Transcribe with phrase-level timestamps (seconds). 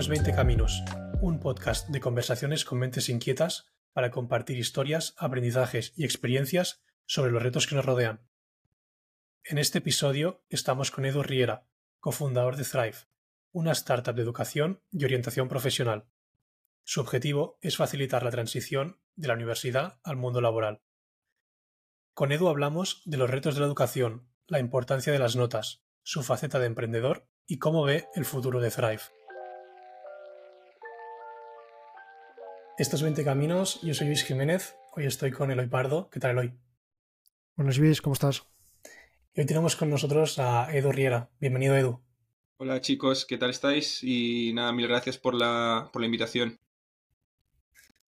[0.00, 0.82] Es 20 Caminos,
[1.20, 7.42] un podcast de conversaciones con mentes inquietas para compartir historias, aprendizajes y experiencias sobre los
[7.42, 8.26] retos que nos rodean.
[9.44, 11.66] En este episodio estamos con Edu Riera,
[11.98, 12.96] cofundador de Thrive,
[13.52, 16.06] una startup de educación y orientación profesional.
[16.82, 20.80] Su objetivo es facilitar la transición de la universidad al mundo laboral.
[22.14, 26.22] Con Edu hablamos de los retos de la educación, la importancia de las notas, su
[26.22, 29.02] faceta de emprendedor y cómo ve el futuro de Thrive.
[32.80, 36.08] Estos 20 caminos, yo soy Luis Jiménez, hoy estoy con Eloy Pardo.
[36.08, 36.54] ¿Qué tal, Eloy?
[37.54, 38.44] Buenos Luis, ¿cómo estás?
[39.36, 41.28] hoy tenemos con nosotros a Edu Riera.
[41.40, 42.00] Bienvenido, Edu.
[42.56, 44.02] Hola chicos, ¿qué tal estáis?
[44.02, 46.58] Y nada, mil gracias por la, por la invitación.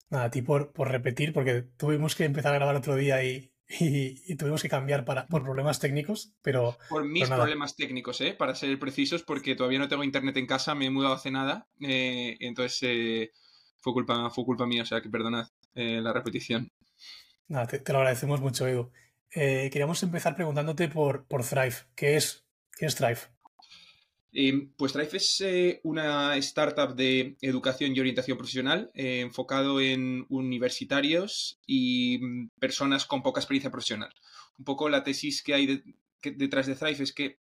[0.08, 3.52] Nada, a ti por, por repetir, porque tuvimos que empezar a grabar otro día y,
[3.78, 6.78] y, tuvimos que cambiar para, por problemas técnicos, pero...
[6.88, 8.32] Por mis problemas técnicos, ¿eh?
[8.32, 11.68] Para ser precisos, porque todavía no tengo internet en casa, me he mudado hace nada,
[11.82, 13.32] eh, entonces eh,
[13.82, 16.70] fue culpa, fue culpa mía, o sea que perdonad eh, la repetición.
[17.48, 18.92] Nada, te, lo agradecemos mucho, Edu.
[19.34, 21.74] Eh, queríamos empezar preguntándote por, por Thrive.
[21.96, 22.44] ¿Qué es,
[22.78, 23.18] qué es Thrive?
[24.32, 25.44] Eh, pues Thrive es
[25.82, 33.40] una startup de educación y orientación profesional enfocado en universitarios y mm, personas con poca
[33.40, 34.14] experiencia profesional.
[34.58, 35.82] Un poco la tesis que hay
[36.22, 37.40] detrás de Thrive es que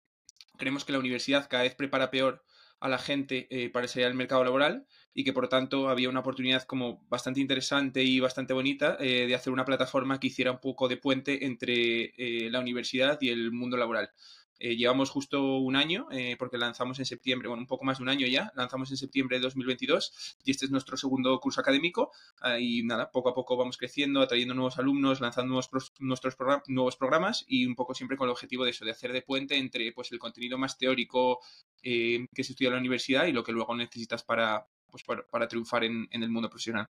[0.57, 2.43] creemos que la universidad cada vez prepara peor
[2.79, 4.85] a la gente para salir al mercado laboral
[5.17, 9.33] y que por tanto había una oportunidad como bastante interesante y bastante bonita eh, de
[9.33, 13.51] hacer una plataforma que hiciera un poco de puente entre eh, la universidad y el
[13.51, 14.11] mundo laboral.
[14.59, 16.07] Eh, llevamos justo un año,
[16.37, 19.37] porque lanzamos en septiembre, bueno, un poco más de un año ya, lanzamos en septiembre
[19.37, 22.11] de 2022 y este es nuestro segundo curso académico
[22.59, 26.35] y nada, poco a poco vamos creciendo, atrayendo nuevos alumnos, lanzando nuevos, nuestros
[26.67, 29.57] nuevos programas y un poco siempre con el objetivo de eso, de hacer de puente
[29.57, 31.39] entre pues el contenido más teórico
[31.83, 34.67] que se estudia en la universidad y lo que luego necesitas para,
[35.05, 36.87] pues para, triunfar en, el mundo profesional.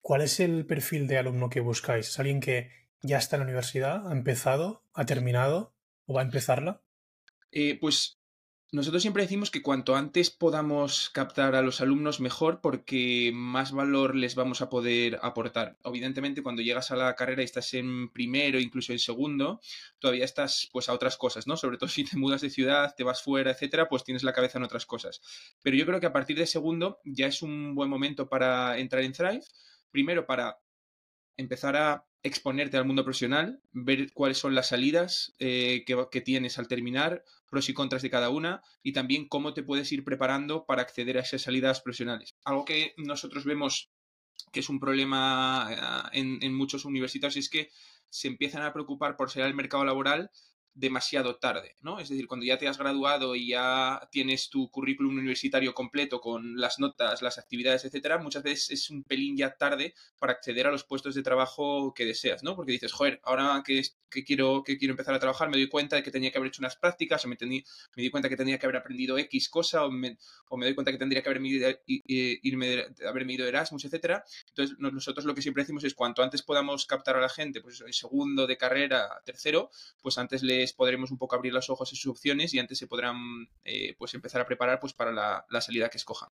[0.00, 2.08] ¿Cuál es el perfil de alumno que buscáis?
[2.08, 2.70] ¿Es alguien que
[3.02, 5.74] ya está en la universidad, ha empezado, ha terminado
[6.06, 6.82] o va a empezarla?
[7.50, 8.18] Eh, pues
[8.72, 14.16] nosotros siempre decimos que cuanto antes podamos captar a los alumnos mejor porque más valor
[14.16, 15.78] les vamos a poder aportar.
[15.84, 19.60] Evidentemente cuando llegas a la carrera y estás en primero, incluso en segundo,
[20.00, 21.56] todavía estás pues a otras cosas, ¿no?
[21.56, 24.58] Sobre todo si te mudas de ciudad, te vas fuera, etcétera, pues tienes la cabeza
[24.58, 25.20] en otras cosas.
[25.62, 29.04] Pero yo creo que a partir de segundo ya es un buen momento para entrar
[29.04, 29.44] en Thrive.
[29.92, 30.58] Primero para
[31.36, 36.68] empezar a exponerte al mundo profesional, ver cuáles son las salidas eh, que, tienes al
[36.68, 40.82] terminar, pros y contras de cada una y también cómo te puedes ir preparando para
[40.82, 42.34] acceder a esas salidas profesionales.
[42.44, 43.90] Algo que nosotros vemos
[44.52, 47.70] que es un problema eh, en, muchos universitarios es que
[48.10, 50.30] se empiezan a preocupar por salir al mercado laboral
[50.76, 51.98] demasiado tarde, ¿no?
[51.98, 56.60] Es decir, cuando ya te has graduado y ya tienes tu currículum universitario completo con
[56.60, 60.70] las notas, las actividades, etcétera, muchas veces es un pelín ya tarde para acceder a
[60.70, 62.54] los puestos de trabajo que deseas, ¿no?
[62.54, 65.96] Porque dices, joder, ahora que, que quiero, que quiero empezar a trabajar, me doy cuenta
[65.96, 68.58] de que tenía que haber hecho unas prácticas, o me, me di cuenta que tenía
[68.58, 70.18] que haber aprendido X cosa, o me,
[70.50, 74.24] o me doy cuenta que tendría que haberme ido, irme, haberme ido Erasmus, etcétera.
[74.48, 77.80] Entonces, nosotros lo que siempre decimos es cuanto antes podamos captar a la gente, pues
[77.80, 79.70] en segundo de carrera, tercero,
[80.02, 82.86] pues antes le podremos un poco abrir los ojos a sus opciones y antes se
[82.86, 86.28] podrán eh, pues empezar a preparar pues para la, salida que escojan.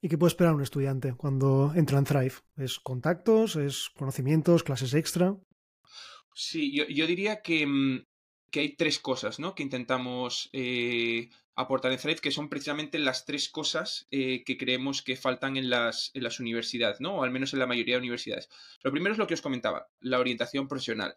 [0.00, 2.34] ¿Y qué puede esperar un estudiante cuando entra en Thrive?
[2.56, 3.56] ¿Es contactos?
[3.56, 4.62] ¿Es conocimientos?
[4.62, 5.36] ¿Clases extra?
[6.34, 8.06] Sí, yo, diría que, mm,
[8.50, 9.54] que, hay tres cosas ¿no?
[9.54, 15.02] que intentamos eh, aportar en Thrive, que son precisamente las tres cosas eh, que creemos
[15.02, 17.16] que faltan en las, en las universidades, ¿no?
[17.16, 18.50] o al menos en la mayoría de universidades.
[18.82, 21.16] Lo primero es lo que os comentaba, la orientación profesional.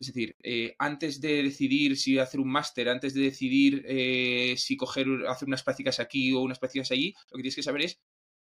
[0.00, 4.76] Es decir, eh, antes de decidir si hacer un máster, antes de decidir eh, si
[4.80, 8.00] hacer unas prácticas aquí o unas prácticas allí, lo que tienes que saber es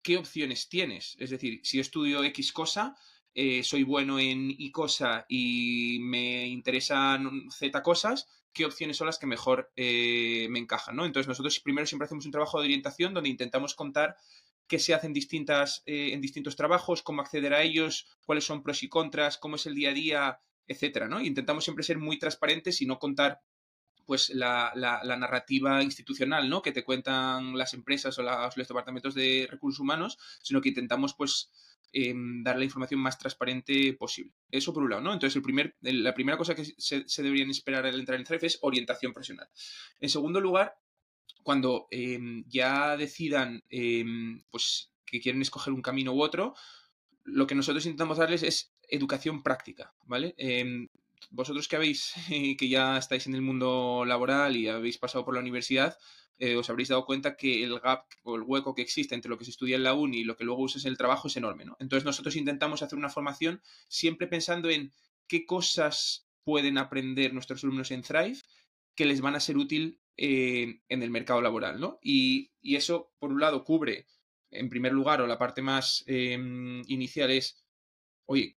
[0.02, 1.16] qué opciones tienes.
[1.20, 2.96] Es decir, si estudio X cosa,
[3.36, 9.20] eh, soy bueno en Y cosa y me interesan Z cosas, qué opciones son las
[9.20, 11.06] que mejor me encajan, ¿no?
[11.06, 14.16] Entonces nosotros primero siempre hacemos un trabajo de orientación donde intentamos contar
[14.68, 18.82] qué se hace en, distintas, en distintos trabajos, cómo acceder a ellos, cuáles son pros
[18.82, 21.22] y contras, cómo es el día a día etcétera, ¿no?
[21.22, 23.42] intentamos siempre ser muy transparentes y no contar
[24.06, 24.72] pues la,
[25.18, 26.62] narrativa institucional, ¿no?
[26.62, 31.52] Que te cuentan las empresas o, los departamentos de recursos humanos, sino que intentamos, pues,
[31.92, 34.34] em, dar la información más transparente posible.
[34.52, 35.14] Eso por un lado, ¿no?
[35.14, 38.60] Entonces, el primer, la primera cosa que se, deberían esperar al entrar en CREF es
[38.62, 39.50] orientación profesional.
[40.00, 40.76] En segundo lugar,
[41.44, 46.56] cuando em, ya decidan, em, pues, que quieren escoger un camino u otro,
[47.24, 50.36] lo que nosotros intentamos darles es educación práctica, ¿vale?
[50.38, 50.88] Em,
[51.30, 52.14] vosotros que habéis,
[52.60, 55.98] que ya estáis en el mundo laboral y habéis pasado por la universidad,
[56.38, 59.38] eh, os habréis dado cuenta que el gap o el hueco que existe entre lo
[59.38, 61.38] que se estudia en la uni y lo que luego usas en el trabajo es
[61.38, 61.78] enorme, ¿no?
[61.80, 64.92] Entonces nosotros intentamos hacer una formación siempre pensando en
[65.28, 68.40] qué cosas pueden aprender nuestros alumnos en Thrive
[68.96, 72.00] que les van a ser útil eh, en el mercado laboral, ¿no?
[72.02, 74.06] Y, eso, por un lado, cubre,
[74.52, 77.64] en primer lugar, o la parte más em, inicial es,
[78.26, 78.58] oye,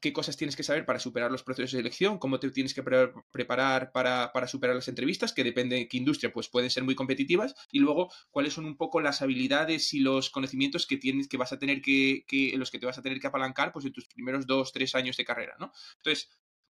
[0.00, 2.82] qué cosas tienes que saber para superar los procesos de selección, cómo te tienes que
[2.82, 7.54] preparar para, superar las entrevistas, que depende de qué industria, pues pueden ser muy competitivas,
[7.70, 11.52] y luego cuáles son un poco las habilidades y los conocimientos que tienes, que vas
[11.52, 12.24] a tener que,
[12.56, 15.16] los que te vas a tener que apalancar, pues en tus primeros dos, tres años
[15.16, 15.70] de carrera, ¿no?
[15.98, 16.30] Entonces,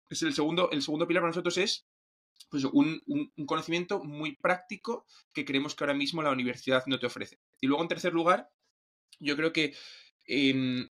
[0.08, 1.86] es el segundo, el segundo pilar para nosotros es
[2.48, 3.02] pues un,
[3.46, 7.40] conocimiento muy práctico que creemos que ahora mismo la universidad no te ofrece.
[7.60, 8.50] Y luego, en tercer lugar,
[9.18, 9.74] yo creo que
[10.26, 10.88] em,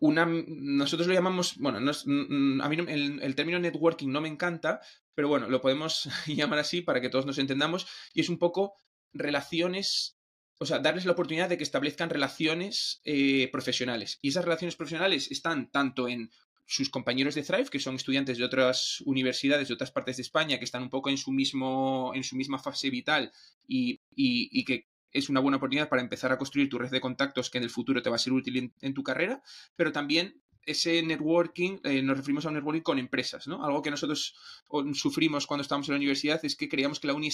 [0.00, 4.80] una, nosotros lo llamamos, bueno, a mí el, término networking no me encanta,
[5.14, 8.74] pero bueno, lo podemos llamar así para que todos nos entendamos, y es un poco
[9.12, 10.18] relaciones,
[10.58, 14.18] o sea, darles la oportunidad de que establezcan relaciones eh, profesionales.
[14.22, 16.30] Y esas relaciones profesionales están tanto en
[16.68, 20.58] sus compañeros de Thrive, que son estudiantes de otras universidades de otras partes de España,
[20.58, 23.32] que están un poco en su, mismo, en su misma fase vital
[23.66, 27.50] y, y, que es una buena oportunidad para empezar a construir tu red de contactos
[27.50, 29.42] que en el futuro te va a ser útil en, tu carrera,
[29.76, 33.64] pero también ese networking, eh, nos referimos a un networking con empresas, ¿no?
[33.64, 34.34] Algo que nosotros
[34.92, 37.30] sufrimos cuando estábamos en la universidad es que creíamos que la uni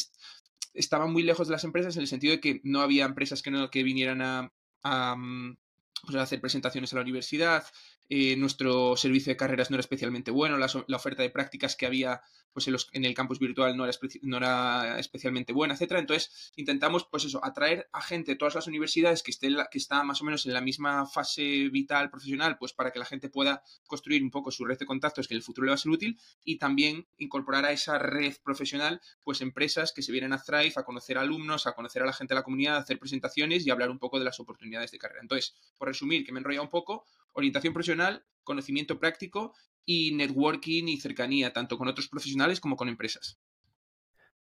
[0.73, 3.83] estaba muy lejos de las empresas en el sentido de que no había empresas que,
[3.83, 4.51] vinieran
[4.85, 5.57] mm,
[6.05, 7.65] pues, a hacer presentaciones a la universidad,
[8.09, 10.67] eh, nuestro servicio de carreras no era especialmente bueno, la,
[10.97, 12.21] oferta de prácticas que había
[12.53, 15.99] pues en, el campus virtual no era, no era especialmente buena, etcétera.
[15.99, 20.05] Entonces intentamos, pues eso, atraer a gente de todas las universidades que esté que está
[20.05, 23.63] más o menos en la misma fase vital profesional, pues para que la gente pueda
[23.87, 25.91] construir un poco su red de contactos que en el futuro le va a ser
[25.91, 30.75] útil y también incorporar a esa red profesional, pues empresas que se vienen a Thrive
[30.77, 33.71] a conocer alumnos, a conocer a la gente de la comunidad, a hacer presentaciones y
[33.71, 35.23] hablar un poco de las oportunidades de carrera.
[35.23, 37.05] Entonces, por resumir, que me he enrollado un poco,
[37.35, 39.55] orientación profesional, conocimiento práctico
[39.85, 43.39] y networking y cercanía, tanto con otros profesionales como con empresas.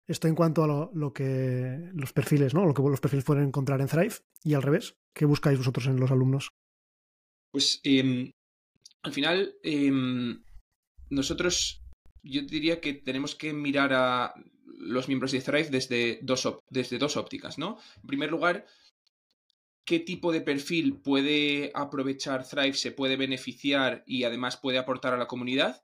[0.07, 2.65] Esto en cuanto a lo, que los perfiles, ¿no?
[2.65, 6.01] Lo que los perfiles pueden encontrar en Thrive y al revés, ¿qué buscáis vosotros en
[6.01, 6.49] los alumnos?
[7.51, 8.33] Pues em,
[9.03, 10.43] al final, em,
[11.11, 11.83] nosotros,
[12.23, 14.35] yo diría que tenemos que mirar a
[14.65, 17.79] los miembros de Thrive desde dos, desde dos ópticas, ¿no?
[17.97, 18.65] En primer lugar,
[19.88, 25.17] qué tipo de perfil puede aprovechar Thrive, se puede beneficiar y además puede aportar a
[25.17, 25.82] la comunidad.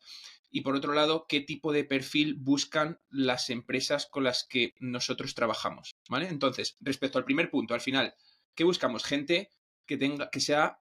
[0.51, 5.35] Y por otro lado, qué tipo de perfil buscan las empresas con las que nosotros
[5.35, 5.95] trabajamos.
[6.11, 6.29] ¿Vale?
[6.29, 8.15] Entonces, respecto al primer punto, al final,
[8.55, 9.05] ¿qué buscamos?
[9.05, 9.49] Gente
[9.87, 10.81] que tenga, que sea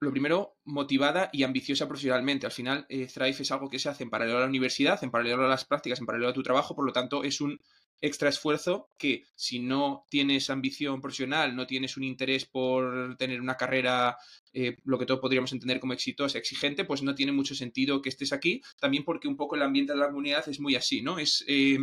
[0.00, 2.46] lo primero, motivada y ambiciosa profesionalmente.
[2.46, 5.10] Al final, eh, Thrive es algo que se hace en paralelo a la universidad, en
[5.10, 7.60] paralelo a las prácticas, en paralelo a tu trabajo, por lo tanto, es un
[8.00, 13.56] extra esfuerzo que si no tienes ambición profesional, no tienes un interés por tener una
[13.56, 14.16] carrera,
[14.52, 18.08] eh, lo que todos podríamos entender como exitosa, exigente, pues no tiene mucho sentido que
[18.08, 18.62] estés aquí.
[18.80, 21.18] También porque un poco el ambiente de la comunidad es muy así, ¿no?
[21.18, 21.78] Es, eh,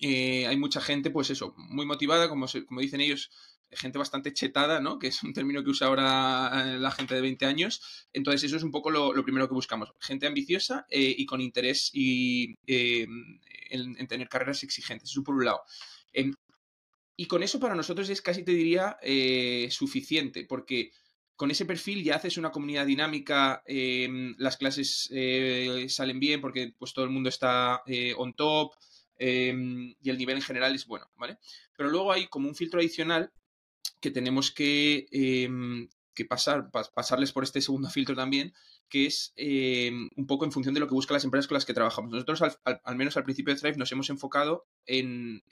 [0.00, 3.30] eh, hay mucha gente, pues eso, muy motivada, como, como dicen ellos,
[3.76, 4.98] gente bastante chetada, ¿no?
[4.98, 8.08] Que es un término que usa ahora la gente de 20 años.
[8.12, 9.92] Entonces, eso es un poco lo, primero que buscamos.
[10.00, 15.62] Gente ambiciosa y con interés y en, tener carreras exigentes, eso por un lado.
[17.16, 20.90] Y con eso para nosotros es casi, te diría, eh, suficiente, porque
[21.36, 26.74] con ese perfil ya haces una comunidad dinámica, em, las clases eh, salen bien porque
[26.78, 28.72] pues todo el mundo está eh, on top
[29.16, 31.38] em, y el nivel en general es bueno, ¿vale?
[31.76, 33.32] Pero luego hay como un filtro adicional
[34.04, 35.06] que tenemos que,
[36.14, 38.52] que pasar, pasarles por este segundo filtro también,
[38.88, 41.64] que es em, un poco en función de lo que buscan las empresas con las
[41.64, 42.10] que trabajamos.
[42.10, 45.42] Nosotros, al, menos al principio de Thrive, nos hemos enfocado en,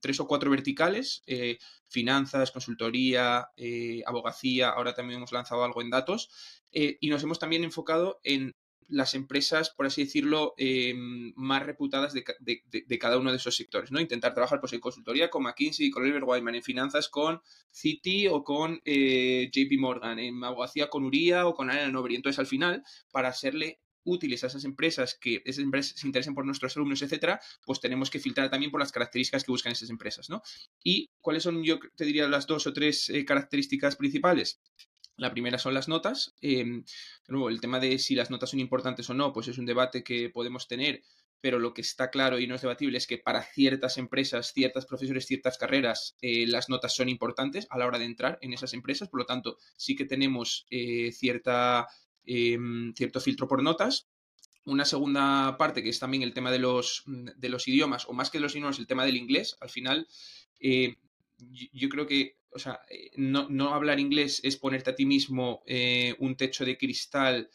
[0.00, 5.90] tres o cuatro verticales, eh, finanzas, consultoría, eh, abogacía, ahora también hemos lanzado algo en
[5.90, 6.30] datos,
[6.70, 8.54] eh, y nos hemos también enfocado en
[8.90, 14.00] las empresas, por así decirlo, em, más reputadas de, cada uno de esos sectores, ¿no?
[14.00, 17.40] Intentar trabajar pues, en consultoría con McKinsey, con Oliver Wyman, en finanzas con
[17.72, 22.16] Citi o con eh, JP Morgan, en abogacía con Uria o con Arena Nobre.
[22.16, 22.82] Entonces, al final,
[23.12, 27.40] para hacerle útiles a esas empresas, que esas empresas se interesen por nuestros alumnos, etcétera,
[27.64, 30.42] pues tenemos que filtrar también por las características que buscan esas empresas, ¿no?
[30.82, 34.60] ¿Y cuáles son, yo te diría, las dos o tres eh, características principales?
[35.20, 36.34] La primera son las notas.
[36.40, 36.82] Em,
[37.28, 40.30] el tema de si las notas son importantes o no, pues es un debate que
[40.30, 41.02] podemos tener,
[41.42, 44.86] pero lo que está claro y no es debatible es que para ciertas empresas, ciertas
[44.86, 48.72] profesores, ciertas carreras, eh, las notas son importantes a la hora de entrar en esas
[48.72, 49.10] empresas.
[49.10, 51.86] Por lo tanto, sí que tenemos eh, cierta,
[52.24, 54.08] em, cierto filtro por notas.
[54.64, 58.30] una segunda parte que es también el tema de los, de los idiomas, o más
[58.30, 59.56] que los idiomas, el tema del inglés.
[59.60, 60.06] Al final,
[60.60, 60.96] eh,
[61.72, 65.62] yo, creo que, o sea, eh, no, no, hablar inglés es ponerte a ti mismo
[65.66, 67.50] eh, un techo de cristal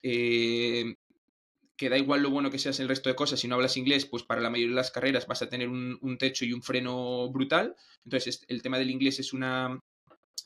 [0.00, 4.06] que da igual lo bueno que seas el resto de cosas, si no hablas inglés,
[4.06, 7.28] pues para la mayoría de las carreras vas a tener un, techo y un freno
[7.30, 7.76] brutal.
[8.04, 9.78] Entonces, el tema del inglés es una,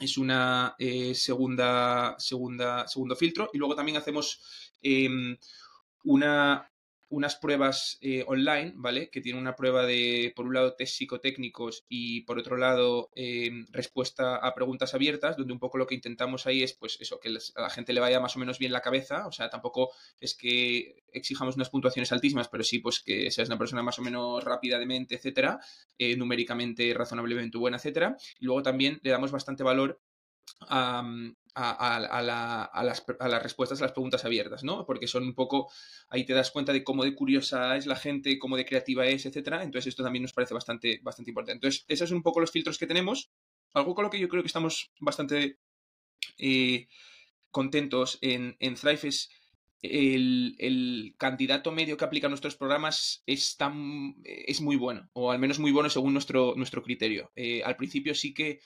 [0.00, 0.74] es una
[1.14, 3.50] segunda, segunda, segundo filtro.
[3.52, 4.40] Y luego también hacemos
[4.82, 5.36] em,
[6.04, 6.71] una,
[7.12, 9.10] unas pruebas eh, online, ¿vale?
[9.10, 13.66] Que tienen una prueba de, por un lado, test psicotécnicos y por otro lado, em,
[13.70, 17.28] respuesta a preguntas abiertas, donde un poco lo que intentamos ahí es, pues eso, que
[17.28, 19.90] a la gente le vaya más o menos bien la cabeza, o sea, tampoco
[20.20, 24.02] es que exijamos unas puntuaciones altísimas, pero sí, pues que seas una persona más o
[24.02, 25.60] menos rápida de mente, etcétera,
[25.98, 28.16] eh, numéricamente razonablemente buena, etcétera.
[28.40, 30.00] Y luego también le damos bastante valor
[30.60, 31.02] a,
[31.54, 34.86] a, las, respuestas a las preguntas abiertas, ¿no?
[34.86, 35.70] Porque son un poco,
[36.08, 39.26] ahí te das cuenta de cómo de curiosa es la gente, cómo de creativa es,
[39.26, 39.62] etcétera.
[39.62, 41.56] Entonces esto también nos parece bastante, bastante importante.
[41.56, 43.30] Entonces, esos son un poco los filtros que tenemos.
[43.74, 45.58] Algo con lo que yo creo que estamos bastante
[46.38, 46.88] eh,
[47.50, 49.30] contentos en, en Thrive es
[49.82, 55.58] el, candidato medio que aplica nuestros programas es, tan, es muy bueno, o al menos
[55.58, 57.32] muy bueno según nuestro, nuestro criterio.
[57.34, 58.60] Eh, al principio sí que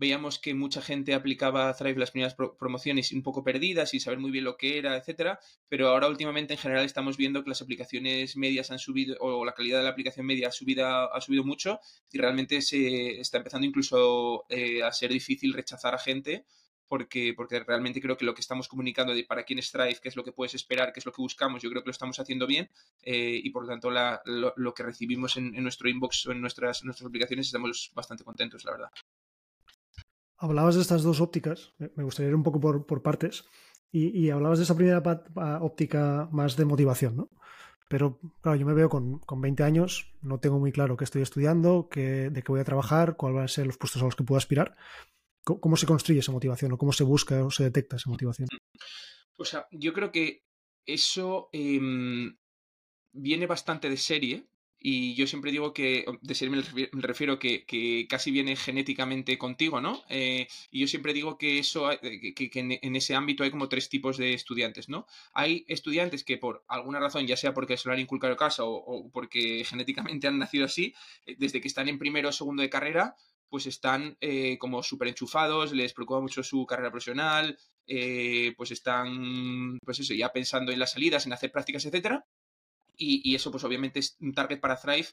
[0.00, 4.30] veíamos que mucha gente aplicaba Thrive las primeras promociones un poco perdidas y saber muy
[4.30, 5.38] bien lo que era, etcétera,
[5.68, 9.52] pero ahora últimamente en general estamos viendo que las aplicaciones medias han subido o la
[9.52, 11.80] calidad de la aplicación media ha subido, ha subido mucho
[12.10, 16.46] y realmente se está empezando incluso eh, a ser difícil rechazar a gente
[16.88, 20.08] porque, porque realmente creo que lo que estamos comunicando de para quién es Thrive, qué
[20.08, 22.18] es lo que puedes esperar, qué es lo que buscamos, yo creo que lo estamos
[22.18, 22.70] haciendo bien
[23.02, 26.86] eh, y por lo tanto lo, que recibimos en, nuestro inbox o en nuestras, en
[26.86, 28.90] nuestras aplicaciones estamos bastante contentos, la verdad.
[30.40, 33.44] Hablabas de estas dos ópticas, me gustaría ir un poco por, partes,
[33.92, 35.02] y, hablabas de esa primera
[35.60, 37.30] óptica más de motivación, ¿no?
[37.90, 41.22] Pero claro, yo me veo con, con 20 años, no tengo muy claro qué estoy
[41.22, 44.16] estudiando, qué, de qué voy a trabajar, cuáles van a ser los puestos a los
[44.16, 44.76] que puedo aspirar.
[45.42, 48.48] ¿Cómo, se construye esa motivación o cómo se busca o se detecta esa motivación?
[49.36, 50.44] O sea, yo creo que
[50.86, 52.36] eso em,
[53.12, 54.49] viene bastante de serie,
[54.82, 56.62] y yo siempre digo que, de ser me
[57.02, 60.02] refiero que, que casi viene genéticamente contigo, ¿no?
[60.08, 63.90] Eh, y yo siempre digo que eso, que, que en, ese ámbito hay como tres
[63.90, 65.06] tipos de estudiantes, ¿no?
[65.34, 69.10] Hay estudiantes que por alguna razón, ya sea porque se lo han inculcado casa o,
[69.12, 70.94] porque genéticamente han nacido así,
[71.26, 73.16] eh, desde que están en primero o segundo de carrera,
[73.50, 77.58] pues están eh, como súper enchufados, les preocupa mucho su carrera profesional,
[78.56, 82.24] pues están, pues eso, ya pensando en las salidas, en hacer prácticas, etcétera
[83.00, 85.08] y, eso pues obviamente es un target para Thrive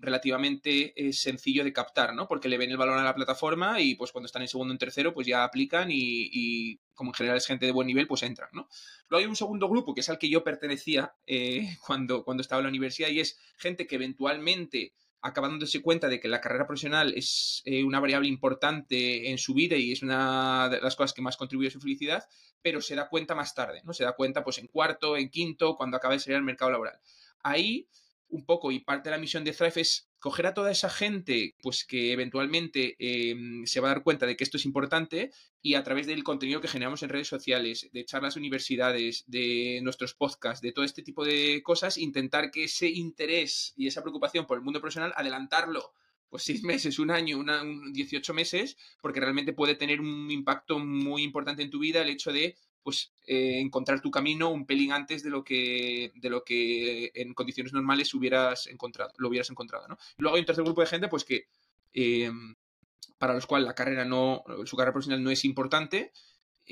[0.00, 2.26] relativamente eh, sencillo de captar, ¿no?
[2.26, 4.74] Porque le ven el valor a la plataforma y pues cuando están en segundo o
[4.74, 8.22] en tercero pues ya aplican y, como en general es gente de buen nivel pues
[8.22, 8.68] entran, ¿no?
[9.08, 12.60] Luego hay un segundo grupo que es al que yo pertenecía eh, cuando, cuando estaba
[12.60, 16.66] en la universidad y es gente que eventualmente acaba dándose cuenta de que la carrera
[16.66, 21.12] profesional es eh, una variable importante en su vida y es una de las cosas
[21.12, 22.24] que más contribuye a su felicidad,
[22.62, 23.92] pero se da cuenta más tarde, ¿no?
[23.92, 26.98] Se da cuenta pues en cuarto, en quinto, cuando acaba de salir al mercado laboral.
[27.42, 27.88] Ahí
[28.28, 31.56] un poco y parte de la misión de Thrive es coger a toda esa gente
[31.62, 35.74] pues que eventualmente em, se va a dar cuenta de que esto es importante y
[35.74, 40.14] a través del contenido que generamos en redes sociales, de charlas de universidades, de nuestros
[40.14, 44.58] podcasts, de todo este tipo de cosas, intentar que ese interés y esa preocupación por
[44.58, 45.92] el mundo profesional, adelantarlo
[46.28, 47.62] pues seis meses, un año, una,
[47.92, 52.32] 18 meses, porque realmente puede tener un impacto muy importante en tu vida el hecho
[52.32, 57.10] de pues eh, encontrar tu camino un pelín antes de lo que de lo que
[57.14, 59.98] en condiciones normales hubieras encontrado lo hubieras encontrado ¿no?
[60.18, 61.46] luego hay un tercer grupo de gente pues que
[61.92, 62.54] em,
[63.18, 66.12] para los cuales la carrera no su carrera profesional no es importante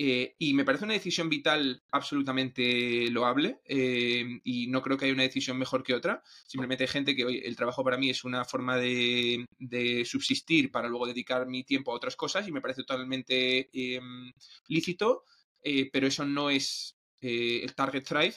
[0.00, 5.14] eh, y me parece una decisión vital absolutamente loable em, y no creo que haya
[5.14, 6.22] una decisión mejor que otra.
[6.46, 10.70] Simplemente hay gente que oye, el trabajo para mí es una forma de, de, subsistir
[10.70, 14.32] para luego dedicar mi tiempo a otras cosas y me parece totalmente em,
[14.68, 15.24] lícito
[15.68, 18.37] eh, pero eso no es eh, el Target Thrive,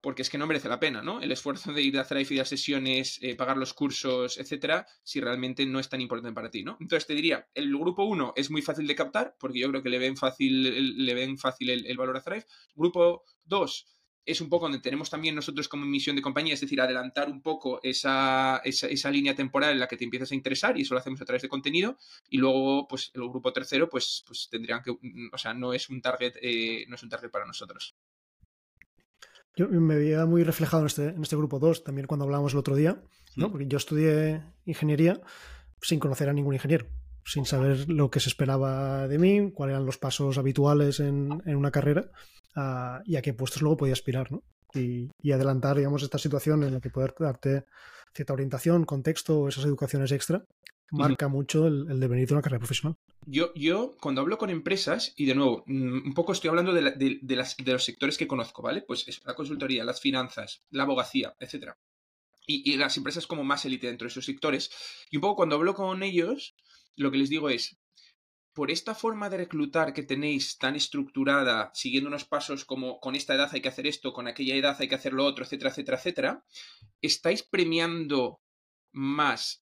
[0.00, 1.20] porque es que no merece la pena, ¿no?
[1.20, 5.20] El esfuerzo de ir a Thrive y a sesiones, eh, pagar los cursos, etcétera, si
[5.20, 6.76] realmente no es tan importante para ti, ¿no?
[6.80, 9.90] Entonces te diría, el grupo 1 es muy fácil de captar, porque yo creo que
[9.90, 12.46] le ven fácil, le ven fácil el, el valor a Thrive.
[12.74, 13.86] Grupo 2
[14.24, 17.42] es un poco donde tenemos también nosotros como misión de compañía, es decir, adelantar un
[17.42, 21.00] poco esa, esa, línea temporal en la que te empiezas a interesar y eso lo
[21.00, 21.98] hacemos a través de contenido
[22.28, 26.00] y luego pues el grupo tercero pues, pues tendrían que, o sea, no es un
[26.00, 27.96] target, eh, no es un target para nosotros.
[29.54, 32.60] Yo me veía muy reflejado en este, en este grupo 2 también cuando hablábamos el
[32.60, 33.02] otro día,
[33.36, 33.48] ¿no?
[33.48, 33.50] Mm.
[33.50, 35.20] porque yo estudié ingeniería
[35.80, 36.86] sin conocer a ningún ingeniero
[37.24, 41.54] sin saber lo que se esperaba de mí, cuáles eran los pasos habituales en, en
[41.56, 42.10] una carrera
[43.04, 44.30] y a qué puestos luego podía aspirar.
[44.32, 44.42] ¿no?
[44.74, 47.64] y, y, adelantar, digamos, esta situación en la que poder darte
[48.14, 50.44] cierta orientación, contexto o esas educaciones extra
[50.92, 52.96] marca mucho el, el, devenir de una carrera profesional.
[53.26, 56.82] Yo, yo, cuando hablo con empresas, y de nuevo, mm, un poco estoy hablando de,
[56.82, 58.82] la, de, de, las, de los sectores que conozco, ¿vale?
[58.82, 61.78] Pues es la consultoría, las finanzas, la abogacía, etcétera.
[62.46, 64.70] Y, y, las empresas como más élite dentro de esos sectores.
[65.10, 66.54] Y un poco cuando hablo con ellos,
[66.96, 67.78] lo que les digo es,
[68.54, 73.34] por esta forma de reclutar que tenéis tan estructurada, siguiendo unos pasos como con esta
[73.34, 75.98] edad hay que hacer esto, con aquella edad hay que hacer lo otro, etcétera, etcétera,
[75.98, 76.44] etcétera,
[77.00, 78.40] estáis premiando
[78.92, 79.64] más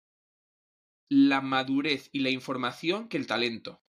[1.08, 3.82] la madurez y la información que el talento.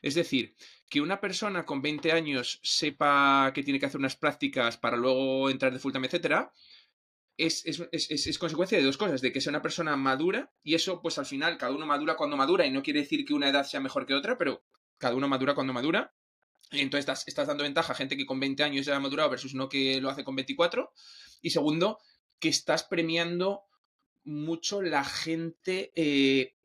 [0.00, 0.56] Es decir,
[0.88, 5.50] que una persona con 20 años sepa que tiene que hacer unas prácticas para luego
[5.50, 6.52] entrar de full time, etcétera,
[7.36, 10.74] es, es, es, es, consecuencia de dos cosas, de que sea una persona madura y
[10.74, 13.48] eso pues al final cada uno madura cuando madura y no quiere decir que una
[13.48, 14.64] edad sea mejor que otra, pero
[14.98, 16.14] cada uno madura cuando madura.
[16.72, 19.30] Y entonces estás, estás dando ventaja a gente que con 20 años ya ha madurado
[19.30, 20.92] versus uno que lo hace con 24.
[21.42, 21.98] Y segundo,
[22.40, 23.62] que estás premiando
[24.24, 26.55] mucho la gente eh,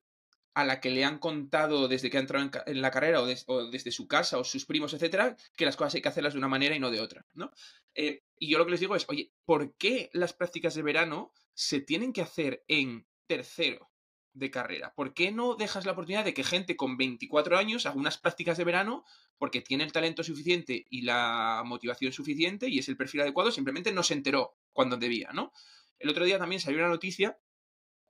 [0.53, 3.25] a la que le han contado desde que ha entrado en, la carrera o,
[3.67, 6.48] desde su casa o sus primos, etcétera, que las cosas hay que hacerlas de una
[6.48, 7.51] manera y no de otra, ¿no?
[7.96, 11.31] Eh, y yo lo que les digo es, oye, ¿por qué las prácticas de verano
[11.53, 13.91] se tienen que hacer en tercero
[14.34, 14.93] de carrera?
[14.93, 18.58] ¿Por qué no dejas la oportunidad de que gente con 24 años haga unas prácticas
[18.58, 19.05] de verano
[19.38, 23.91] porque tiene el talento suficiente y la motivación suficiente y es el perfil adecuado, simplemente
[23.93, 25.53] no se enteró cuando debía, ¿no?
[25.98, 27.38] El otro día también salió una noticia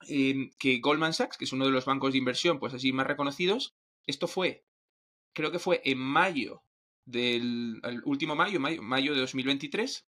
[0.08, 3.08] eh, que Goldman Sachs, que es uno de los bancos de inversión, pues así más
[3.08, 4.66] reconocidos, esto fue,
[5.34, 6.64] creo que fue en mayo
[7.06, 10.08] del último mayo, mayo, mayo de 2023,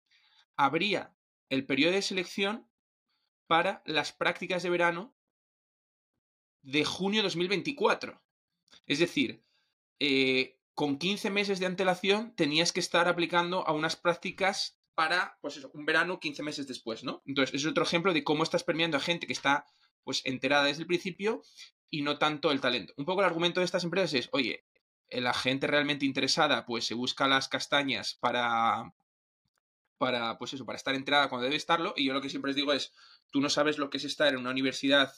[0.56, 1.16] habría
[1.50, 2.68] el periodo de selección
[3.48, 5.16] para las prácticas de verano
[6.62, 8.22] de junio de 2024.
[8.86, 9.44] Es decir,
[10.00, 15.58] eh, con 15 meses de antelación tenías que estar aplicando a unas prácticas para, pues
[15.58, 17.24] eso, un verano 15 meses después, ¿no?
[17.26, 19.66] Entonces, es otro ejemplo de cómo estás premiando a gente que está,
[20.04, 21.42] pues, enterada desde el principio
[21.90, 22.94] y no tanto el talento.
[22.98, 24.66] Un poco el argumento de estas empresas es, oye,
[25.10, 28.94] la gente realmente interesada, pues, se busca las castañas para,
[29.98, 31.94] para, pues eso, para estar enterada cuando debe estarlo.
[31.96, 32.94] Y yo lo que siempre les digo es,
[33.32, 35.14] tú no sabes lo que es estar en una universidad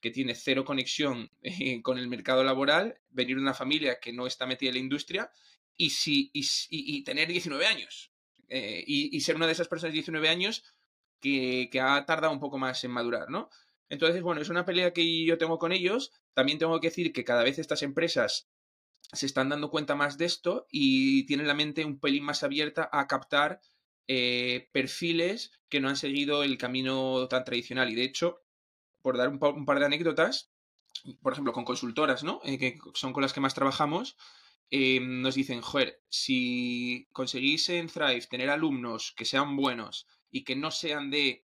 [0.00, 4.26] que tiene cero conexión eh, con el mercado laboral, venir de una familia que no
[4.26, 5.32] está metida en la industria
[5.76, 8.12] y, si, y, y, y tener 19 años.
[8.48, 10.62] Eh, y, ser una de esas personas de 19 años
[11.20, 13.50] que, que, ha tardado un poco más en madurar, ¿no?
[13.88, 16.12] Entonces, bueno, es una pelea que yo tengo con ellos.
[16.34, 18.48] También tengo que decir que cada vez estas empresas
[19.12, 22.88] se están dando cuenta más de esto y tienen la mente un pelín más abierta
[22.92, 23.60] a captar
[24.08, 27.90] eh, perfiles que no han seguido el camino tan tradicional.
[27.90, 28.42] Y de hecho,
[29.02, 30.50] por dar un, par de anécdotas,
[31.22, 32.40] por ejemplo, con consultoras, ¿no?
[32.44, 34.16] Eh, que son con las que más trabajamos,
[34.70, 40.56] eh, nos dicen, joder, si conseguís en Thrive tener alumnos que sean buenos y que
[40.56, 41.45] no sean de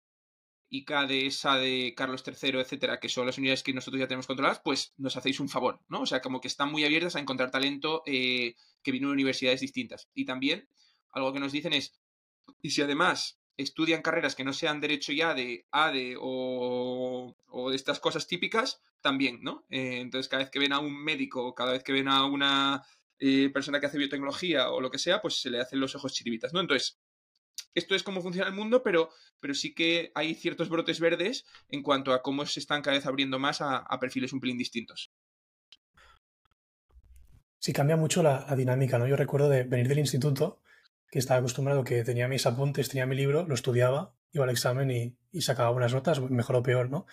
[0.69, 4.27] ICA, de ESA, de Carlos III, etcétera, que son las unidades que nosotros ya tenemos
[4.27, 6.01] controladas, pues nos hacéis un favor, ¿no?
[6.01, 9.61] O sea, como que están muy abiertas a encontrar talento eh, que viene de universidades
[9.61, 10.09] distintas.
[10.13, 10.67] Y también,
[11.11, 11.99] algo que nos dicen es,
[12.61, 17.75] y si además estudian carreras que no sean derecho ya de ADE o, o de
[17.75, 19.65] estas cosas típicas, también, ¿no?
[19.69, 22.83] Eh, entonces, cada vez que ven a un médico, cada vez que ven a una
[23.19, 26.13] eh, persona que hace biotecnología o lo que sea, pues se le hacen los ojos
[26.13, 26.59] chiribitas, ¿no?
[26.59, 26.97] Entonces,
[27.75, 31.83] esto es cómo funciona el mundo, pero, pero sí que hay ciertos brotes verdes en
[31.83, 35.11] cuanto a cómo se están cada vez abriendo más a, perfiles un pelín distintos.
[37.59, 39.07] Sí, cambia mucho la, dinámica, ¿no?
[39.07, 40.61] Yo recuerdo de venir del instituto
[41.11, 44.91] que estaba acostumbrado que tenía mis apuntes, tenía mi libro, lo estudiaba, iba al examen
[44.91, 47.05] y, sacaba buenas notas, mejor o peor, ¿no?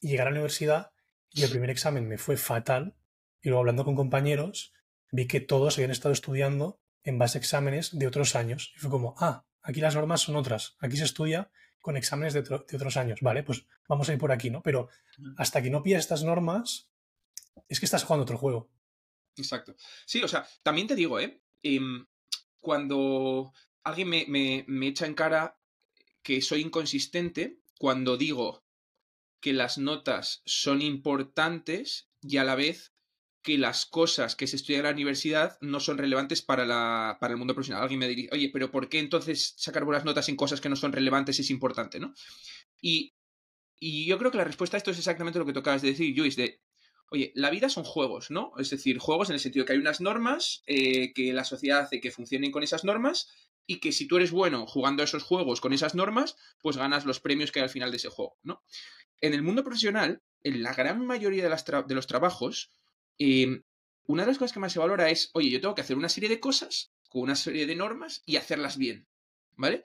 [0.00, 0.92] Y llegar a la universidad
[1.30, 2.94] y el primer examen me fue fatal
[3.40, 4.72] y luego hablando con compañeros
[5.10, 8.72] vi que todos habían estado estudiando en base exámenes de otros años.
[8.76, 12.42] Y fue como, ah, aquí las normas son otras, aquí se estudia con exámenes de,
[12.42, 14.62] de otros años, vale, pues vamos a ir por aquí, ¿no?
[14.62, 14.88] Pero
[15.36, 16.88] hasta que no pillas estas normas,
[17.68, 18.70] es que estás jugando otro juego.
[19.36, 19.74] Exacto.
[20.06, 21.40] Sí, o sea, también te digo, ¿eh?
[21.62, 21.80] eh
[22.60, 25.58] cuando alguien me, me, me echa en cara
[26.22, 28.64] que soy inconsistente, cuando digo
[29.40, 32.91] que las notas son importantes y a la vez
[33.42, 37.32] que las cosas que se estudian en la universidad no son relevantes para, la, para
[37.32, 37.82] el mundo profesional.
[37.82, 40.76] Alguien me diría, oye, pero ¿por qué entonces sacar buenas notas en cosas que no
[40.76, 42.14] son relevantes es importante, no?
[42.80, 43.14] Y,
[43.78, 46.16] y yo creo que la respuesta a esto es exactamente lo que tocabas de decir,
[46.16, 46.60] Luis, de,
[47.10, 48.52] oye, la vida son juegos, ¿no?
[48.58, 52.00] Es decir, juegos en el sentido que hay unas normas eh, que la sociedad hace
[52.00, 53.28] que funcionen con esas normas
[53.66, 57.04] y que si tú eres bueno jugando a esos juegos con esas normas, pues ganas
[57.04, 58.62] los premios que hay al final de ese juego, ¿no?
[59.20, 62.70] En el mundo profesional, en la gran mayoría de, las de los trabajos,
[63.24, 63.62] eh,
[64.06, 66.08] una de las cosas que más se valora es, oye, yo tengo que hacer una
[66.08, 69.06] serie de cosas con una serie de normas y hacerlas bien,
[69.56, 69.84] ¿vale?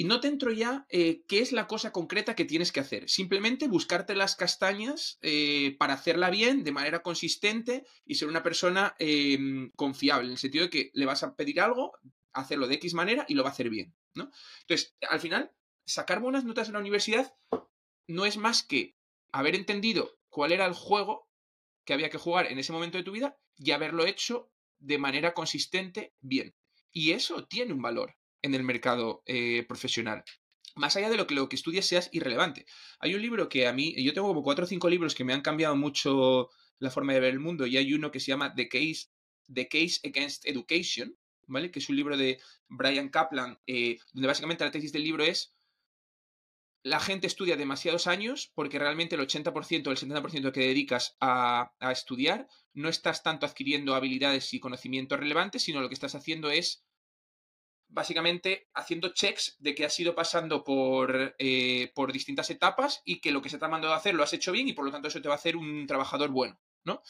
[0.00, 3.10] y no te entro ya eh, qué es la cosa concreta que tienes que hacer.
[3.10, 8.94] Simplemente buscarte las castañas eh, para hacerla bien, de manera consistente y ser una persona
[9.00, 11.98] em, confiable, en el sentido de que le vas a pedir algo,
[12.32, 13.92] hacerlo de X manera y lo va a hacer bien.
[14.14, 14.30] ¿no?
[14.60, 15.50] Entonces, al final,
[15.84, 17.34] sacar buenas notas en la universidad
[18.06, 18.94] no es más que
[19.32, 21.27] haber entendido cuál era el juego
[21.88, 25.32] que había que jugar en ese momento de tu vida y haberlo hecho de manera
[25.32, 26.54] consistente bien.
[26.92, 30.22] Y eso tiene un valor en el mercado eh, profesional.
[30.76, 32.66] Más allá de lo que lo que estudias seas irrelevante.
[33.00, 35.32] Hay un libro que a mí, yo tengo como cuatro o cinco libros que me
[35.32, 38.54] han cambiado mucho la forma de ver el mundo y hay uno que se llama
[38.54, 39.06] The Case,
[39.50, 41.70] The Case Against Education, ¿vale?
[41.70, 45.54] Que es un libro de Brian Kaplan, eh, donde básicamente la tesis del libro es
[46.82, 51.72] la gente estudia demasiados años porque realmente el 80% o el 70% que dedicas a,
[51.92, 56.84] estudiar no estás tanto adquiriendo habilidades y conocimientos relevantes, sino lo que estás haciendo es
[57.88, 63.32] básicamente haciendo checks de que has ido pasando por, eh, por distintas etapas y que
[63.32, 64.92] lo que se te ha mandado a hacer lo has hecho bien y por lo
[64.92, 67.02] tanto eso te va a hacer un trabajador bueno, ¿no?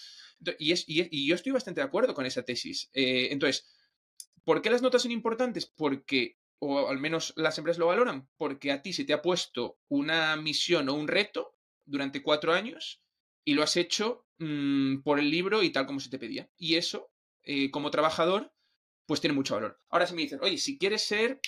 [0.59, 2.91] Y, yo estoy bastante de acuerdo con esa tesis.
[2.93, 3.67] Eh, entonces,
[4.45, 5.67] ¿por qué las notas son importantes?
[5.67, 9.79] Porque, o al menos las empresas lo valoran, porque a ti se te ha puesto
[9.89, 13.03] una misión o un reto durante cuatro años
[13.45, 16.51] y lo has hecho mmm, por el libro y tal como se te pedía.
[16.57, 17.11] Y eso,
[17.43, 18.53] eh, como trabajador,
[19.07, 19.79] pues tiene mucho valor.
[19.89, 21.41] Ahora si me dicen, oye, si quieres ser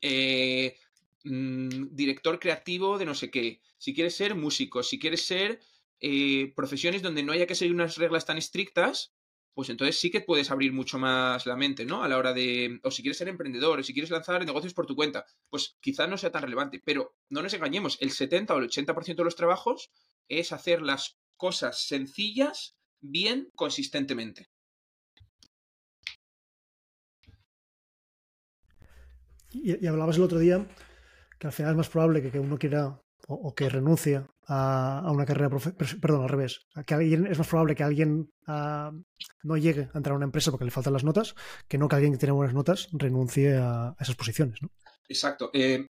[0.00, 0.76] eh,
[1.24, 5.60] mmm, director creativo de no sé qué, si quieres ser músico, si quieres ser
[6.00, 9.14] eh, profesiones donde no haya que seguir unas reglas tan estrictas,
[9.54, 12.02] pues entonces sí que puedes abrir mucho más la mente, ¿no?
[12.02, 14.86] A la hora de, o si quieres ser emprendedor, o si quieres lanzar negocios por
[14.86, 18.58] tu cuenta, pues quizás no sea tan relevante, pero no nos engañemos, el 70 o
[18.58, 19.90] el 80% de los trabajos
[20.28, 24.48] es hacer las cosas sencillas bien consistentemente.
[29.50, 30.66] Y, y, hablabas el otro día
[31.38, 35.10] que al final es más probable que, que uno quiera o, que renuncie a, a,
[35.10, 35.50] una carrera,
[36.00, 38.92] perdón, al revés, que alguien, es más probable que alguien uh,
[39.42, 41.34] no llegue a entrar a una empresa porque le faltan las notas,
[41.68, 44.60] que no que alguien que tiene buenas notas renuncie a, esas posiciones.
[44.62, 44.70] ¿no?
[45.08, 45.50] Exacto.
[45.54, 45.86] Eh,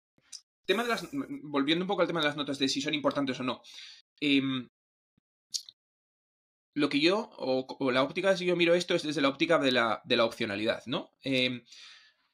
[0.67, 1.09] tema de las,
[1.43, 3.63] volviendo un poco al tema de las notas de si son importantes o no.
[4.21, 4.43] Eh,
[6.75, 9.73] lo que yo, o, la óptica si yo miro esto es desde la óptica de
[9.73, 11.11] la, de la opcionalidad, ¿no?
[11.25, 11.65] Eh,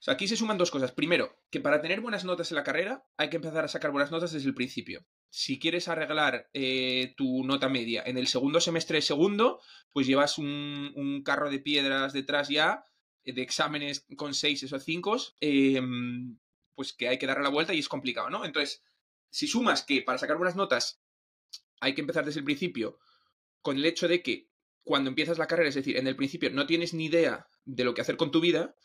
[0.06, 0.92] aquí se suman dos cosas.
[0.92, 4.10] Primero, que para tener buenas notas en la carrera hay que empezar a sacar buenas
[4.10, 5.04] notas desde el principio.
[5.30, 9.60] Si quieres arreglar eh, tu nota media en el segundo semestre segundo,
[9.92, 12.84] pues llevas un, un carro de piedras detrás ya
[13.24, 15.80] eh, de exámenes con seis o cinco, eh,
[16.74, 18.44] pues que hay que darle la vuelta y es complicado, ¿no?
[18.44, 18.82] Entonces,
[19.30, 21.00] si sumas que para sacar buenas notas
[21.80, 22.98] hay que empezar desde el principio
[23.60, 24.48] con el hecho de que
[24.84, 27.92] cuando empiezas la carrera, es decir, en el principio no tienes ni idea de lo
[27.92, 28.76] que hacer con tu vida,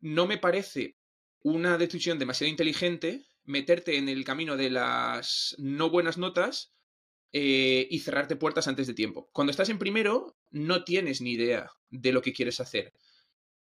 [0.00, 0.96] no me parece
[1.42, 6.74] una decisión demasiado inteligente meterte en el camino de las no buenas notas
[7.32, 9.30] eh, y cerrarte puertas antes de tiempo.
[9.32, 12.92] Cuando estás en primero, no tienes ni idea de lo que quieres hacer.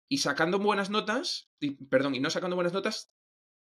[0.08, 3.12] Y sacando buenas notas, y, perdón, y no sacando buenas notas,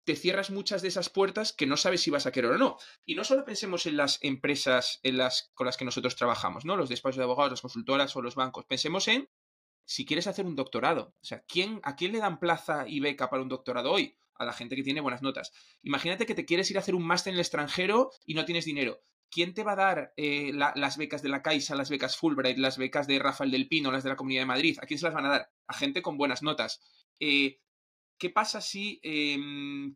[0.04, 2.78] te cierras muchas de esas puertas que no sabes si vas a querer o no.
[3.04, 6.76] Y no solo pensemos en las empresas en las, con las que nosotros trabajamos, ¿no?
[6.76, 8.64] Los despachos de abogados, las consultoras o los bancos.
[8.66, 9.28] Pensemos en
[9.86, 11.14] si quieres hacer un doctorado.
[11.22, 14.18] O sea, ¿quién, ¿a quién le dan plaza y beca para un doctorado hoy?
[14.34, 15.52] A la gente que tiene buenas notas.
[15.82, 18.66] Imagínate que te quieres ir a hacer un máster en el extranjero y no tienes
[18.66, 19.00] dinero.
[19.30, 22.58] ¿Quién te va a dar eh, la, las becas de la Caixa, las becas Fulbright,
[22.58, 24.78] las becas de Rafael del Pino, las de la Comunidad de Madrid?
[24.82, 25.50] ¿A quién se las van a dar?
[25.68, 26.80] A gente con buenas notas.
[27.18, 27.60] Eh,
[28.18, 29.38] ¿Qué pasa si eh,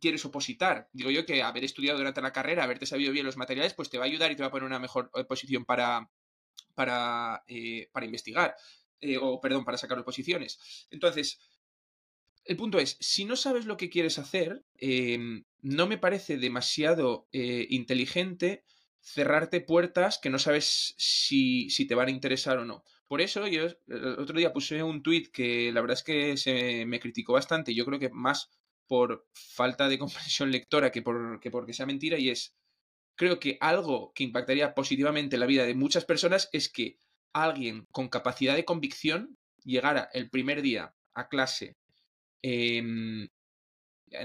[0.00, 0.88] quieres opositar?
[0.92, 3.98] Digo yo que haber estudiado durante la carrera, haberte sabido bien los materiales, pues te
[3.98, 6.10] va a ayudar y te va a poner una mejor eh, posición para,
[6.74, 7.44] para,
[7.92, 8.54] para investigar
[9.00, 10.58] eh, o perdón, para sacar oposiciones.
[10.90, 11.38] Entonces,
[12.44, 17.28] el punto es, si no sabes lo que quieres hacer, eh, no me parece demasiado
[17.32, 18.64] eh, inteligente
[19.00, 22.84] cerrarte puertas que no sabes si, si, te van a interesar o no.
[23.08, 26.84] Por eso yo el otro día puse un tweet que la verdad es que se
[26.86, 28.50] me criticó bastante, yo creo que más
[28.86, 32.54] por falta de comprensión lectora que, por, que porque sea mentira, y es,
[33.14, 36.98] creo que algo que impactaría positivamente la vida de muchas personas es que
[37.32, 41.76] alguien con capacidad de convicción llegara el primer día a clase
[42.42, 43.30] en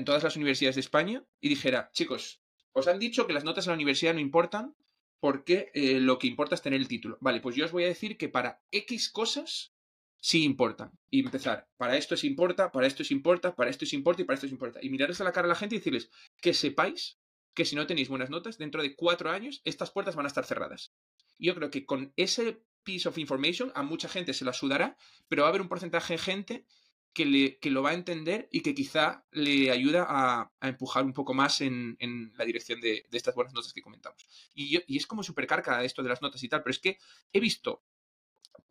[0.06, 2.42] todas las universidades de España y dijera, chicos,
[2.72, 4.76] os han dicho que las notas en la universidad no importan
[5.20, 7.18] porque eh, lo que importa es tener el título.
[7.22, 9.74] Vale, pues yo os voy a decir que para X cosas
[10.20, 10.92] sí importan.
[11.10, 14.26] Y empezar, para esto es importa, para esto es importa, para esto es importa y
[14.26, 14.80] para esto es importa.
[14.82, 16.10] Y mirarles a la cara a la gente y decirles
[16.42, 17.18] que sepáis
[17.54, 20.46] que si no tenéis buenas notas, dentro de cuatro años estas puertas van a estar
[20.46, 20.94] cerradas.
[21.40, 24.96] Yo creo que con ese piece of information a mucha gente se la sudará,
[25.28, 26.66] pero va a haber un porcentaje de gente
[27.14, 31.14] que, le, que lo va a entender y que quizá le ayuda a, empujar un
[31.14, 31.98] poco más en,
[32.38, 34.26] la dirección de, estas buenas notas que comentamos.
[34.54, 36.98] Y, y es como súper carca esto de las notas y tal, pero es que
[37.34, 37.84] he visto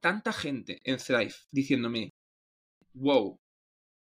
[0.00, 2.14] tanta gente en Thrive diciéndome,
[2.92, 3.40] wow,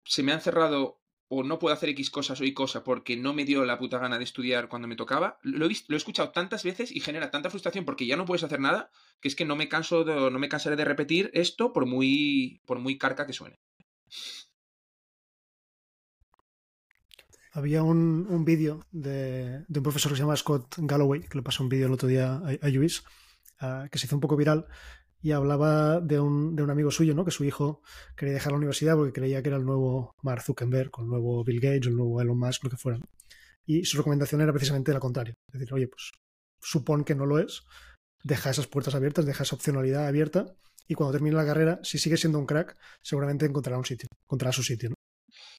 [0.04, 3.34] se me han cerrado o no puedo hacer X cosas o Y cosa porque no
[3.34, 5.98] me dio la puta gana de estudiar cuando me tocaba, lo he, visto, lo he
[5.98, 9.36] escuchado tantas veces y genera tanta frustración porque ya no puedes hacer nada, que es
[9.36, 12.98] que no me canso de, no me cansaré de repetir esto por muy, por muy
[12.98, 13.60] carca que suene.
[17.56, 21.70] Había un, vídeo de, un profesor que se llama Scott Galloway, que le pasó un
[21.70, 23.04] vídeo el otro día a, Luis,
[23.60, 24.66] ah, que se hizo un poco viral,
[25.24, 27.24] y hablaba de un, de un, amigo suyo, ¿no?
[27.24, 27.82] Que su hijo
[28.16, 31.62] quería dejar la universidad porque creía que era el nuevo Mark Zuckerberg, el nuevo Bill
[31.62, 33.00] Gates, el nuevo Elon Musk, lo que fuera.
[33.66, 35.34] Y su recomendación era precisamente la contraria.
[35.48, 36.12] Es decir, oye, pues
[36.62, 37.64] supón que no lo es,
[38.22, 40.56] deja esas puertas abiertas, deja esa opcionalidad abierta,
[40.90, 44.52] y cuando termine la carrera, si sigue siendo un crack, seguramente encontrará un sitio, encontrará
[44.52, 44.94] su sitio,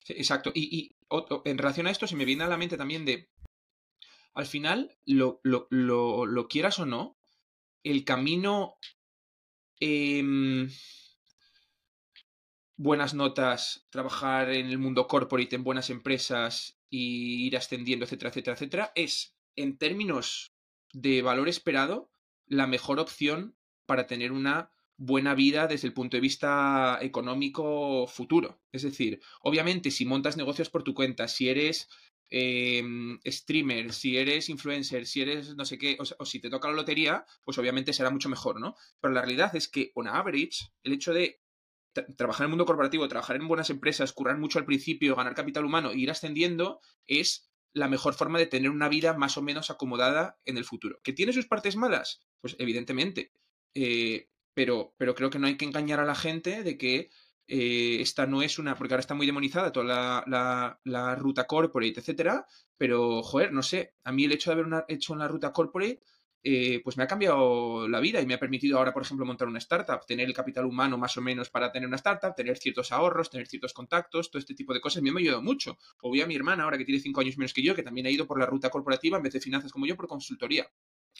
[0.07, 0.51] exacto.
[0.53, 0.95] Y,
[1.45, 3.29] en relación a esto, se me viene a la mente también de,
[4.33, 7.17] al final, lo, lo, lo, lo quieras o no,
[7.83, 8.75] el camino
[9.79, 10.69] Em,
[12.77, 18.55] buenas notas, trabajar en el mundo corporate, en buenas empresas y ir ascendiendo, etcétera, etcétera,
[18.55, 20.53] etcétera, es, en términos
[20.93, 22.09] de valor esperado,
[22.47, 28.61] la mejor opción para tener una buena vida desde el punto de vista económico futuro.
[28.71, 31.89] Es decir, obviamente, si montas negocios por tu cuenta, si eres
[32.37, 36.73] Em, streamer, si eres influencer, si eres no sé qué, o, si te toca la
[36.73, 38.75] lotería, pues obviamente será mucho mejor, ¿no?
[38.99, 41.39] Pero la realidad es que, on average, el hecho de
[42.17, 45.63] trabajar en el mundo corporativo, trabajar en buenas empresas, currar mucho al principio, ganar capital
[45.63, 49.69] humano e ir ascendiendo, es la mejor forma de tener una vida más o menos
[49.69, 50.99] acomodada en el futuro.
[51.03, 52.19] ¿Que tiene sus partes malas?
[52.41, 53.31] Pues evidentemente.
[53.75, 57.11] Eh, pero, pero creo que no hay que engañar a la gente de que
[57.47, 61.99] eh, esta no es una, porque ahora está muy demonizada toda la, la, ruta corporate,
[61.99, 62.45] etcétera,
[62.77, 66.01] pero, joder, no sé, a mí el hecho de haber una, hecho una ruta corporate,
[66.47, 69.47] eh, pues me ha cambiado la vida y me ha permitido ahora, por ejemplo, montar
[69.47, 72.91] una startup, tener el capital humano más o menos para tener una startup, tener ciertos
[72.91, 75.77] ahorros, tener ciertos contactos, todo este tipo de cosas, me ha ayudado mucho.
[76.01, 78.05] O voy a mi hermana, ahora que tiene cinco años menos que yo, que también
[78.05, 80.69] ha ido por la ruta corporativa en vez de finanzas como yo, por consultoría.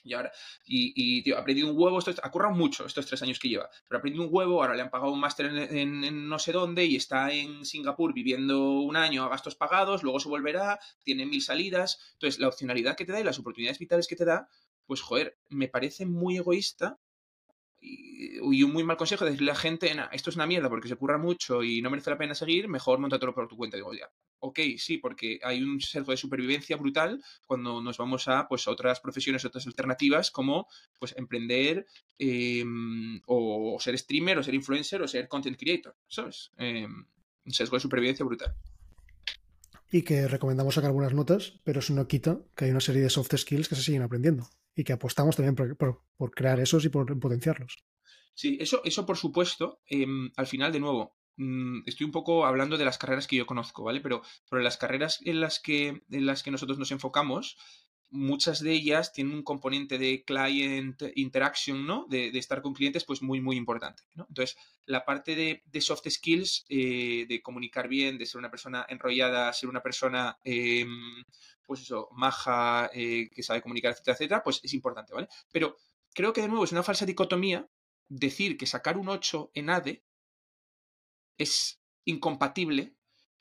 [0.04, 0.32] Y ahora,
[0.66, 3.50] y, y tío, ha aprendido un huevo, esto, ha currado mucho estos tres años que
[3.50, 6.52] lleva, pero ha aprendido un huevo, ahora le han pagado un máster en, no sé
[6.52, 11.26] dónde y está en Singapur viviendo un año a gastos pagados, luego se volverá, tiene
[11.26, 12.00] mil salidas.
[12.14, 14.48] Entonces, la opcionalidad que te da y las oportunidades vitales que te da,
[14.86, 17.00] pues joder, me parece muy egoísta
[17.86, 20.88] y, un muy mal consejo de decirle a la gente, esto es una mierda porque
[20.88, 23.78] se curra mucho y no merece la pena seguir, mejor montatelo por tu cuenta.
[23.78, 28.48] Digo, ya, ok, sí, porque hay un sesgo de supervivencia brutal cuando nos vamos a
[28.48, 30.67] pues, otras profesiones, otras alternativas, como
[31.00, 31.86] pues emprender
[32.17, 36.52] em, o ser streamer, o ser influencer, o ser content creator, ¿sabes?
[36.58, 37.06] Em,
[37.45, 38.56] un sesgo de supervivencia brutal.
[39.91, 43.10] Y que recomendamos sacar algunas notas, pero eso no quita que hay una serie de
[43.10, 47.18] soft skills que se siguen aprendiendo y que apostamos también por, crear esos y por
[47.20, 47.78] potenciarlos.
[48.34, 52.78] Sí, eso, eso por supuesto, em, al final de nuevo, mm, estoy un poco hablando
[52.78, 54.02] de las carreras que yo conozco, ¿vale?
[54.02, 57.58] Pero, pero las carreras en las que, en las que nosotros nos enfocamos,
[58.10, 62.06] muchas de ellas tienen un componente de client interaction, ¿no?
[62.10, 64.04] De, estar con clientes, pues muy, muy importante.
[64.15, 69.52] Entonces, la parte de, soft skills, eh, de comunicar bien, de ser una persona enrollada,
[69.54, 71.24] ser una persona, em,
[71.65, 75.28] pues eso, maja, eh, que sabe comunicar, etcétera, etcétera, pues es importante, ¿vale?
[75.52, 75.78] Pero
[76.13, 77.68] creo que de nuevo es una falsa dicotomía
[78.08, 80.04] decir que sacar un 8 en ADE
[81.38, 82.96] es incompatible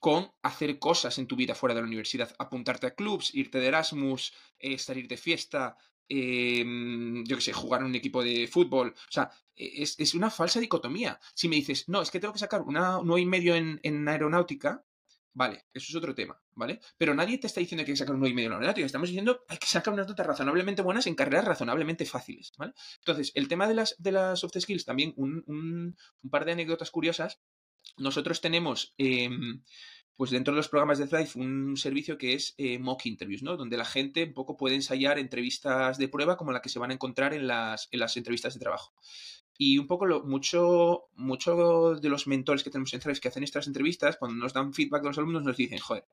[0.05, 3.69] con hacer cosas en tu vida fuera de la universidad, apuntarte a clubs, irte de
[3.69, 8.89] Erasmus, eh, salir de fiesta, em, yo qué sé, jugar en un equipo de fútbol.
[8.95, 11.19] O sea, e, es, una falsa dicotomía.
[11.35, 13.81] Si me dices, no, es que tengo que sacar una, un 9 y medio en,
[13.83, 14.85] en aeronáutica,
[15.37, 16.79] Vale, eso es otro tema, ¿vale?
[16.97, 18.87] Pero nadie te está diciendo que hay que sacar un 9,5 en la aeronáutica.
[18.87, 22.73] Estamos diciendo hay que sacar unas notas razonablemente buenas en carreras razonablemente fáciles, ¿vale?
[23.01, 26.93] Entonces, el tema de las, de las soft skills, también un, un, par de anécdotas
[26.93, 27.41] curiosas.
[27.97, 29.63] Nosotros tenemos, em,
[30.17, 33.57] pues dentro de los programas de Thrive, un servicio que es eh, mock interviews, ¿no?
[33.57, 36.91] Donde la gente un poco puede ensayar entrevistas de prueba como la que se van
[36.91, 38.93] a encontrar en las, en las entrevistas de trabajo.
[39.57, 43.67] Y un poco mucho, mucho de los mentores que tenemos en Thrive que hacen estas
[43.67, 46.07] entrevistas, cuando nos dan feedback de los alumnos, nos dicen, joder,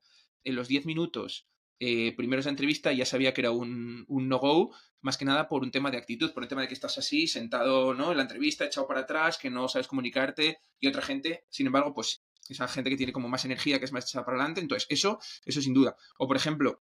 [0.44, 1.46] en los 10 minutos
[1.78, 5.70] eh, primero esa entrevista ya sabía que era un, no-go, más que nada por un
[5.70, 8.12] tema de actitud, por un tema de que estás así, sentado ¿no?
[8.12, 11.92] en la entrevista, echado para atrás, que no sabes comunicarte, y otra gente, sin embargo,
[11.92, 14.86] pues esa gente que tiene como más energía, que es más echada para adelante, entonces
[14.90, 15.96] eso, eso sin duda.
[16.18, 16.82] O por ejemplo,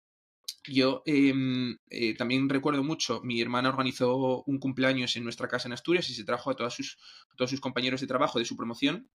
[0.67, 5.73] yo em, eh, también recuerdo mucho, mi hermana organizó un cumpleaños en nuestra casa en
[5.73, 9.09] Asturias y se trajo a, todos sus compañeros de trabajo de su promoción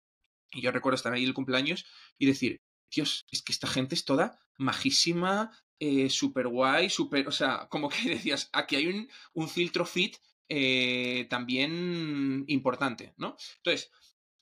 [0.52, 1.86] Y yo recuerdo estar ahí el cumpleaños
[2.18, 2.62] y decir,
[2.94, 7.90] Dios, es que esta gente es toda majísima, eh, súper guay, súper, o sea, como
[7.90, 10.18] que decías, aquí hay un, un filtro fit
[10.50, 13.36] eh, también importante, ¿no?
[13.58, 13.92] Entonces,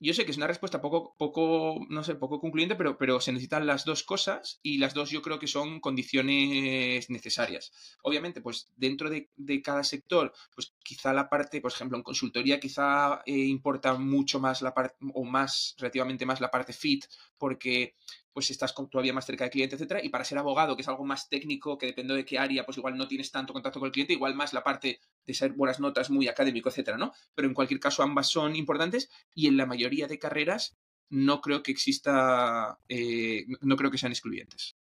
[0.01, 3.33] yo sé que es una respuesta poco, poco, no sé, poco concluyente, pero, pero se
[3.33, 7.71] necesitan las dos cosas y las dos yo creo que son condiciones necesarias.
[8.01, 9.29] Obviamente, pues dentro de,
[9.61, 14.61] cada sector, pues quizá la parte, por ejemplo, en consultoría quizá eh, importa mucho más
[14.61, 17.05] la parte, o más, relativamente más la parte fit,
[17.37, 17.95] porque
[18.33, 20.03] pues estás todavía más cerca del cliente, etcétera.
[20.03, 22.77] Y para ser abogado, que es algo más técnico, que depende de qué área, pues
[22.77, 25.79] igual no tienes tanto contacto con el cliente, igual más la parte de ser buenas
[25.79, 27.13] notas, muy académico, etcétera, ¿no?
[27.35, 30.77] Pero en cualquier caso, ambas son importantes y en la mayoría de carreras
[31.09, 34.75] no creo que exista, eh, no creo que sean excluyentes.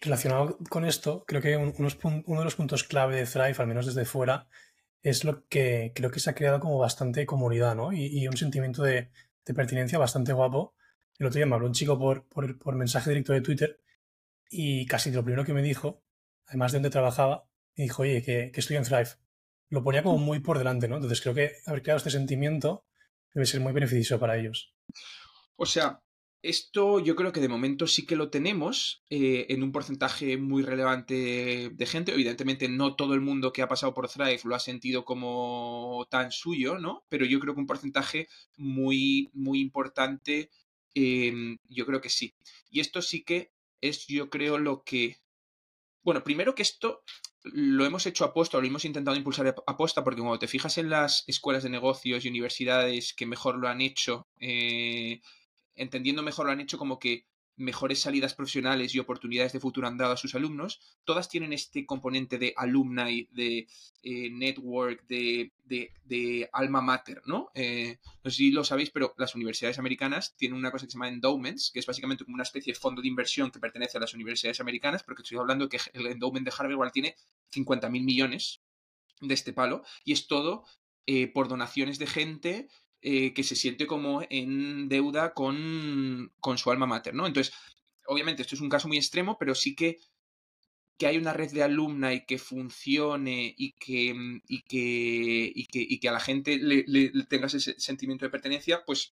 [0.00, 4.04] Relacionado con esto, creo que uno de los puntos clave de Thrive, al menos desde
[4.04, 4.46] fuera,
[5.02, 7.92] es lo que creo que se ha creado como bastante comunidad, ¿no?
[7.92, 9.10] Y, un sentimiento de,
[9.54, 10.74] pertinencia bastante guapo
[11.18, 13.80] el otro día me habló un chico por, por, mensaje directo de Twitter
[14.50, 16.02] y casi lo primero que me dijo,
[16.46, 19.10] además de donde trabajaba, me dijo, oye, que, estoy en Thrive.
[19.68, 20.96] Lo ponía como muy por delante, ¿no?
[20.96, 22.86] Entonces creo que haber creado este sentimiento
[23.34, 24.74] debe ser muy beneficioso para ellos.
[25.56, 26.00] O sea,
[26.40, 30.62] esto yo creo que de momento sí que lo tenemos eh, en un porcentaje muy
[30.62, 32.12] relevante de gente.
[32.12, 36.30] Evidentemente no todo el mundo que ha pasado por Thrive lo ha sentido como tan
[36.30, 37.04] suyo, ¿no?
[37.08, 40.48] Pero yo creo que un porcentaje muy, muy importante
[40.98, 42.34] Em, yo creo que sí.
[42.70, 45.18] Y esto sí que es, yo creo, lo que...
[46.02, 47.02] Bueno, primero que esto
[47.44, 51.24] lo hemos hecho aposta, lo hemos intentado impulsar aposta, porque cuando te fijas en las
[51.28, 55.20] escuelas de negocios y universidades que mejor lo han hecho, eh,
[55.76, 57.26] entendiendo mejor lo han hecho como que
[57.58, 61.84] mejores salidas profesionales y oportunidades de futuro han dado a sus alumnos, todas tienen este
[61.84, 63.66] componente de alumni, de
[64.02, 67.50] eh, network, de, de, alma mater, ¿no?
[67.54, 70.96] Eh, no sé si lo sabéis, pero las universidades americanas tienen una cosa que se
[70.96, 74.00] llama endowments, que es básicamente como una especie de fondo de inversión que pertenece a
[74.00, 77.16] las universidades americanas, porque estoy hablando que el endowment de Harvard igual tiene
[77.50, 78.62] 50 mil millones
[79.20, 80.64] de este palo, y es todo
[81.06, 82.68] eh, por donaciones de gente
[83.00, 87.26] eh, que se siente como en deuda con, su alma mater, ¿no?
[87.26, 87.54] Entonces,
[88.06, 89.98] obviamente esto es un caso muy extremo, pero sí que
[90.98, 95.98] que hay una red de alumna y que funcione y que, mm, y que, y
[96.00, 96.84] que, a la gente le,
[97.28, 99.14] tengas ese sentimiento de pertenencia, pues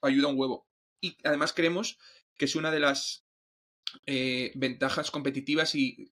[0.00, 0.66] ayuda un huevo.
[1.00, 1.98] Y además creemos
[2.38, 3.26] que es una de las
[4.06, 6.10] eh, ventajas competitivas y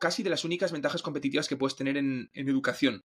[0.00, 3.04] casi de las únicas ventajas competitivas que puedes tener en, en educación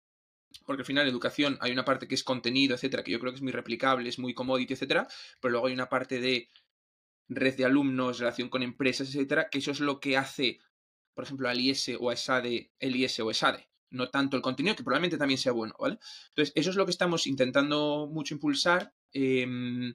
[0.66, 3.38] porque al final educación hay una parte que es contenido, etcétera, que yo creo que
[3.38, 5.08] es muy replicable, es muy commodity, etcétera,
[5.40, 6.50] pero luego hay una parte de
[7.30, 10.60] red de alumnos, relación con empresas, etcétera, que eso es lo que hace,
[11.14, 14.76] por ejemplo, al IS o a ESADE, el IS o ESADE, no tanto el contenido,
[14.76, 15.98] que probablemente también sea bueno, ¿vale?
[16.30, 18.94] Entonces, eso es lo que estamos intentando mucho impulsar.
[19.14, 19.94] Em,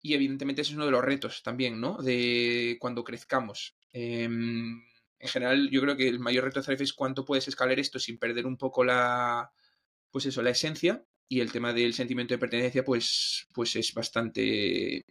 [0.00, 1.98] y evidentemente ese es uno de los retos también, ¿no?
[1.98, 3.76] De cuando crezcamos.
[3.92, 4.80] Em,
[5.20, 7.98] en general, yo creo que el mayor reto de Thrive es cuánto puedes escalar esto
[7.98, 9.50] sin perder un poco la,
[10.10, 15.04] pues eso, la esencia y el tema del sentimiento de pertenencia, pues, pues es bastante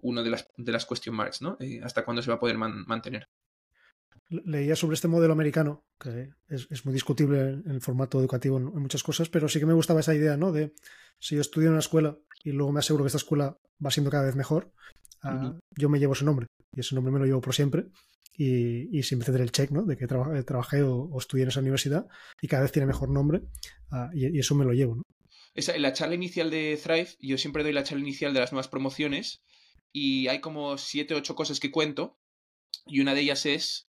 [0.00, 1.56] una de las, de las question marks, ¿no?
[1.60, 3.28] Eh, hasta cuándo se va a poder mantener.
[4.28, 9.02] Leía sobre este modelo americano, que es, muy discutible en el formato educativo en, muchas
[9.02, 10.52] cosas, pero sí que me gustaba esa idea, ¿no?
[10.52, 10.72] De
[11.18, 14.10] si yo estudio en una escuela y luego me aseguro que esta escuela va siendo
[14.10, 14.72] cada vez mejor,
[15.22, 17.86] ah, yo me llevo ese nombre y ese nombre me lo llevo por siempre
[18.36, 19.82] y, siempre tendré el check ¿no?
[19.82, 22.06] de que trabajé o, estudié en esa universidad
[22.40, 23.42] y cada vez tiene mejor nombre
[23.90, 24.96] ah, y, eso me lo llevo.
[24.96, 25.02] ¿no?
[25.54, 28.52] Esa, en la charla inicial de Thrive, yo siempre doy la charla inicial de las
[28.52, 29.42] nuevas promociones
[29.92, 32.18] y hay como siete ocho cosas que cuento
[32.86, 33.88] y una de ellas es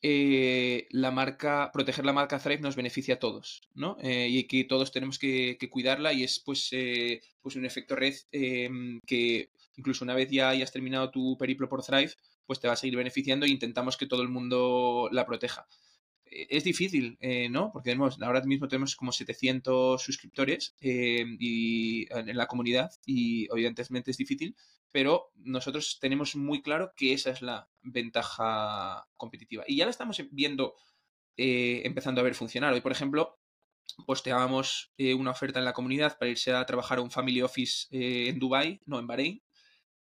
[0.00, 3.96] eh, la marca, proteger la marca Thrive nos beneficia a todos, ¿no?
[4.00, 8.14] Eh, y que todos tenemos que, cuidarla y es pues, eh, pues un efecto red
[9.06, 12.12] que incluso una vez ya hayas terminado tu periplo por Thrive,
[12.44, 15.66] pues te va a seguir beneficiando e intentamos que todo el mundo la proteja.
[16.26, 17.70] E, es difícil, eh, ¿no?
[17.72, 24.16] Porque ahora mismo tenemos como 700 suscriptores eh, y, en la comunidad y evidentemente es
[24.16, 24.56] difícil,
[24.90, 29.64] pero nosotros tenemos muy claro que esa es la ventaja competitiva.
[29.66, 30.74] Y ya la estamos viendo,
[31.36, 32.72] eh, empezando a ver funcionar.
[32.74, 33.38] Hoy, por ejemplo,
[34.06, 38.38] posteábamos una oferta en la comunidad para irse a trabajar a un family office en
[38.38, 39.42] Dubai, no en Bahrein,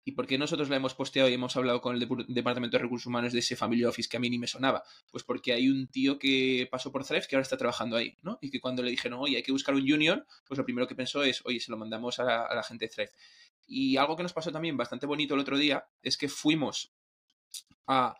[0.07, 3.07] ¿Y por qué nosotros la hemos posteado y hemos hablado con el Departamento de Recursos
[3.07, 4.81] Humanos de ese Family Office que a mí ni me sonaba?
[5.11, 8.39] Pues porque hay un tío que pasó por Thrive que ahora está trabajando ahí, ¿no?
[8.39, 10.95] Y que cuando le dijeron, oye, hay que buscar un junior, pues lo primero que
[10.95, 13.11] pensó es, oye, se lo mandamos a la, gente de Thrive.
[13.67, 16.93] Y algo que nos pasó también bastante bonito el otro día es que fuimos
[17.85, 18.15] a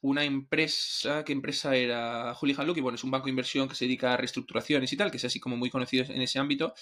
[0.00, 2.34] una empresa, ¿qué empresa era?
[2.34, 4.96] Houlihan Luke, y bueno, es un banco de inversión que se dedica a reestructuraciones y
[4.96, 6.74] tal, que es así como muy conocido en ese ámbito,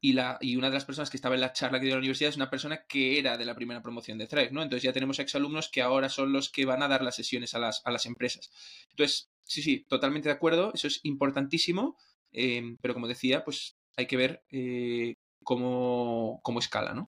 [0.00, 2.00] y, la, y una de las personas que estaba en la charla que dio la
[2.00, 4.62] universidad es una persona que era de la primera promoción de Thrive, ¿no?
[4.62, 7.58] Entonces ya tenemos exalumnos que ahora son los que van a dar las sesiones a
[7.58, 8.50] las, a las empresas.
[8.90, 11.98] Entonces, sí, sí, totalmente de acuerdo, eso es importantísimo,
[12.32, 17.10] eh, pero como decía, pues hay que ver eh, cómo, cómo escala, ¿no?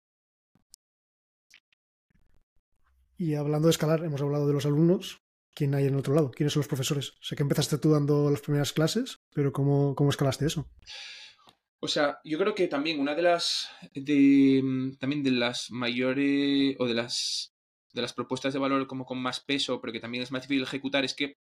[3.18, 5.22] Y hablando de escalar, hemos hablado de los alumnos.
[5.54, 6.32] ¿Quién hay en el otro lado?
[6.32, 7.14] ¿Quiénes son los profesores?
[7.22, 10.70] Sé que empezaste tú dando las primeras clases, pero ¿cómo, cómo escalaste eso?
[11.86, 16.76] O sea, yo creo que también una de las de mm, también de las mayores
[16.80, 17.54] o de las
[17.94, 20.64] de las propuestas de valor como con más peso, pero que también es más difícil
[20.64, 21.38] ejecutar, es que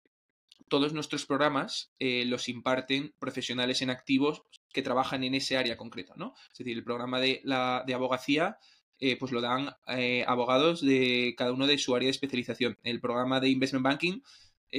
[0.69, 6.15] todos nuestros programas eh, los imparten profesionales en activos que trabajan en ese área concreta,
[6.17, 6.33] ¿no?
[6.53, 8.57] Es decir, el programa de, la, de abogacía
[8.99, 12.79] eh, pues lo dan eh, abogados de cada uno de su área de especialización.
[12.83, 14.23] El programa de investment banking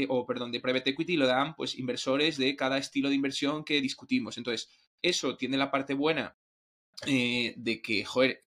[0.08, 3.82] o perdón, de private equity lo dan pues inversores de cada estilo de inversión que
[3.82, 4.38] discutimos.
[4.38, 4.70] Entonces,
[5.02, 6.36] eso tiene la parte buena
[7.06, 8.44] de que, joder,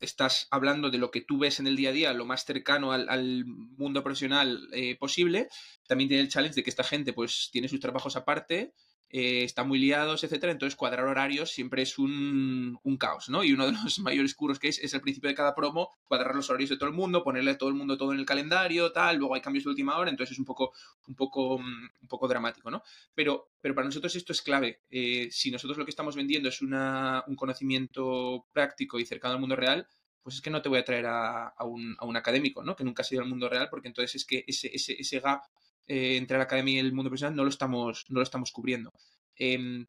[0.00, 2.92] estás hablando de lo que tú ves en el día a día, lo más cercano
[2.92, 5.48] al, al mundo profesional posible.
[5.86, 8.74] También tiene el challenge de que esta gente pues tiene sus trabajos aparte
[9.10, 10.52] eh, están muy liados, etcétera.
[10.52, 13.44] Entonces, cuadrar horarios siempre es un, caos, ¿no?
[13.44, 16.34] Y uno de los mayores curos que es, es el principio de cada promo, cuadrar
[16.34, 18.92] los horarios de todo el mundo, ponerle a todo el mundo todo en el calendario,
[18.92, 20.72] tal, luego hay cambios de última hora, entonces es un poco,
[21.06, 22.82] un poco, mm, un poco dramático, ¿no?
[23.14, 24.82] Pero, pero para nosotros esto es clave.
[24.90, 29.40] Eh, si nosotros lo que estamos vendiendo es una, un conocimiento práctico y cercano al
[29.40, 29.86] mundo real,
[30.22, 32.76] pues es que no te voy a traer a, un, a un, académico, ¿no?
[32.76, 35.42] Que nunca ha sido al mundo real, porque entonces es que ese, ese, ese gap
[35.88, 38.92] eh, entre la academia y el mundo profesional no lo estamos, no lo estamos cubriendo.
[39.36, 39.86] Em,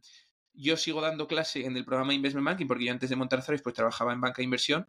[0.53, 3.61] yo sigo dando clase en el programa Investment Banking porque yo antes de montar Thrive
[3.61, 4.87] pues trabajaba en banca de inversión,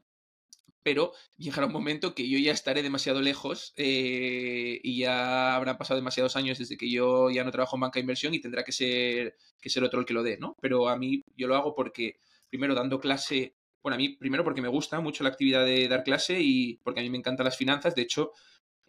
[0.82, 5.98] pero llegará un momento que yo ya estaré demasiado lejos eh, y ya habrán pasado
[5.98, 8.72] demasiados años desde que yo ya no trabajo en banca de inversión y tendrá que
[8.72, 10.56] ser, que ser otro el que lo dé, ¿no?
[10.60, 14.62] Pero a mí yo lo hago porque, primero, dando clase, bueno, a mí primero porque
[14.62, 17.56] me gusta mucho la actividad de dar clase y porque a mí me encantan las
[17.56, 18.32] finanzas, de hecho,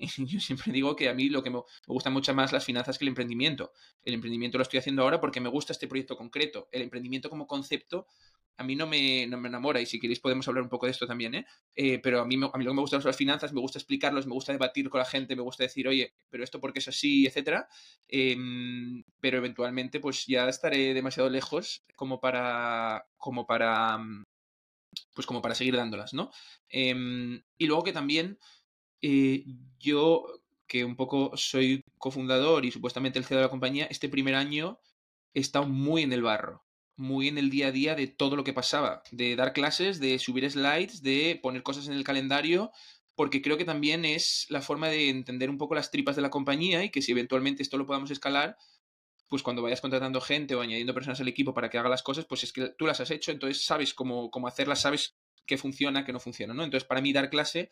[0.27, 2.97] yo siempre digo que a mí lo que me, me gustan mucho más las finanzas
[2.97, 3.71] que el emprendimiento.
[4.03, 6.67] El emprendimiento lo estoy haciendo ahora porque me gusta este proyecto concreto.
[6.71, 8.07] El emprendimiento como concepto
[8.61, 10.91] a mí no me, no me enamora y si queréis podemos hablar un poco de
[10.91, 11.45] esto también, ¿eh?
[11.75, 13.79] eh pero a mí, a mí lo que me gustan son las finanzas, me gusta
[13.79, 16.87] explicarlos, me gusta debatir con la gente, me gusta decir, oye, pero esto porque es
[16.87, 17.67] así, etcétera.
[18.07, 23.99] Em, pero eventualmente pues ya estaré demasiado lejos como para, como para,
[25.15, 26.29] pues como para seguir dándolas, ¿no?
[26.69, 28.37] Em, y luego que también
[29.01, 29.45] eh,
[29.79, 30.25] yo,
[30.67, 34.79] que un poco soy cofundador y supuestamente el CEO de la compañía, este primer año
[35.33, 36.63] he estado muy en el barro,
[36.95, 40.19] muy en el día a día de todo lo que pasaba, de dar clases, de
[40.19, 42.71] subir slides, de poner cosas en el calendario,
[43.15, 46.29] porque creo que también es la forma de entender un poco las tripas de la
[46.29, 48.57] compañía y que si eventualmente esto lo podamos escalar,
[49.27, 52.25] pues cuando vayas contratando gente o añadiendo personas al equipo para que haga las cosas,
[52.25, 56.03] pues es que tú las has hecho, entonces sabes cómo, cómo hacerlas, sabes qué funciona,
[56.05, 56.63] qué no funciona, ¿no?
[56.63, 57.69] Entonces, para mí dar clase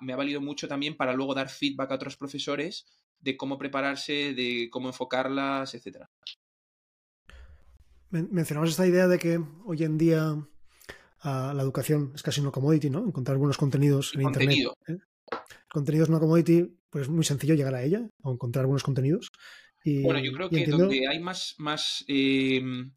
[0.00, 2.86] me ha valido mucho también para luego dar feedback a otros profesores
[3.20, 6.06] de cómo prepararse, de cómo enfocarlas, etc.
[8.10, 10.36] Mencionamos esta idea de que hoy en día
[11.20, 13.06] ah, la educación es casi una commodity, ¿no?
[13.06, 14.76] Encontrar algunos contenidos en contenido.
[14.80, 15.02] Internet.
[15.02, 15.38] ¿eh?
[15.70, 19.30] Contenido es una commodity, pues es muy sencillo llegar a ella o encontrar algunos contenidos.
[19.84, 22.92] bueno, yo creo que donde hay más, más em,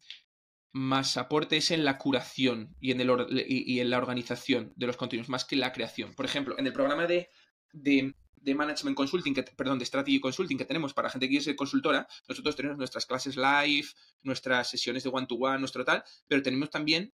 [0.76, 5.46] más aporte es en la curación y en, en la organización de los contenidos, más
[5.46, 6.14] que la creación.
[6.14, 7.30] Por ejemplo, en el programa de,
[7.72, 8.14] de,
[8.54, 12.06] Management Consulting, que, perdón, de Strategy Consulting que tenemos para gente que quiere ser consultora,
[12.28, 13.88] nosotros tenemos nuestras clases live,
[14.22, 17.14] nuestras sesiones de one-to-one, nuestro tal, pero tenemos también,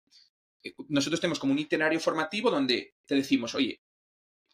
[0.62, 3.82] eh, nosotros tenemos como un itinerario formativo donde te decimos, oye,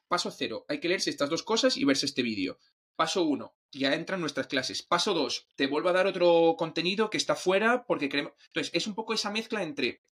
[0.09, 2.59] paso cero, hay que leerse estas dos cosas y verse este vídeo.
[2.97, 4.83] Paso 1, ya entran nuestras clases.
[4.83, 8.33] Paso 2, te vuelvo a dar otro contenido que está fuera porque queremos...
[8.47, 10.03] Entonces, es un poco esa mezcla entre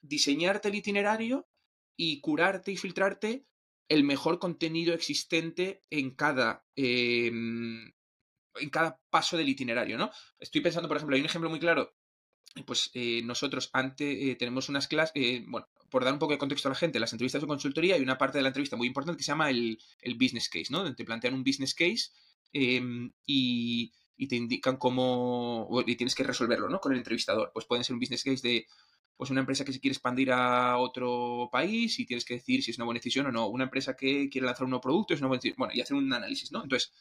[0.00, 1.48] diseñarte el itinerario
[1.96, 3.46] y curarte y filtrarte
[3.88, 7.92] el mejor contenido existente en cada, em,
[8.56, 10.10] en cada paso del itinerario, ¿no?
[10.38, 11.94] Estoy pensando, por ejemplo, hay un ejemplo muy claro.
[12.64, 16.38] Pues eh, nosotros antes eh, tenemos unas clases, eh, bueno, por dar un poco de
[16.38, 18.86] contexto a la gente, las entrevistas de consultoría hay una parte de la entrevista muy
[18.86, 20.94] importante que se llama el, el business case, ¿no?
[20.94, 22.10] Te plantean un business case
[22.58, 23.92] Em, y,
[24.28, 26.80] te indican cómo y tienes que resolverlo ¿no?
[26.80, 27.50] con el entrevistador.
[27.52, 28.66] Pues pueden ser un business case de
[29.16, 32.70] pues una empresa que se quiere expandir a otro país y tienes que decir si
[32.70, 33.48] es una buena decisión o no.
[33.48, 35.56] Una empresa que quiere lanzar un nuevo producto es una buena decisión.
[35.58, 36.62] Bueno, y hacer un análisis, ¿no?
[36.62, 36.92] Entonces,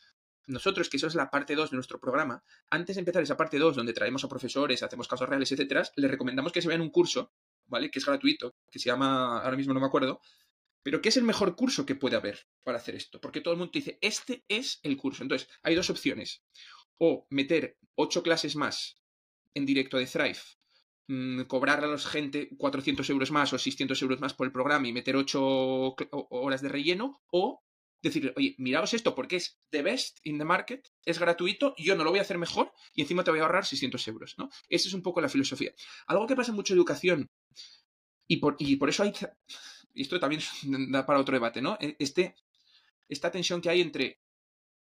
[0.48, 3.58] nosotros, que eso es la parte 2 de nuestro programa, antes de empezar esa parte
[3.58, 6.90] 2, donde traemos a profesores, hacemos casos reales, etcétera, les recomendamos que se vean un
[6.90, 7.32] curso,
[7.68, 7.90] ¿vale?
[7.90, 10.22] Que es gratuito, que se llama, ahora mismo no me acuerdo,
[10.86, 13.20] pero ¿qué es el mejor curso que puede haber para hacer esto?
[13.20, 15.24] Porque todo el mundo dice, este es el curso.
[15.24, 16.44] Entonces, hay dos opciones.
[17.00, 19.02] O meter ocho clases más
[19.56, 20.38] en directo de Thrive
[21.08, 24.88] mm, cobrar a la gente 400 euros más o 600 euros más por el programa
[24.88, 25.96] y meter 8
[26.30, 27.65] horas de relleno, o
[28.02, 32.04] decirle, oye, miraos esto porque es the best in the market, es gratuito, yo no
[32.04, 34.50] lo voy a hacer mejor y encima te voy a ahorrar 600 euros, ¿no?
[34.70, 35.74] Esa es un poco la filosofía.
[36.08, 37.30] Algo que pasa en mucha educación
[38.28, 39.14] y por, y por eso hay,
[39.94, 40.42] y esto también
[40.92, 41.78] da para otro debate, ¿no?
[41.80, 42.36] E, este,
[43.10, 44.20] esta tensión que hay entre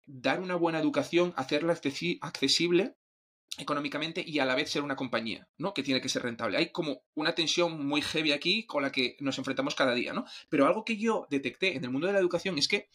[0.05, 1.73] dar una buena educación, hacerla
[2.21, 2.95] accesible
[3.57, 5.73] económicamente y a la vez ser una compañía, ¿no?
[5.73, 6.57] Que tiene que ser rentable.
[6.57, 10.25] Hay como una tensión muy heavy aquí con la que nos enfrentamos cada día, ¿no?
[10.49, 12.89] Pero algo que yo detecté en el mundo de la educación es que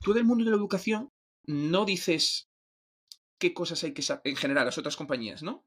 [0.00, 1.12] tú del mundo de la educación
[1.44, 2.48] no dices
[3.38, 5.66] qué cosas hay que saber, en general, las otras compañías, ¿no?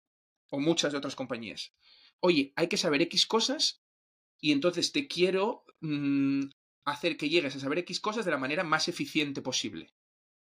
[0.49, 1.73] O muchas de otras compañías.
[2.19, 3.81] Oye, hay que saber X cosas
[4.39, 6.45] y entonces te quiero mm,
[6.85, 9.93] hacer que llegues a saber X cosas de la manera más eficiente posible.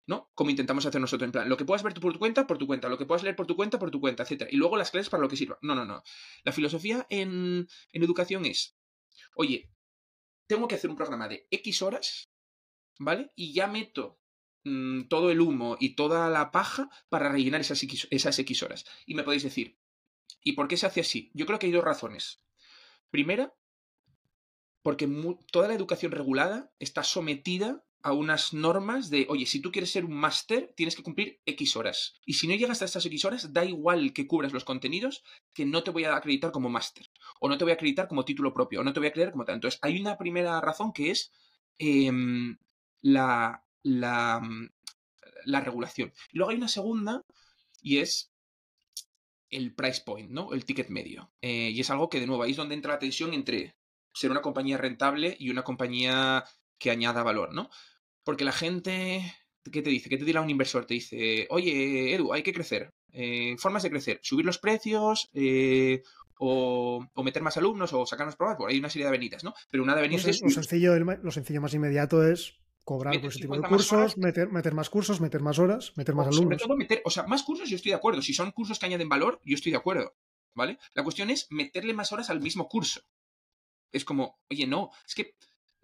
[0.08, 0.32] ¿No?
[0.36, 2.68] Como intentamos hacer nosotros, en plan, lo que puedas ver por tu cuenta, por tu
[2.68, 4.47] cuenta, lo que puedas leer por tu cuenta, por tu cuenta, etc.
[4.51, 5.58] Y luego las clases para lo que sirva.
[5.62, 6.03] No, no, no.
[6.43, 8.78] La filosofía en, educación es,
[9.36, 9.72] oye,
[10.47, 12.30] tengo que hacer un programa de X horas,
[12.99, 13.32] ¿vale?
[13.36, 14.20] Y ya meto
[14.64, 18.86] mm, todo el humo y toda la paja para rellenar esas X, esas X horas.
[19.06, 19.80] Y me podéis decir,
[20.43, 21.32] ¿y por qué se hace así?
[21.34, 22.43] Yo creo que hay dos razones.
[23.10, 23.56] Primera,
[24.84, 25.10] porque
[25.51, 30.06] toda la educación regulada está sometida a unas normas de, oye, si tú quieres ser
[30.06, 32.14] un máster, tienes que cumplir X horas.
[32.24, 35.24] Y si no llegas a estas X horas, da igual que cubras los contenidos,
[35.56, 37.10] que no te voy a acreditar como máster.
[37.39, 38.82] O no te voy a acreditar como título propio.
[38.82, 39.56] O no te voy a acreditar como tal.
[39.56, 41.32] Entonces, hay una primera razón que es
[41.80, 42.56] em,
[43.01, 44.39] la, la,
[45.45, 46.14] la regulación.
[46.32, 47.26] Y luego hay una segunda,
[47.82, 48.32] y es
[49.49, 50.53] el price point, ¿no?
[50.53, 51.32] El ticket medio.
[51.41, 53.76] Eh, y es algo que, de nuevo, ahí es donde entra la tensión entre
[54.14, 56.43] ser una compañía rentable y una compañía
[56.78, 57.70] que añada valor, ¿no?
[58.26, 59.21] Porque la gente,
[59.71, 60.09] ¿qué te dice?
[60.09, 60.86] ¿Qué te dirá un inversor?
[60.86, 62.91] Te dice, oye, Edu, hay que crecer.
[63.13, 66.03] Eh, formas de crecer, subir los precios eh,
[66.38, 68.57] o, meter más alumnos o sacar más pruebas.
[68.57, 69.53] Por hay una serie de avenidas, ¿no?
[69.69, 70.41] Pero una de es...
[70.41, 74.73] Lo sencillo, lo sencillo más inmediato es cobrar por ese tipo de cursos, meter, meter,
[74.73, 76.43] más cursos, meter más horas, meter más alumnos.
[76.43, 78.21] Sobre todo meter, o sea, más cursos yo estoy de acuerdo.
[78.21, 80.15] Si son cursos que añaden valor, yo estoy de acuerdo.
[80.55, 80.78] ¿Vale?
[80.93, 83.01] La cuestión es meterle más horas al mismo curso.
[83.91, 85.36] Es como, oye, no, es que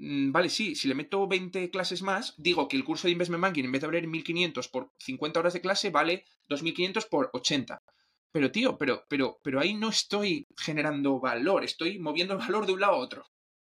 [0.02, 3.66] vale, sí, si le meto 20 clases más, digo que el curso de Investment Banking,
[3.66, 7.84] en vez de valer 1500 por 50 horas de clase, vale 2500 por 80.
[8.32, 12.74] Pero, tío, pero, pero, pero ahí no estoy generando valor, estoy moviendo el valor de
[12.74, 13.26] un lado a otro,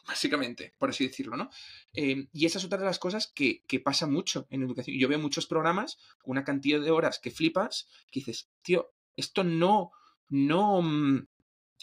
[0.08, 1.50] básicamente, por así decirlo, ¿no?
[1.94, 4.98] Em, y esa es otra de las cosas que, que pasa mucho en educación.
[4.98, 9.92] Yo veo muchos programas una cantidad de horas que flipas, que dices, tío, esto no,
[10.30, 11.28] no, mm,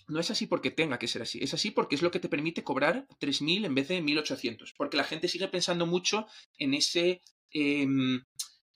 [0.09, 2.28] no es así porque tenga que ser así, es así porque es lo que te
[2.28, 6.26] permite cobrar 3.000 en vez de 1.800, porque la gente sigue pensando mucho
[6.59, 8.24] en ese, em,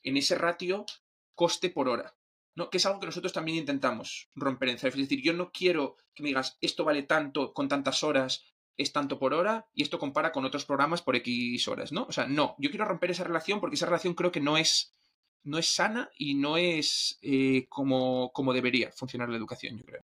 [0.03, 0.87] en ese ratio
[1.35, 2.15] coste por hora,
[2.55, 2.71] ¿no?
[2.71, 5.03] que es algo que nosotros también intentamos romper en Thrive.
[5.03, 8.45] Es decir, yo no quiero que me digas, esto vale tanto con tantas horas,
[8.77, 12.05] es tanto por hora y esto compara con otros programas por X horas, ¿no?
[12.05, 14.95] O sea, no, yo quiero romper esa relación porque esa relación creo que no es,
[15.43, 20.03] no es sana y no es eh, como, como debería funcionar la educación, yo creo.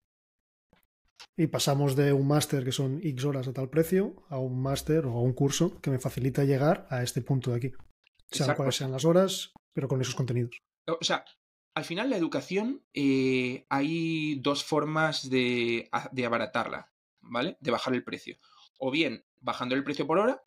[1.37, 5.05] Y pasamos de un máster que son X horas a tal precio a un máster
[5.05, 7.71] o a un curso que me facilita llegar a este punto de aquí.
[8.31, 10.57] Sean cuáles sean las horas, pero con esos contenidos.
[10.87, 11.25] O sea,
[11.75, 17.57] al final la educación eh, hay dos formas de, de abaratarla, ¿vale?
[17.59, 18.37] De bajar el precio.
[18.77, 20.43] O bien bajando el precio por hora,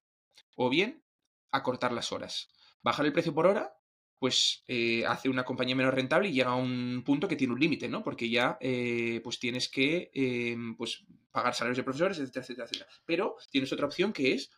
[0.57, 1.05] o bien
[1.53, 2.49] acortar las horas.
[2.83, 3.77] Bajar el precio por hora
[4.19, 7.61] pues eh, hace una compañía menos rentable y llega a un punto que tiene un
[7.61, 8.03] límite, ¿no?
[8.03, 12.91] Porque ya eh, pues tienes que em, pues pagar salarios de profesores, etcétera, etcétera, etcétera.
[13.05, 14.51] Pero tienes otra opción que es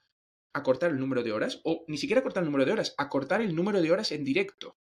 [0.53, 3.55] acortar el número de horas, o ni siquiera acortar el número de horas, acortar el
[3.55, 4.77] número de horas en directo,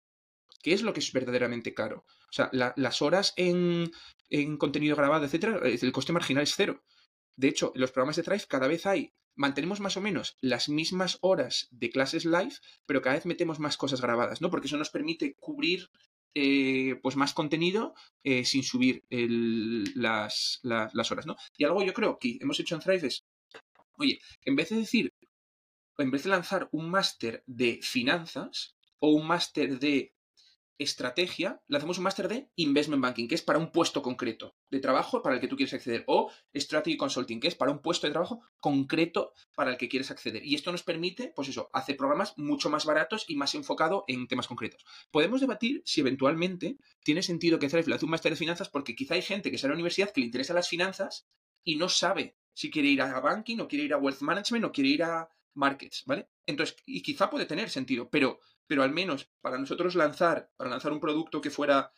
[0.61, 2.05] que es lo que es verdaderamente caro.
[2.29, 3.91] O sea, las horas en,
[4.29, 6.83] en contenido grabado, etcétera, el coste marginal es cero.
[7.35, 10.69] De hecho, en los programas de Thrive cada vez hay mantenemos más o menos las
[10.69, 12.53] mismas horas de clases live,
[12.85, 14.49] pero cada vez metemos más cosas grabadas, ¿no?
[14.49, 15.89] Porque eso nos permite cubrir
[16.35, 21.35] eh, pues más contenido eh, sin subir las, las, horas, ¿no?
[21.57, 23.25] Y algo yo creo que hemos hecho en Thrive es,
[23.97, 25.13] oye, en vez de decir,
[25.97, 30.13] en vez de lanzar un máster de finanzas o un máster de
[30.77, 34.79] estrategia, le hacemos un máster de investment banking, que es para un puesto concreto de
[34.79, 38.07] trabajo para el que tú quieres acceder, o strategy consulting, que es para un puesto
[38.07, 40.45] de trabajo concreto para el que quieres acceder.
[40.45, 44.27] Y esto nos permite, pues eso, hacer programas mucho más baratos y más enfocado en
[44.27, 44.83] temas concretos.
[45.11, 49.15] Podemos debatir si eventualmente tiene sentido que Thrive hace un máster de finanzas, porque quizá
[49.15, 51.27] hay gente que sale a la universidad que le interesa las finanzas
[51.63, 54.71] y no sabe si quiere ir a banking, o quiere ir a wealth management, o
[54.71, 56.29] quiere ir a markets, ¿vale?
[56.45, 60.91] Entonces, y quizá puede tener sentido, pero pero al menos para nosotros lanzar, para lanzar
[60.91, 61.91] un producto que fuera,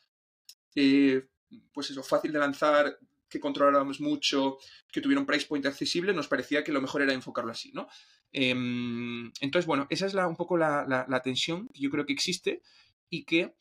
[0.76, 1.28] eh,
[1.74, 2.98] pues eso, fácil de lanzar,
[3.30, 4.58] que controláramos mucho,
[4.92, 7.88] que tuviera un price point accesible, nos parecía que lo mejor era enfocarlo así, ¿no?
[8.32, 12.62] Em, entonces, bueno, esa es la, un poco la, tensión que yo creo que existe
[13.10, 13.56] y que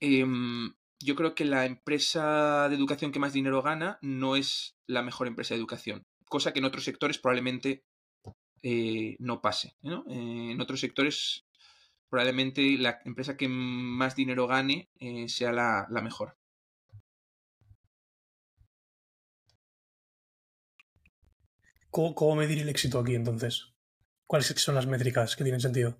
[0.00, 5.02] em, yo creo que la empresa de educación que más dinero gana no es la
[5.02, 7.84] mejor empresa de educación, cosa que en otros sectores probablemente
[8.62, 9.76] eh, no pase.
[9.82, 11.43] Eh, en otros sectores
[12.14, 16.38] probablemente la empresa que más dinero gane eh, sea la, mejor.
[21.90, 23.74] ¿Cómo, medir el éxito aquí entonces?
[24.28, 25.98] ¿Cuáles son las métricas que tienen sentido?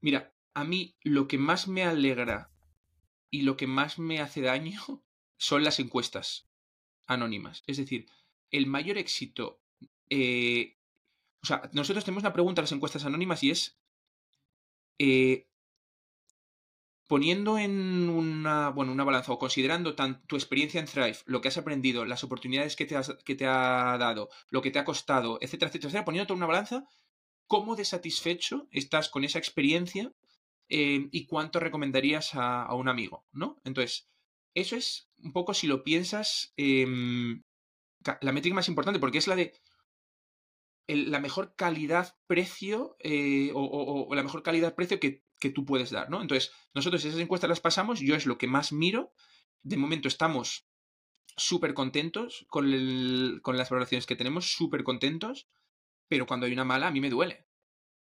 [0.00, 2.52] Mira, a mí lo que más me alegra
[3.28, 4.80] y lo que más me hace daño
[5.36, 6.48] son las encuestas
[7.08, 7.64] anónimas.
[7.66, 8.06] Es decir,
[8.52, 9.64] el mayor éxito...
[10.10, 10.76] Eh,
[11.42, 13.79] o sea, nosotros tenemos una pregunta a las encuestas anónimas y es
[15.02, 15.46] eh,
[17.06, 19.96] poniendo en una, bueno, una balanza o considerando
[20.26, 22.94] tu experiencia en Thrive, lo que has aprendido, las oportunidades que te,
[23.24, 26.86] que te ha dado, lo que te ha costado, etcétera, etcétera, etcétera, poniendo una balanza,
[27.46, 30.12] ¿cómo de satisfecho estás con esa experiencia
[30.68, 33.24] eh, y cuánto recomendarías a, un amigo?
[33.32, 33.58] ¿no?
[33.64, 34.06] Entonces,
[34.54, 37.42] eso es un poco, si lo piensas, em,
[38.20, 39.54] la métrica más importante, porque es la de
[40.86, 45.22] la mejor calidad-precio eh, o, la mejor calidad-precio que,
[45.54, 46.20] tú puedes dar, ¿no?
[46.20, 49.12] Entonces, nosotros esas encuestas las pasamos, yo es lo que más miro.
[49.62, 50.66] De momento estamos
[51.36, 55.48] súper contentos con, con, las valoraciones que tenemos, súper contentos,
[56.08, 57.46] pero cuando hay una mala a mí me duele.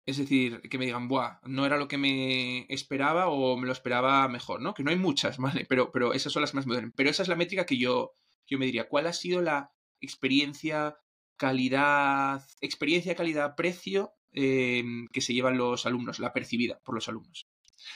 [0.09, 3.75] Es decir, que me digan, buah, no era lo que me esperaba o me lo
[3.75, 4.73] esperaba mejor, ¿no?
[4.73, 5.67] Que no hay muchas, ¿vale?
[5.69, 6.95] Pero, pero esas son las más modernas.
[6.97, 8.15] Pero esa es la métrica que yo,
[8.47, 8.89] yo me diría.
[8.89, 10.97] ¿Cuál ha sido la experiencia
[11.39, 17.49] calidad, experiencia, calidad, precio em, que se llevan los alumnos, la percibida por los alumnos.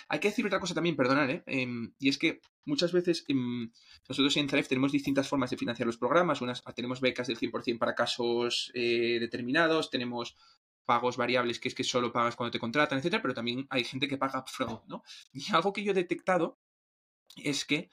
[0.09, 1.43] Hay que decir otra cosa también, perdonad, ¿eh?
[1.47, 3.70] Em, y es que muchas veces em,
[4.09, 6.40] nosotros en Thrive tenemos distintas formas de financiar los programas.
[6.40, 10.36] Unas, tenemos becas del 100% para casos eh, determinados, tenemos
[10.84, 14.09] pagos variables que es que solo pagas cuando te contratan, etcétera, pero también hay gente
[14.09, 15.03] que paga upfront, ¿no?
[15.32, 16.59] Y algo que yo he detectado
[17.36, 17.90] es que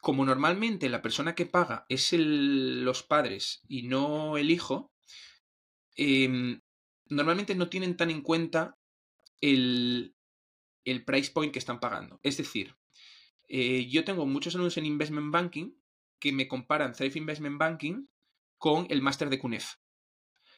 [0.00, 4.92] como normalmente la persona que paga es los padres y no el hijo,
[5.94, 6.60] em,
[7.06, 8.78] normalmente no tienen tan en cuenta
[9.40, 10.14] el,
[10.84, 12.18] el, price point que están pagando.
[12.22, 12.76] Es decir,
[13.48, 15.74] eh, yo tengo muchos alumnos en Investment Banking
[16.18, 18.06] que me comparan Thrive Investment Banking
[18.58, 19.74] con el máster de CUNEF.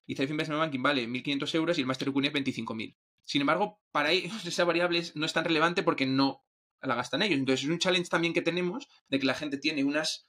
[0.06, 2.96] Y Thrive Investment Banking vale 1.500 euros y el máster de CUNEF 25.000.
[3.24, 6.44] Sin embargo, para ellos esa variable no es tan relevante porque no
[6.86, 7.38] la gastan ellos.
[7.38, 10.26] Entonces es un challenge también que tenemos de que la gente tiene unas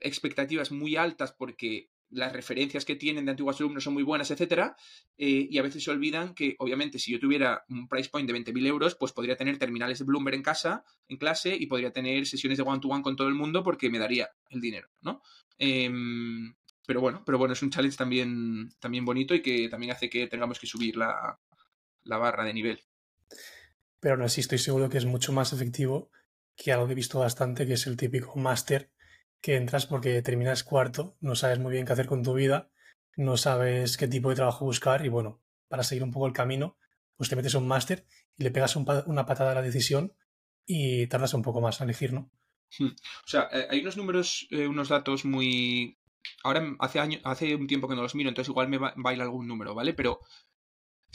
[0.00, 4.76] expectativas muy altas porque las referencias que tienen de antiguos alumnos son muy buenas, etcétera,
[5.18, 8.34] eh, y a veces se olvidan que, obviamente, si yo tuviera un price point de
[8.34, 12.26] 20.000 euros, pues podría tener terminales de Bloomberg en casa, en clase, y podría tener
[12.26, 15.22] sesiones de one-to-one con todo el mundo porque me daría el dinero, ¿no?
[15.58, 16.54] Em,
[16.86, 20.28] pero bueno, pero bueno, es un challenge también, también bonito y que también hace que
[20.28, 21.40] tengamos que subir la,
[22.04, 22.80] la barra de nivel
[24.04, 26.10] pero aún así estoy seguro que es mucho más efectivo
[26.56, 28.92] que algo que he visto bastante, que es el típico máster
[29.40, 32.70] que entras porque terminas cuarto, no sabes muy bien qué hacer con tu vida,
[33.16, 36.76] no sabes qué tipo de trabajo buscar y bueno, para seguir un poco el camino,
[37.16, 38.04] pues te metes un máster
[38.36, 40.14] y le pegas una patada a la decisión
[40.66, 42.30] y tardas un poco más a elegir, ¿no?
[42.78, 42.88] Hmm.
[42.88, 45.96] O sea, eh, hay unos números, eh, unos datos muy...
[46.42, 49.48] Ahora hace, año, hace un tiempo que no los miro, entonces igual me baila algún
[49.48, 49.94] número, ¿vale?
[49.94, 50.20] Pero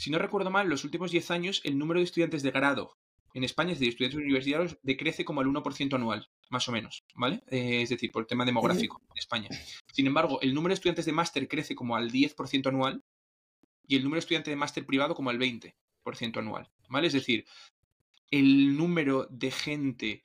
[0.00, 2.96] si no recuerdo mal, en los últimos 10 años el número de estudiantes de grado
[3.34, 7.42] en España, es decir, estudiantes universitarios, decrece como al 1% anual, más o menos, ¿vale?
[7.48, 9.50] Eh, es decir, por el tema demográfico en España.
[9.92, 13.04] Sin embargo, el número de estudiantes de máster crece como al 10% anual
[13.86, 15.74] y el número de estudiantes de máster privado como al 20%
[16.38, 17.06] anual, ¿vale?
[17.06, 17.44] Es decir,
[18.30, 20.24] el número de gente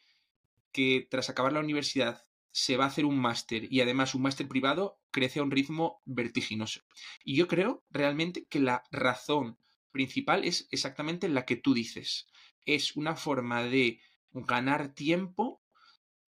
[0.72, 4.48] que tras acabar la universidad se va a hacer un máster y además un máster
[4.48, 6.80] privado crece a un ritmo vertiginoso.
[7.26, 9.58] Y yo creo realmente que la razón
[9.96, 12.28] principal es exactamente la que tú dices.
[12.66, 14.02] Es una forma de
[14.34, 15.64] ganar tiempo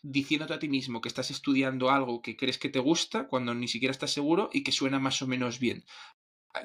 [0.01, 3.67] diciéndote a ti mismo que estás estudiando algo que crees que te gusta cuando ni
[3.67, 5.83] siquiera estás seguro y que suena más o menos bien.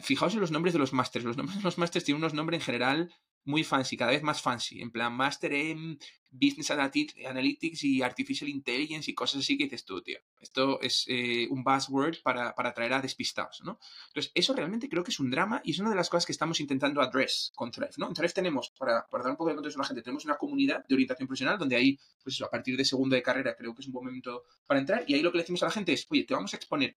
[0.00, 1.26] Fijaos en los nombres de los másteres.
[1.26, 3.14] Los nombres de los másteres tienen unos nombres en general
[3.44, 5.98] muy fancy, cada vez más fancy, en plan máster en
[6.30, 10.18] Business Analytics y Artificial Intelligence y cosas así que dices tú, tío.
[10.40, 13.78] Esto es eh, un buzzword para, para atraer a despistados, ¿no?
[14.08, 16.32] Entonces, eso realmente creo que es un drama y es una de las cosas que
[16.32, 18.08] estamos intentando address con Thrive, ¿no?
[18.08, 20.36] En Thrive tenemos, para, para dar un poco de contexto a la gente, tenemos una
[20.36, 23.82] comunidad de orientación profesional donde ahí, pues a partir de segundo de carrera creo que
[23.82, 25.92] es un buen momento para entrar y ahí lo que le decimos a la gente
[25.92, 26.96] es, oye, te vamos a exponer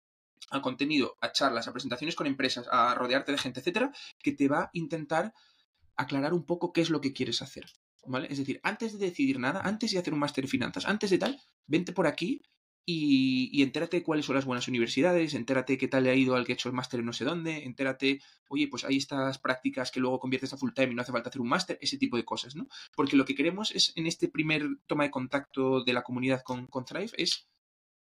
[0.50, 3.92] a contenido, a charlas, a presentaciones con empresas, a rodearte de gente, etcétera,
[4.22, 5.32] que te va a intentar
[5.96, 7.66] aclarar un poco qué es lo que quieres hacer.
[8.06, 8.28] ¿Vale?
[8.30, 11.18] Es decir, antes de decidir nada, antes de hacer un máster en finanzas, antes de
[11.18, 12.42] tal, vente por aquí
[12.86, 16.52] y, entérate cuáles son las buenas universidades, entérate qué tal le ha ido al que
[16.52, 20.00] ha hecho el máster en no sé dónde, entérate, oye, pues hay estas prácticas que
[20.00, 22.26] luego conviertes a full time y no hace falta hacer un máster, ese tipo de
[22.26, 22.68] cosas, ¿no?
[22.94, 26.66] Porque lo que queremos es, en este primer toma de contacto de la comunidad con,
[26.66, 27.48] con Thrive, es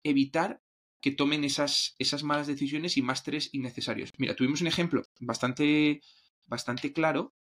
[0.04, 0.62] evitar
[1.06, 4.12] que tomen esas, esas malas decisiones y másteres innecesarios.
[4.18, 6.02] Mira, tuvimos un ejemplo bastante,
[6.48, 7.36] bastante claro.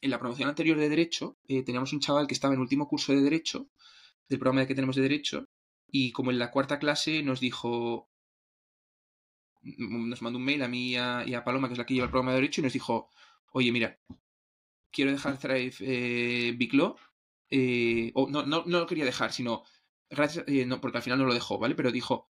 [0.00, 3.12] En la promoción anterior de Derecho, eh, teníamos un chaval que estaba en último curso
[3.12, 3.68] de Derecho,
[4.28, 5.48] del programa que tenemos de Derecho,
[5.88, 8.08] y como en la cuarta clase nos dijo,
[9.62, 12.10] nos mandó un mail a mí y a, Paloma, que es la que lleva el
[12.10, 13.10] programa de Derecho, y nos dijo,
[13.52, 13.98] oye, mira,
[14.90, 16.96] quiero dejar Thrive eh, Big Law,
[17.50, 19.64] eh, o no, no, no lo quería dejar, sino,
[20.10, 21.74] gracias, eh, no, porque al final no lo dejó, ¿vale?
[21.74, 22.30] Pero dijo,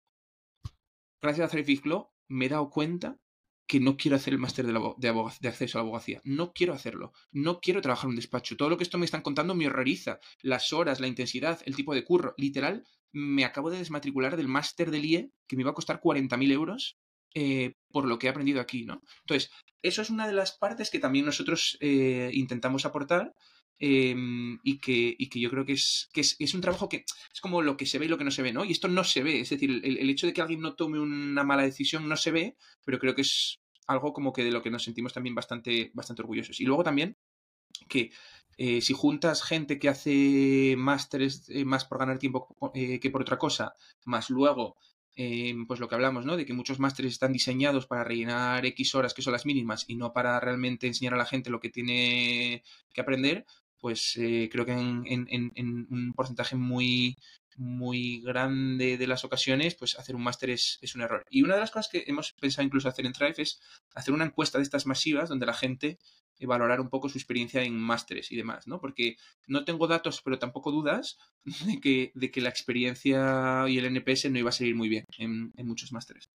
[1.20, 3.18] gracias a Thrive Big Law me he dado cuenta
[3.68, 6.20] que no quiero hacer el máster de, acceso a la abogacía.
[6.24, 7.12] No quiero hacerlo.
[7.30, 8.56] No quiero trabajar en un despacho.
[8.56, 10.18] Todo lo que esto me están contando me horroriza.
[10.40, 12.34] Las horas, la intensidad, el tipo de curro.
[12.38, 16.50] Literal, me acabo de desmatricular del máster del IE que me iba a costar 40.000
[16.50, 16.98] euros
[17.34, 19.02] eh, por lo que he aprendido aquí, ¿no?
[19.20, 19.50] Entonces,
[19.82, 23.34] eso es una de las partes que también nosotros eh, intentamos aportar
[23.78, 27.40] em, y, que, y, que, yo creo que, es, que es, un trabajo que es
[27.40, 28.64] como lo que se ve y lo que no se ve, ¿no?
[28.64, 30.98] Y esto no se ve, es decir, el, el hecho de que alguien no tome
[31.00, 34.62] una mala decisión no se ve, pero creo que es algo como que de lo
[34.62, 36.60] que nos sentimos también bastante, bastante orgullosos.
[36.60, 37.16] Y luego también
[37.88, 38.12] que
[38.56, 43.22] eh, si juntas gente que hace másteres eh, más por ganar tiempo eh, que por
[43.22, 43.74] otra cosa,
[44.04, 44.76] más luego,
[45.66, 46.36] pues lo que hablamos, ¿no?
[46.36, 49.96] De que muchos másteres están diseñados para rellenar X horas que son las mínimas y
[49.96, 52.62] no para realmente enseñar a la gente lo que tiene
[52.92, 53.44] que aprender,
[53.80, 57.16] pues creo que en, un porcentaje muy,
[57.56, 61.24] muy grande de las ocasiones, pues hacer un máster es, un error.
[61.30, 63.60] Y una de las cosas que hemos pensado incluso hacer en Thrive es
[63.94, 65.98] hacer una encuesta de estas masivas donde la gente
[66.46, 68.80] valorar un poco su experiencia en másteres y demás, ¿no?
[68.80, 69.16] Porque
[69.46, 71.18] no tengo datos, pero tampoco dudas
[71.66, 75.04] de que, de que la experiencia y el NPS no iba a salir muy bien
[75.18, 76.30] en, muchos másteres.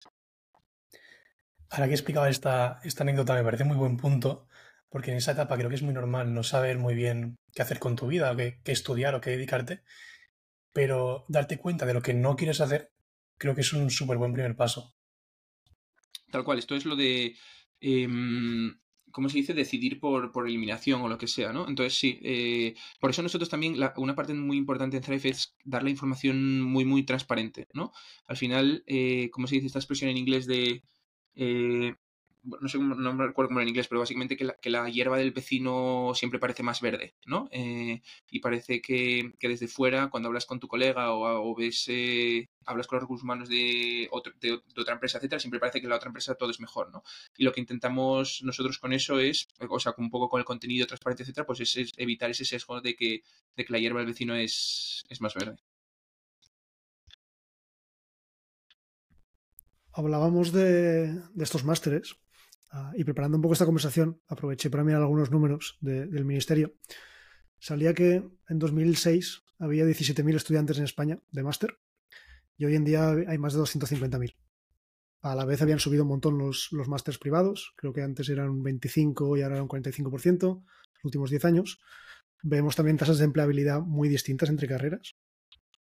[1.70, 4.46] Ahora que explicaba esta, esta anécdota, me parece muy buen punto,
[4.94, 7.80] porque en esa etapa creo que es muy normal no saber muy bien qué hacer
[7.80, 9.82] con tu vida, o qué, estudiar o qué dedicarte,
[10.72, 12.92] pero darte cuenta de lo que no quieres hacer,
[13.36, 14.94] creo que es un súper buen primer paso.
[16.30, 17.34] Tal cual, esto es lo de
[17.80, 18.78] em,
[19.10, 19.52] ¿cómo se dice?
[19.52, 21.66] Decidir por, por, eliminación o lo que sea, ¿no?
[21.68, 25.82] Entonces, sí, eh, por eso nosotros también, una parte muy importante en Thrive es dar
[25.82, 27.90] la información muy, muy transparente, ¿no?
[28.26, 30.84] Al final, eh, ¿cómo se dice esta expresión en inglés de...
[31.34, 31.96] Eh,
[32.44, 34.88] no sé no me recuerdo cómo era en inglés, pero básicamente que la, que la,
[34.88, 37.48] hierba del vecino siempre parece más verde, ¿no?
[37.50, 41.84] Eh, y parece que, que, desde fuera, cuando hablas con tu colega o, o ves,
[41.88, 46.08] eh, hablas con los recursos humanos de, otra empresa, etcétera, siempre parece que la otra
[46.08, 47.02] empresa todo es mejor, ¿no?
[47.36, 50.86] Y lo que intentamos nosotros con eso es, o sea, un poco con el contenido,
[50.86, 53.22] transparente, etcétera, pues es, es evitar ese sesgo de que,
[53.56, 55.56] de que la hierba del vecino es, es más verde.
[59.92, 62.16] Hablábamos de, de estos másteres
[62.76, 66.74] Ah, y preparando un poco esta conversación, aproveché para mirar algunos números del Ministerio.
[67.60, 71.78] Salía que en 2006 había 17.000 estudiantes en España de máster
[72.56, 74.34] y hoy en día hay más de 250.000.
[75.22, 78.50] A la vez habían subido un montón los, los másters privados, creo que antes eran
[78.50, 80.64] un 25 y ahora un 45%,
[80.94, 81.78] los últimos 10 años.
[82.42, 85.14] Vemos también tasas de empleabilidad muy distintas entre carreras.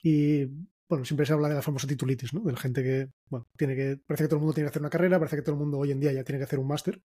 [0.01, 0.47] Y
[0.91, 2.41] bueno, siempre se habla de la famosa titulitis, ¿no?
[2.41, 4.81] De la gente que, bueno, tiene que, parece que todo el mundo tiene que hacer
[4.81, 6.67] una carrera, parece que todo el mundo hoy en día ya tiene que hacer un
[6.67, 7.01] máster,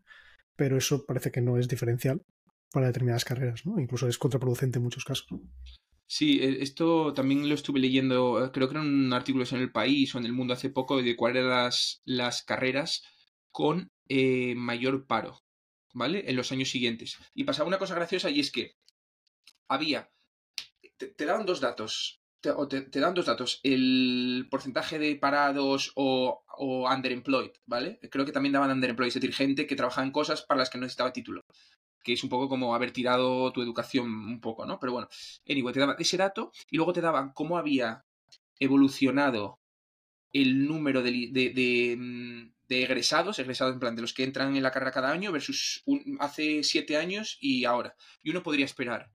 [0.57, 2.20] pero eso parece que no es diferencial
[2.72, 3.78] para determinadas carreras, ¿no?
[3.78, 5.28] Incluso es contraproducente en muchos casos.
[6.05, 9.70] Sí, e, esto también lo estuve leyendo, eh, creo que eran un artículos en El
[9.70, 11.70] País o en El Mundo hace poco de cuáles eran
[12.07, 13.05] las, carreras
[13.53, 15.45] con eh, mayor paro,
[15.95, 16.24] ¿vale?
[16.28, 17.18] En los años siguientes.
[17.34, 18.72] Y pasaba una cosa graciosa y es que
[19.68, 20.11] había,
[20.99, 22.20] te daban dos datos,
[22.68, 27.99] te, dan dos datos, el porcentaje de parados o, underemployed, ¿vale?
[28.11, 30.78] Creo que también daban underemployed, es decir, gente que trabajaba en cosas para las que
[30.78, 31.42] no necesitaba título,
[32.03, 34.78] que es un poco como haber tirado tu educación un poco, ¿no?
[34.78, 35.09] Pero bueno,
[35.49, 38.05] anyway, te daban ese dato y luego te daban cómo había
[38.59, 39.59] evolucionado
[40.32, 44.70] el número de, mm, de egresados, egresados en plan de los que entran en la
[44.70, 45.84] carrera cada año versus
[46.20, 47.94] hace siete años y ahora.
[48.22, 49.11] Y uno podría esperar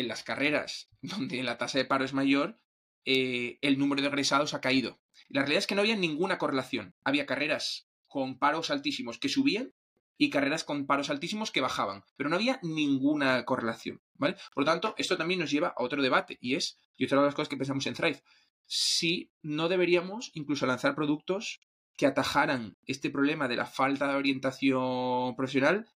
[0.00, 2.60] en las carreras donde la tasa de paro es mayor,
[3.04, 5.00] eh, el número de egresados ha caído.
[5.28, 6.94] La realidad es que no había ninguna correlación.
[7.04, 9.72] Había carreras con paros altísimos que subían
[10.16, 14.36] y carreras con paros altísimos que bajaban, pero no había ninguna correlación, ¿vale?
[14.52, 17.26] Por lo tanto, esto también nos lleva a otro debate y es, y otra de
[17.26, 18.22] las cosas que pensamos en Thrive,
[18.66, 21.60] si no deberíamos incluso lanzar productos
[21.96, 25.88] que atajaran este problema de la falta de orientación profesional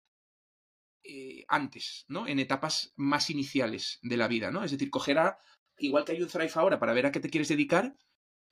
[1.03, 2.27] eh, antes, ¿no?
[2.27, 4.63] En etapas más iniciales de la vida, ¿no?
[4.63, 5.37] Es decir, coger a,
[5.77, 7.95] igual que hay un Thrive ahora para ver a qué te quieres dedicar,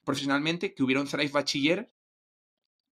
[0.03, 1.93] profesionalmente que hubiera un Thrive Bachiller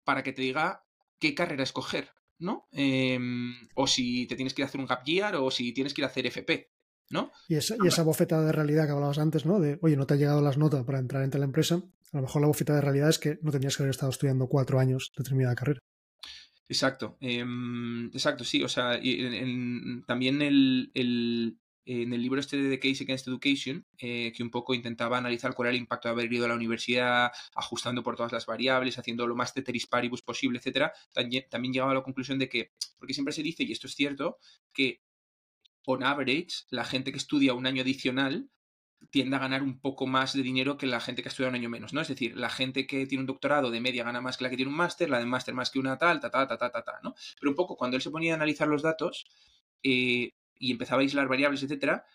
[0.04, 0.86] para que te diga
[1.20, 2.68] qué carrera escoger, ¿no?
[2.72, 5.93] Em, o si te tienes que ir a hacer un gap year o si tienes
[5.93, 6.72] que ir a hacer FP,
[7.10, 7.32] ¿no?
[7.47, 9.60] Y esa, y esa bofeta de realidad que hablabas antes, ¿no?
[9.60, 11.82] De, oye, no te ha llegado las notas para entrar entre la empresa.
[12.12, 14.47] A lo mejor la bofeta de realidad es que no tenías que haber estado estudiando
[14.47, 15.80] cuatro años determinada carrera.
[16.72, 18.61] Exacto, em, exacto, sí.
[18.63, 18.99] O sea,
[20.05, 20.91] también el,
[21.86, 25.55] en el libro este de The Case Against Education, eh, que un poco intentaba analizar
[25.55, 28.99] cuál era el impacto de haber ido a la universidad, ajustando por todas las variables,
[28.99, 32.72] haciendo lo más teteris paribus posible, etcétera, también, también llegaba a la conclusión de que,
[32.99, 34.38] porque siempre se dice, y esto es cierto,
[34.72, 35.01] que
[35.86, 38.49] on average, la gente que estudia un año adicional
[39.12, 41.70] tiende a ganar un poco más de dinero que la gente que estudia un año
[41.70, 42.02] menos, ¿no?
[42.02, 44.56] Es decir, la gente que tiene un doctorado de media gana más que la que
[44.58, 46.84] tiene un máster, la de máster más que una tal, ta, ta, ta, ta, ta,
[46.84, 47.16] ta, ¿no?
[47.39, 49.26] Pero un poco cuando él se ponía a analizar los datos,
[49.84, 52.06] eh, y empezaba a aislar variables, etcétera,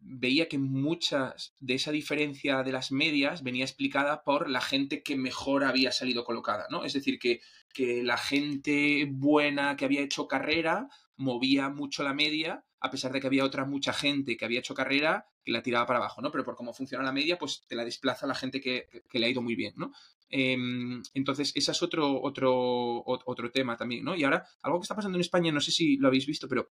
[0.00, 5.16] veía que muchas de esa diferencia de las medias venía explicada por la gente que
[5.16, 6.84] mejor había salido colocada, ¿no?
[6.84, 7.40] Es decir, que,
[7.74, 13.20] que la gente buena que había hecho carrera movía mucho la media, a pesar de
[13.20, 16.30] que había otra mucha gente que había hecho carrera la tiraba para abajo, ¿no?
[16.30, 19.26] Pero por cómo funciona la media, pues te la desplaza la gente que, que le
[19.26, 19.92] ha ido muy bien, ¿no?
[20.28, 24.16] Em, entonces, ese es otro, otro, otro tema también, ¿no?
[24.16, 26.70] Y ahora, algo que está pasando en España, no sé si lo habéis visto, pero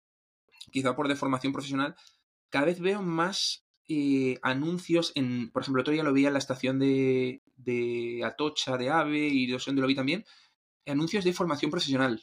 [0.71, 1.95] quizá por deformación profesional,
[2.49, 6.39] cada vez veo más eh, anuncios en, por ejemplo, otro día lo vi en la
[6.39, 10.25] estación de, de Atocha, de AVE y de donde lo vi también,
[10.85, 12.21] anuncios de formación profesional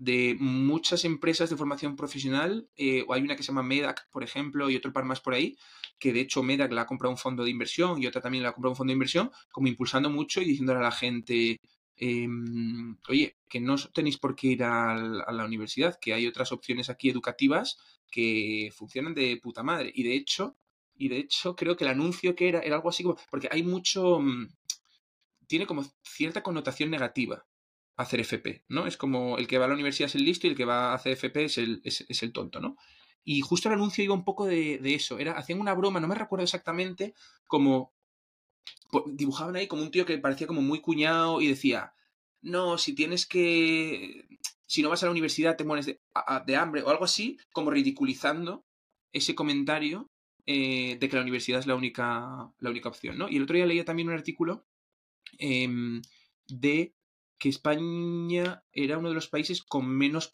[0.00, 4.24] de muchas empresas de formación profesional, eh, o hay una que se llama MEDAC, por
[4.24, 5.56] ejemplo, y otro par más por ahí,
[5.98, 8.50] que de hecho MEDAC la ha comprado un fondo de inversión y otra también la
[8.50, 11.60] ha comprado un fondo de inversión, como impulsando mucho y diciéndole a la gente,
[12.02, 16.88] Em, oye, que no tenéis por qué ir a, la universidad, que hay otras opciones
[16.88, 17.76] aquí educativas
[18.10, 19.92] que funcionan de puta madre.
[19.94, 20.56] Y de hecho,
[20.94, 23.62] y de hecho creo que el anuncio que era era algo así como, porque hay
[23.62, 24.48] mucho, mm,
[25.46, 27.44] tiene como cierta connotación negativa
[28.02, 28.86] hacer FP, ¿no?
[28.86, 30.92] Es como el que va a la universidad es el listo y el que va
[30.92, 32.76] a hacer FP es el, es, el tonto, ¿no?
[33.24, 35.18] Y justo el anuncio iba un poco de, de, eso.
[35.18, 37.14] Era, hacían una broma, no me recuerdo exactamente,
[37.46, 37.92] como
[39.06, 41.94] dibujaban ahí como un tío que parecía como muy cuñado y decía,
[42.42, 44.26] no, si tienes que,
[44.66, 48.64] si no vas a la universidad te mueres de, hambre o algo así, como ridiculizando
[49.12, 50.10] ese comentario
[50.46, 53.28] eh, de que la universidad es la única, la única opción, ¿no?
[53.28, 54.64] Y el otro día leía también un artículo
[55.38, 56.02] em,
[56.48, 56.94] de
[57.40, 60.30] que España era uno de los países con menos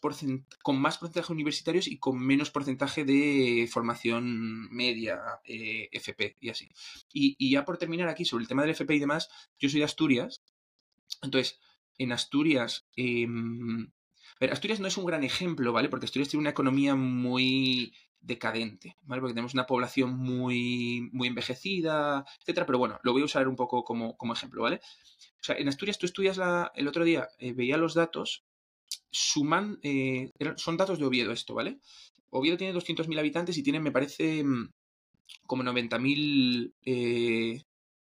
[0.61, 6.69] con más porcentaje universitarios y con menos porcentaje de formación media, eh, FP y así.
[7.13, 9.85] Y, ya por terminar aquí sobre el tema del FP y demás, yo soy de
[9.85, 10.43] Asturias,
[11.23, 11.61] entonces
[11.97, 12.85] en Asturias,
[14.39, 15.89] em, Asturias no es un gran ejemplo, ¿vale?
[15.89, 19.21] Porque Asturias tiene una economía muy decadente, ¿vale?
[19.21, 23.55] Porque tenemos una población muy, muy envejecida, etcétera, pero bueno, lo voy a usar un
[23.55, 24.81] poco como, como ejemplo, ¿vale?
[25.39, 28.43] O sea, en Asturias tú estudias la, el otro día, eh, veía los datos,
[29.11, 31.79] suman, eh, son datos de Oviedo esto, ¿vale?
[32.29, 34.69] Oviedo tiene 200.000 habitantes y tiene, me parece, mm,
[35.45, 37.63] como 90.000 eh,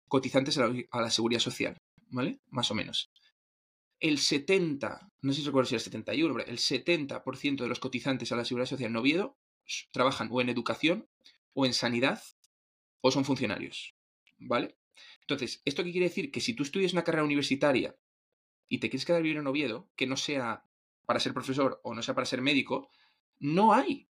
[0.09, 1.77] cotizantes a la, a la, seguridad social,
[2.11, 2.41] ¿vale?
[2.51, 3.11] Más o menos.
[4.01, 8.31] El 70, no sé si recuerdo si era el 71, el 70% de los cotizantes
[8.31, 9.37] a la seguridad social en Oviedo
[9.93, 11.09] trabajan o en educación
[11.53, 12.23] o en sanidad
[13.01, 13.95] o son funcionarios,
[14.39, 14.77] ¿vale?
[15.21, 16.31] Entonces, ¿esto qué quiere decir?
[16.31, 17.97] Que si tú estudias una carrera universitaria
[18.69, 20.65] y te quieres quedar vivir en Oviedo, que no sea
[21.07, 22.91] para ser profesor o no sea para ser médico,
[23.39, 24.09] no hay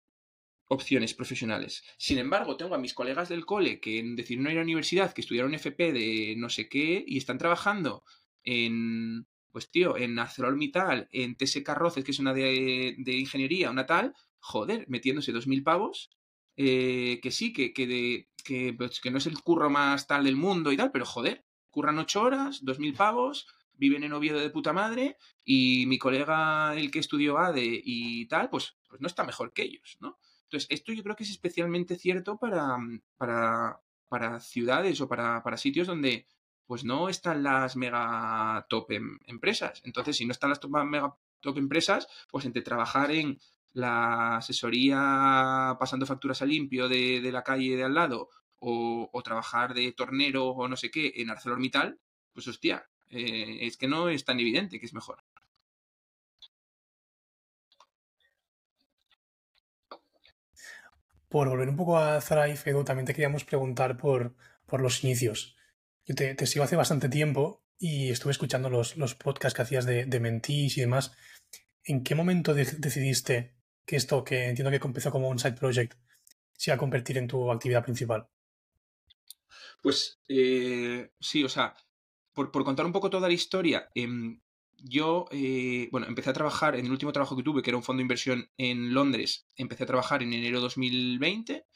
[0.69, 1.83] opciones profesionales.
[1.97, 5.23] Sin embargo, tengo a mis colegas del cole que decidieron ir a la universidad, que
[5.23, 8.05] estudiaron FP de no sé qué y están trabajando
[8.43, 9.27] en,
[9.59, 14.15] pues tío, en ArcelorMittal, en TSK Roces, que es una de, de ingeniería, una tal,
[14.39, 16.11] joder, metiéndose dos mil pavos,
[16.57, 20.23] eh, que sí, que, que, de, que, pues, que no es el curro más tal
[20.23, 24.39] del mundo y tal, pero joder, curran ocho horas, dos mil pavos, viven en Oviedo
[24.39, 29.09] de puta madre y mi colega, el que estudió ADE y tal, pues, pues no
[29.09, 30.21] está mejor que ellos, ¿no?
[30.45, 32.77] Entonces, esto yo creo que es especialmente cierto para,
[33.17, 36.29] para, para ciudades o para, para sitios donde
[36.69, 39.81] pues no están las mega top em, empresas.
[39.85, 43.39] Entonces, si no están las top, mega top empresas, pues entre trabajar en
[43.73, 48.29] la asesoría pasando facturas a limpio de, la calle de al lado
[48.61, 51.99] o, trabajar de tornero o no sé qué en ArcelorMittal,
[52.35, 55.25] pues hostia, eh, es que no es tan evidente que es mejor.
[61.31, 64.35] Por volver un poco a Thrive, Edu, también te queríamos preguntar por,
[64.67, 65.58] por los inicios.
[66.09, 69.85] Yo te, te, sigo hace bastante tiempo y estuve escuchando los, los podcasts que hacías
[69.85, 71.13] de, de Mentís y demás.
[71.85, 73.55] ¿En qué momento decidiste
[73.85, 75.99] que esto, que entiendo que empezó como un side project,
[76.55, 78.27] se va a convertir en tu actividad principal?
[79.83, 81.75] Pues eh, sí, o sea,
[82.33, 84.41] por, contar un poco toda la historia, em,
[84.79, 87.83] yo, eh, bueno, empecé a trabajar en el último trabajo que tuve, que era un
[87.83, 91.67] fondo de inversión en Londres, empecé a trabajar en enero de 2020,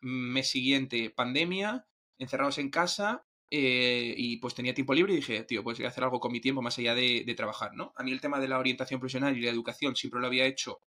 [0.00, 1.86] mes siguiente pandemia,
[2.18, 5.90] encerrados en casa, eh, y pues tenía tiempo libre y dije, tío, pues voy a
[5.90, 7.92] hacer algo con mi tiempo más allá de, trabajar, ¿no?
[7.96, 10.80] A mí el tema de la orientación profesional y la educación siempre lo había hecho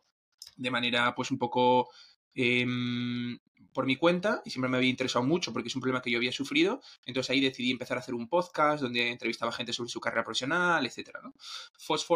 [0.57, 1.89] de manera pues un poco
[2.35, 3.39] Em,
[3.75, 6.17] por mi cuenta y siempre me había interesado mucho porque es un problema que yo
[6.17, 6.81] había sufrido.
[7.05, 10.85] Entonces ahí decidí empezar a hacer un podcast donde entrevistaba gente sobre su carrera profesional,
[10.85, 11.19] etcétera.
[11.21, 11.33] ¿no?
[11.77, 12.07] Fast,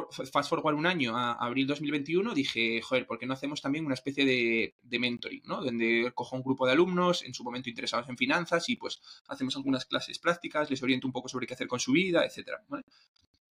[0.50, 4.26] forward un año a abril 2021 dije, joder, ¿por qué no hacemos también una especie
[4.26, 5.44] de, de, mentoring?
[5.44, 5.62] ¿no?
[5.62, 9.54] Donde cojo un grupo de alumnos en su momento interesados en finanzas y pues hacemos
[9.58, 12.64] algunas clases prácticas, les oriento un poco sobre qué hacer con su vida, etcétera.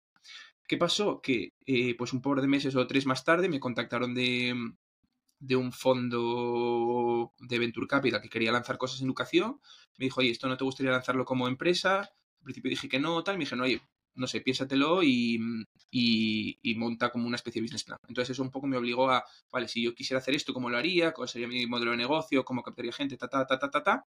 [0.67, 1.21] ¿Qué pasó?
[1.21, 4.55] Que eh, pues un par de meses o tres más tarde me contactaron de,
[5.39, 9.61] de un fondo de Venture Capital que quería lanzar cosas en educación.
[9.99, 11.99] Me dijo, oye, ¿esto no te gustaría lanzarlo como empresa?
[11.99, 13.37] Al principio dije que no, tal.
[13.37, 13.83] Me dijeron, oye,
[14.15, 15.39] no sé, piénsatelo y,
[15.91, 17.99] y, monta como una especie de business plan.
[18.09, 20.79] Entonces eso un poco me obligó a, vale, si yo quisiera hacer esto, ¿cómo lo
[20.79, 21.13] haría?
[21.13, 22.45] ¿Cuál sería mi modelo de negocio?
[22.45, 23.17] ¿Cómo captaría gente?
[23.17, 24.07] Ta, ta, ta, ta, ta, ta.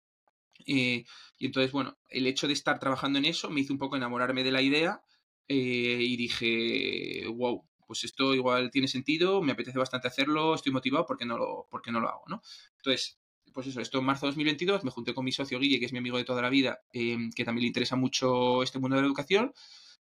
[0.66, 1.05] Eh,
[1.38, 4.44] y entonces, bueno, el hecho de estar trabajando en eso me hizo un poco enamorarme
[4.44, 5.03] de la idea
[5.48, 11.07] eh, y dije, wow, pues esto igual tiene sentido, me apetece bastante hacerlo, estoy motivado,
[11.07, 12.24] ¿por qué no lo, por no lo hago?
[12.28, 12.42] ¿no?
[12.76, 13.18] Entonces,
[13.53, 15.92] pues eso, esto en marzo de 2022 me junté con mi socio Guille, que es
[15.92, 19.03] mi amigo de toda la vida, eh, que también le interesa mucho este mundo de
[19.03, 19.53] la educación,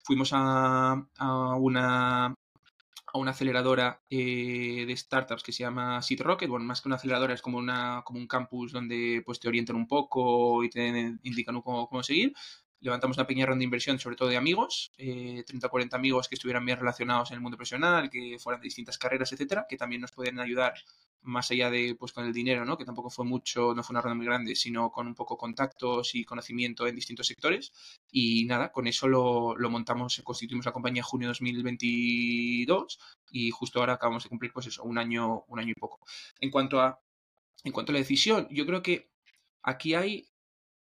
[0.09, 1.05] fuimos a,
[1.59, 6.49] una, a una aceleradora eh, de startups que se llama Seed Rocket.
[6.49, 9.77] Bueno, más que una aceleradora es como, una, como un campus donde pues, te orientan
[9.77, 12.33] un poco y te indican cómo, cómo seguir.
[12.81, 16.27] Levantamos una pequeña ronda de inversión, sobre todo de amigos, eh, 30 o 40 amigos
[16.27, 19.77] que estuvieran bien relacionados en el mundo profesional, que fueran de distintas carreras, etcétera, que
[19.77, 20.73] también nos pueden ayudar
[21.23, 22.77] más allá de pues con el dinero, ¿no?
[22.77, 26.15] Que tampoco fue mucho, no fue una ronda muy grande, sino con un poco contactos
[26.15, 27.73] y conocimiento en distintos sectores.
[28.11, 32.99] Y nada, con eso lo, lo montamos, constituimos la compañía en junio de 2022
[33.31, 36.01] y justo ahora acabamos de cumplir, pues eso, un año, un año y poco.
[36.41, 37.01] En cuanto a,
[37.65, 39.11] en cuanto a la decisión, yo creo que
[39.63, 40.29] aquí hay,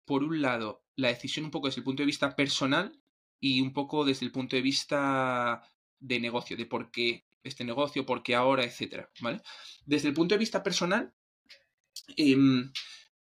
[0.05, 2.99] por un lado, la decisión un poco desde el punto de vista personal
[3.39, 5.63] y un poco desde el punto de vista
[5.99, 9.41] de negocio, de por qué este negocio, porque ahora, etcétera, ¿vale?
[9.85, 11.13] Desde el punto de vista personal,
[12.17, 12.71] em,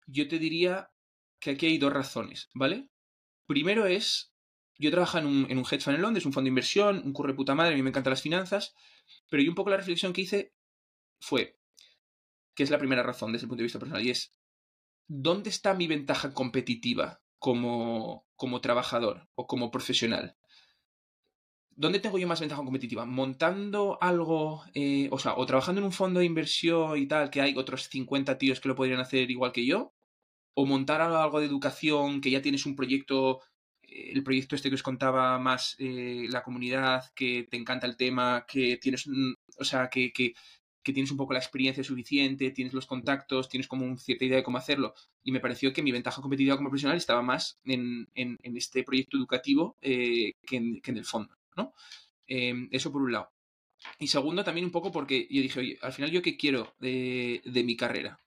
[0.06, 0.90] yo te diría
[1.40, 2.88] que aquí hay dos razones, ¿vale?
[3.46, 4.32] Primero es,
[4.78, 7.12] yo trabajo en un, en un hedge fund en Londres, un fondo de inversión, un
[7.12, 8.74] curro de puta madre, a mí me encantan las finanzas,
[9.28, 10.54] pero yo un poco la reflexión que hice
[11.20, 11.58] fue,
[12.54, 14.32] que es la primera razón desde el punto de vista personal, y es,
[15.06, 20.36] ¿dónde está mi ventaja competitiva como, como trabajador o como profesional?
[21.76, 23.04] ¿Dónde tengo yo más ventaja competitiva?
[23.04, 27.40] ¿Montando algo, eh, o sea, o trabajando en un fondo de inversión y tal, que
[27.40, 29.92] hay otros 50 tíos que lo podrían hacer igual que yo?
[30.54, 33.40] ¿O montar algo de educación, que ya tienes un proyecto,
[33.82, 37.96] eh, el proyecto este que os contaba más eh, la comunidad, que te encanta el
[37.96, 39.06] tema, que tienes,
[39.58, 40.34] o sea, que, que,
[40.82, 44.36] que tienes un poco la experiencia suficiente, tienes los contactos, tienes como una cierta idea
[44.38, 44.94] de cómo hacerlo.
[45.24, 49.16] Y me pareció que mi ventaja competitiva como profesional estaba más en, en, este proyecto
[49.16, 51.34] educativo que, en, que en el fondo.
[51.56, 51.74] ¿No?
[52.26, 53.30] Em, eso por un lado.
[53.98, 57.42] Y segundo, también un poco porque yo dije, oye, al final yo qué quiero de,
[57.64, 58.20] mi carrera.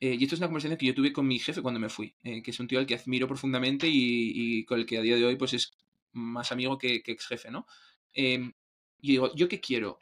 [0.00, 2.14] Eh, y esto es una conversación que yo tuve con mi jefe cuando me fui,
[2.22, 5.16] eh, que es un tío al que admiro profundamente y, con el que a día
[5.16, 5.72] de hoy pues es
[6.12, 7.66] más amigo que, ex jefe, ¿no?
[8.12, 8.52] Em,
[9.00, 9.98] y digo, ¿yo qué quiero?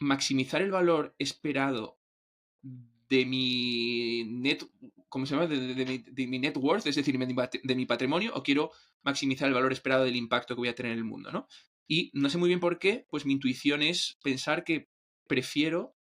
[0.00, 1.98] Maximizar el valor esperado
[3.08, 4.64] de mi net,
[5.08, 5.46] ¿cómo se llama?
[5.46, 8.72] De, mi, net worth, es decir, de mi patrimonio, o quiero
[9.02, 11.48] maximizar el valor esperado del impacto que voy a tener en el mundo, ¿no?
[11.86, 14.88] Y no sé muy bien por qué, pues mi intuición es pensar que
[15.26, 15.96] prefiero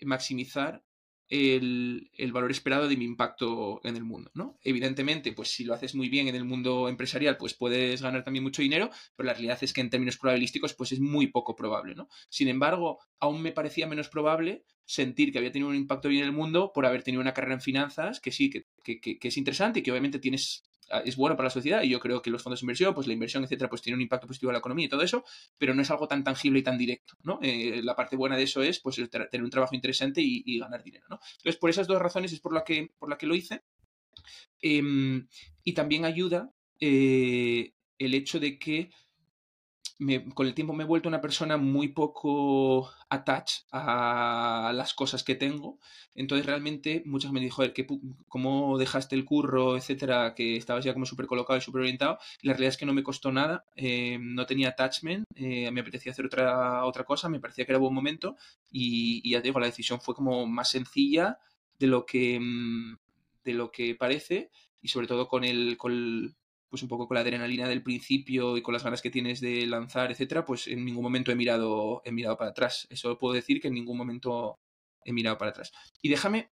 [0.00, 0.84] maximizar
[1.28, 4.58] el, valor esperado de mi impacto en el mundo, ¿no?
[4.62, 8.44] Evidentemente, pues si lo haces muy bien en el mundo empresarial, pues puedes ganar también
[8.44, 11.94] mucho dinero, pero la realidad es que en términos probabilísticos, pues es muy poco probable,
[11.94, 12.08] ¿no?
[12.28, 16.28] Sin embargo, aún me parecía menos probable sentir que había tenido un impacto bien en
[16.28, 19.36] el mundo por haber tenido una carrera en finanzas, que sí, que, que, que es
[19.36, 20.64] interesante y que obviamente tienes
[21.04, 23.12] es bueno para la sociedad y yo creo que los fondos de inversión, pues la
[23.12, 25.24] inversión, etcétera, pues tiene un impacto positivo en la economía y todo eso,
[25.58, 27.38] pero no es algo tan tangible y tan directo, ¿no?
[27.42, 31.04] Eh, la parte buena de eso es, pues, tener un trabajo interesante y, ganar dinero,
[31.10, 31.18] ¿no?
[31.38, 33.62] Entonces, por esas dos razones es por la que, por la que lo hice.
[34.60, 35.26] Em,
[35.62, 38.90] y también ayuda eh, el hecho de que
[40.34, 45.36] con el tiempo me he vuelto una persona muy poco attached a las cosas que
[45.36, 45.78] tengo.
[46.14, 47.86] Entonces realmente muchas me dijo, que
[48.28, 50.34] ¿cómo dejaste el curro, etcétera?
[50.34, 52.18] Que estabas ya como súper colocado y súper orientado.
[52.42, 56.12] la realidad es que no me costó nada, eh, no tenía attachment, eh, me apetecía
[56.12, 58.36] hacer otra, otra cosa, me parecía que era buen momento
[58.70, 61.38] y, ya te digo, la decisión fue como más sencilla
[61.78, 62.96] de lo que, mm,
[63.44, 64.50] de lo que parece
[64.82, 66.34] y sobre todo con el, con el
[66.74, 69.64] pues un poco con la adrenalina del principio y con las ganas que tienes de
[69.64, 72.88] lanzar, etcétera, pues en ningún momento he mirado, he mirado para atrás.
[72.90, 74.58] Eso puedo decir que en ningún momento
[75.04, 75.70] he mirado para atrás.
[76.02, 76.50] Y déjame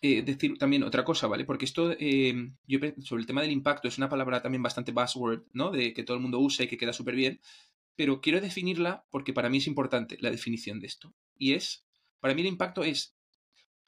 [0.00, 1.44] eh, decir también otra cosa, ¿vale?
[1.44, 5.42] Porque esto, eh, yo sobre el tema del impacto, es una palabra también bastante buzzword,
[5.52, 5.70] ¿no?
[5.70, 7.38] De que todo el mundo usa y que queda súper bien.
[7.94, 11.12] Pero quiero definirla porque para mí es importante la definición de esto.
[11.36, 11.84] Y es,
[12.20, 13.14] para mí el impacto es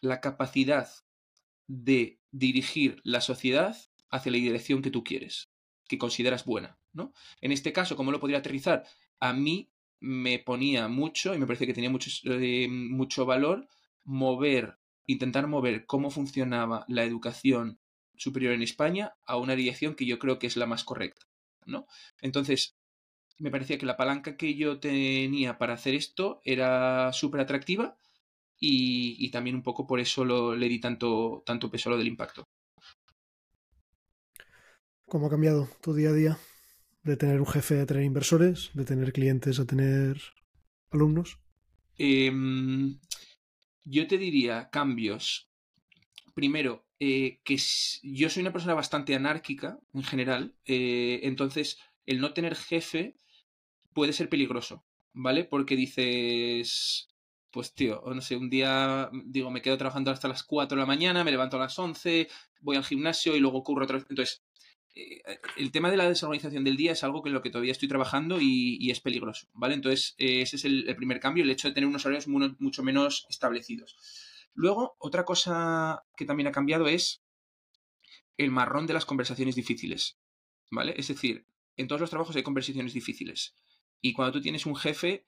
[0.02, 0.90] la capacidad
[1.68, 3.78] de dirigir la sociedad
[4.10, 5.48] hacia la dirección que tú quieres,
[5.86, 7.12] que consideras buena, ¿no?
[7.40, 8.84] En este caso, ¿cómo lo podría aterrizar?
[9.20, 13.68] A mí me ponía mucho, y me parece que tenía mucho, eh, mucho valor,
[14.04, 17.78] mover, intentar mover cómo funcionaba la educación
[18.16, 21.26] superior en España a una dirección que yo creo que es la más correcta,
[21.66, 21.86] ¿no?
[22.20, 22.76] Entonces,
[23.38, 27.96] me parecía que la palanca que yo tenía para hacer esto era súper atractiva
[28.60, 32.08] y, también un poco por eso lo, le di tanto, tanto peso a lo del
[32.08, 32.48] impacto.
[35.08, 36.38] ¿Cómo ha cambiado tu día a día?
[37.02, 40.20] De tener un jefe a tener inversores, de tener clientes a tener
[40.90, 41.38] alumnos.
[41.96, 42.98] Em,
[43.84, 45.48] yo te diría cambios.
[46.34, 47.56] Primero, eh, que
[48.02, 53.16] yo soy una persona bastante anárquica en general, eh, entonces el no tener jefe
[53.94, 54.84] puede ser peligroso,
[55.14, 55.44] ¿vale?
[55.44, 57.08] Porque dices,
[57.50, 60.86] pues tío, no sé, un día digo, me quedo trabajando hasta las 4 de la
[60.86, 62.28] mañana, me levanto a las 11,
[62.60, 64.06] voy al gimnasio y luego ocurre otra vez.
[64.10, 64.42] Entonces,
[64.98, 67.86] eh, el tema de la desorganización del día es algo en lo que todavía estoy
[67.86, 69.74] trabajando y, es peligroso, ¿vale?
[69.74, 73.26] Entonces, eh, ese es el, primer cambio, el hecho de tener unos horarios mucho menos
[73.30, 73.96] establecidos.
[74.54, 77.22] Luego, otra cosa que también ha cambiado es
[78.36, 80.18] el marrón de las conversaciones difíciles,
[80.70, 80.94] ¿vale?
[80.96, 81.46] Es decir,
[81.76, 83.54] en todos los trabajos hay conversaciones difíciles.
[84.00, 85.26] Y cuando tú tienes un jefe,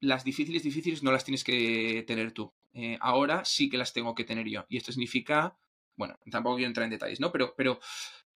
[0.00, 2.52] las difíciles, difíciles no las tienes que tener tú.
[2.72, 4.66] Eh, ahora sí que las tengo que tener yo.
[4.68, 5.56] Y esto significa,
[5.94, 7.30] bueno, tampoco quiero entrar en detalles, ¿no?
[7.30, 7.78] Pero, pero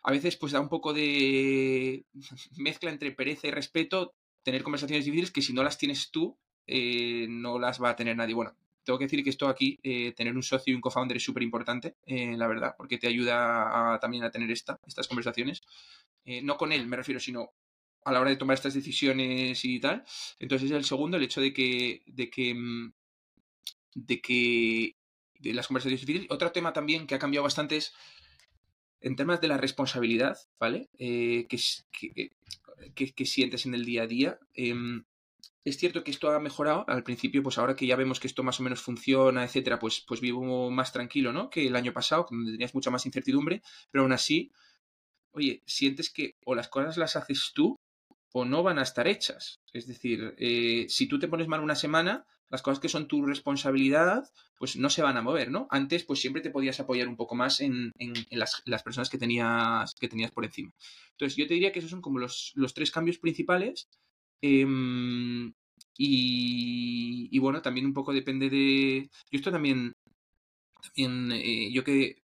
[0.06, 2.06] a veces pues da un poco de
[2.58, 6.38] mezcla entre pereza y respeto tener conversaciones difíciles que si no las tienes tú,
[6.68, 8.36] eh, no las va a tener nadie.
[8.36, 11.24] Bueno, tengo que decir que esto aquí, eh, tener un socio y un co-founder es
[11.24, 15.64] súper importante, eh, la verdad, porque te ayuda también a tener esta, estas conversaciones.
[16.44, 17.52] no con él, me refiero, sino
[18.04, 20.04] a la hora de tomar estas decisiones y tal.
[20.38, 22.94] Entonces es el segundo, el hecho de que, de que, mm,
[23.96, 24.96] de que
[25.40, 26.32] de las conversaciones difíciles.
[26.32, 27.94] Otro tema también que ha cambiado bastante es
[29.02, 30.90] en temas de la responsabilidad, ¿vale?
[30.98, 32.32] Eh, eh,
[32.94, 34.40] que, sientes en el día a día.
[34.54, 35.04] Em,
[35.64, 36.86] es cierto que esto ha mejorado.
[36.88, 40.04] Al principio, pues ahora que ya vemos que esto más o menos funciona, etcétera, pues,
[40.08, 41.50] pues vivo más tranquilo, ¿no?
[41.50, 44.52] Que el año pasado, cuando tenías mucha más incertidumbre, pero aún así,
[45.32, 47.78] oye, sientes que o las cosas las haces tú
[48.34, 49.62] o no van a estar hechas.
[49.74, 53.26] Es decir, eh, si tú te pones mal una semana, las cosas que son tu
[53.26, 55.68] responsabilidad, pues no se van a mover, ¿no?
[55.70, 57.92] Antes, pues siempre te podías apoyar un poco más en,
[58.30, 60.72] las, personas que tenías, que tenías por encima.
[61.12, 63.90] Entonces, yo te diría que esos son como los, tres cambios principales.
[64.42, 65.54] Em,
[65.98, 69.10] y, bueno, también un poco depende de.
[69.32, 69.94] Yo esto también.
[70.82, 72.25] También, eh, yo que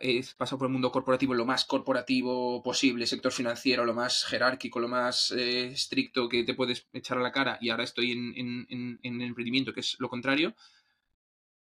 [0.00, 4.80] he pasado por el mundo corporativo lo más corporativo posible, sector financiero, lo más jerárquico,
[4.80, 8.98] lo más eh, estricto que te puedes echar a la cara y ahora estoy en,
[9.02, 10.54] el emprendimiento, que es lo contrario,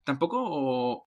[0.04, 1.08] tampoco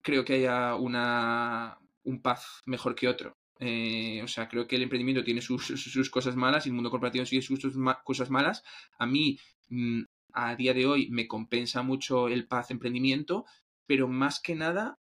[0.00, 3.36] creo que haya una, un path mejor que otro.
[3.58, 6.90] Eh, o sea, creo que el emprendimiento tiene sus, sus, cosas malas y el mundo
[6.90, 7.60] corporativo tiene sus
[8.04, 8.64] cosas malas.
[8.98, 9.38] A mí,
[9.68, 13.44] mm, a día de hoy, me compensa mucho el path emprendimiento,
[13.86, 14.98] pero más que nada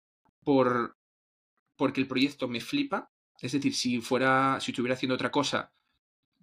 [0.43, 0.97] por
[1.77, 3.11] porque el proyecto me flipa.
[3.41, 5.73] Es decir, si fuera, si estuviera haciendo otra cosa,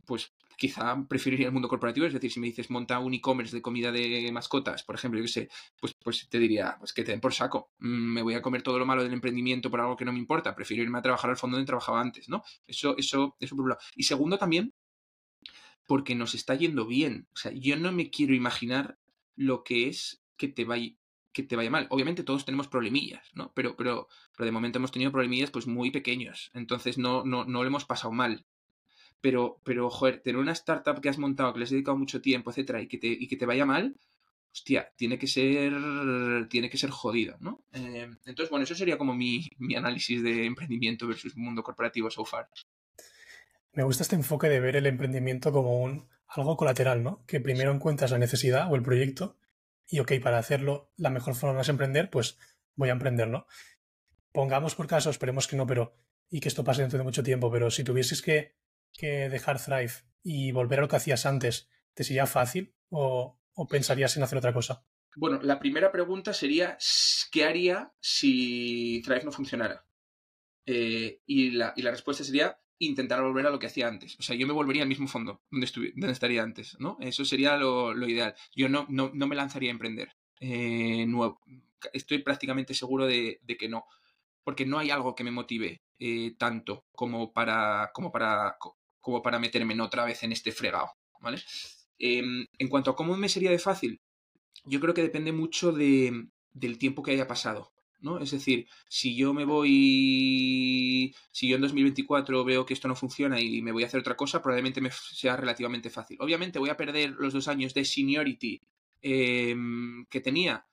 [0.05, 2.05] pues quizá preferiría el mundo corporativo.
[2.05, 5.26] Es decir, si me dices monta un e-commerce de comida de mascotas, por ejemplo, yo
[5.26, 5.49] qué sé,
[5.80, 7.72] pues, pues te diría, pues que te den por saco.
[7.80, 10.19] Mm, me voy a comer todo lo malo del emprendimiento por algo que no me
[10.19, 10.55] importa.
[10.55, 12.43] Prefiero irme a trabajar al fondo donde trabajaba antes, ¿no?
[12.68, 13.81] Eso, eso, eso por un lado.
[13.95, 14.73] Y segundo también,
[15.88, 17.27] porque nos está yendo bien.
[17.34, 18.97] O sea, yo no me quiero imaginar
[19.35, 20.93] lo que es que te vaya
[21.34, 21.88] que te vaya mal.
[21.89, 23.51] Obviamente todos tenemos problemillas, ¿no?
[23.53, 24.07] Pero, pero,
[24.38, 26.51] pero de momento hemos tenido problemillas pues muy pequeños.
[26.53, 28.45] Entonces no, no, no lo hemos pasado mal.
[29.19, 32.51] Pero, pero, joder, tener una startup que has montado, que le has dedicado mucho tiempo,
[32.51, 33.95] etcétera, y que te, y que te vaya mal,
[34.51, 35.73] hostia, tiene que ser,
[36.49, 37.64] tiene que ser jodido, ¿no?
[37.72, 42.26] Eh, entonces, bueno, eso sería como mi, mi, análisis de emprendimiento versus mundo corporativo so
[42.26, 42.49] far.
[43.72, 47.23] Me gusta este enfoque de ver el emprendimiento como un algo colateral, ¿no?
[47.26, 49.38] Que primero encuentras la necesidad o el proyecto
[49.93, 52.39] y, ok, para hacerlo, la mejor forma es emprender, pues
[52.73, 53.45] voy a emprender, ¿no?
[54.31, 55.95] Pongamos por caso, esperemos que no, pero
[56.31, 58.57] y que esto pase dentro de mucho tiempo, pero si tuvieses que,
[58.91, 59.93] que dejar Thrive
[60.23, 64.39] y volver a lo que hacías antes, ¿te sería fácil o, o pensarías en hacer
[64.39, 64.83] otra cosa?
[65.15, 66.75] Bueno, la primera pregunta sería,
[67.31, 69.85] ¿qué haría si Thrive no funcionara?
[70.65, 74.18] Eh, y, la, y, la, respuesta sería intentar volver a lo que hacía antes.
[74.19, 76.97] O sea, yo me volvería al mismo fondo donde, donde estaría antes, ¿no?
[76.99, 78.35] Eso sería lo, ideal.
[78.55, 81.41] Yo no, no, no, me lanzaría a emprender eh, nuevo.
[81.91, 83.85] Estoy prácticamente seguro de, que no.
[84.43, 88.57] Porque no hay algo que me motive eh, tanto como para, como, para,
[88.99, 90.91] como para meterme otra vez en este fregado,
[91.22, 91.41] ¿vale?
[91.97, 92.23] Eh,
[92.57, 94.01] en cuanto a cómo me sería de fácil,
[94.65, 97.72] yo creo que depende mucho de, del tiempo que haya pasado.
[98.03, 98.19] ¿No?
[98.19, 103.39] Es decir, si yo me voy, si yo en 2024 veo que esto no funciona
[103.39, 106.17] y me voy a hacer otra cosa, probablemente me sea relativamente fácil.
[106.19, 108.61] Obviamente voy a perder los dos años de seniority
[109.01, 109.55] eh,
[110.09, 110.67] que tenía,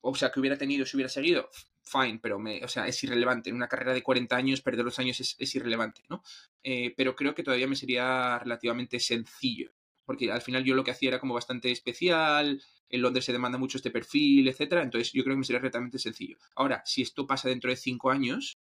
[0.00, 1.50] o sea, que hubiera tenido si hubiera seguido,
[1.82, 3.50] fine, pero me, o sea, es irrelevante.
[3.50, 6.22] En una carrera de 40 años, perder los años es, es irrelevante, ¿no?
[6.62, 9.70] Eh, pero creo que todavía me sería relativamente sencillo
[10.04, 13.58] porque al final yo lo que hacía era como bastante especial, en Londres se demanda
[13.58, 16.38] mucho este perfil, etcétera, entonces yo creo que me sería relativamente sencillo.
[16.54, 18.58] Ahora, si esto pasa dentro de cinco años,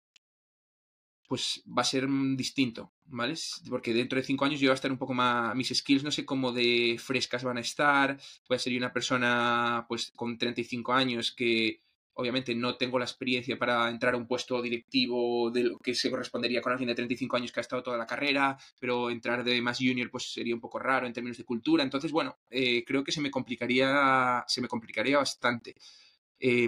[1.28, 3.36] pues va a ser distinto, ¿vale?
[3.70, 6.12] Porque dentro de cinco años yo voy a estar un poco más, mis skills no
[6.12, 10.94] sé cómo de frescas van a estar, voy a ser una persona pues con 35
[10.94, 11.82] años que
[12.18, 16.10] Obviamente no tengo la experiencia para entrar a un puesto directivo de lo que se
[16.10, 19.62] correspondería con alguien de 35 años que ha estado toda la carrera, pero entrar de
[19.62, 21.84] más junior pues sería un poco raro en términos de cultura.
[21.84, 25.76] Entonces, bueno, eh, creo que se me complicaría, se me complicaría bastante.
[26.40, 26.68] Eh,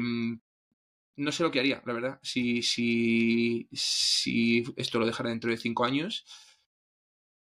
[1.20, 5.58] no sé lo que haría, la verdad, si, si, si esto lo dejara dentro de
[5.58, 6.26] cinco años.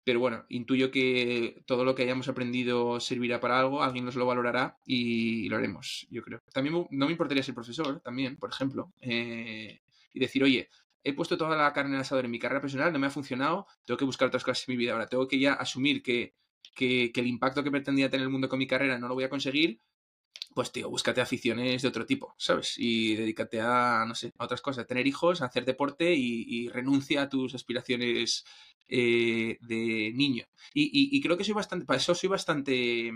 [0.04, 4.26] Pero bueno, intuyo que todo lo que hayamos aprendido servirá para algo, alguien nos lo
[4.26, 6.40] valorará y lo haremos, yo creo.
[6.52, 9.80] También no me importaría ser profesor, también, por ejemplo, eh,
[10.12, 10.68] y decir, oye,
[11.04, 13.66] he puesto toda la carne en asador en mi carrera profesional, no me ha funcionado,
[13.84, 16.34] tengo que buscar otras cosas en mi vida ahora, tengo que ya asumir que,
[16.74, 19.24] que, que el impacto que pretendía tener el mundo con mi carrera no lo voy
[19.24, 19.78] a conseguir,
[20.54, 22.74] pues tío, búscate aficiones de otro tipo, ¿sabes?
[22.78, 26.68] Y dedícate a, no sé, a otras cosas, a tener hijos, a hacer deporte y,
[26.68, 28.44] renuncia a tus aspiraciones
[28.88, 30.44] eh, de niño.
[30.74, 33.12] Y, y, creo que soy bastante, para eso soy bastante,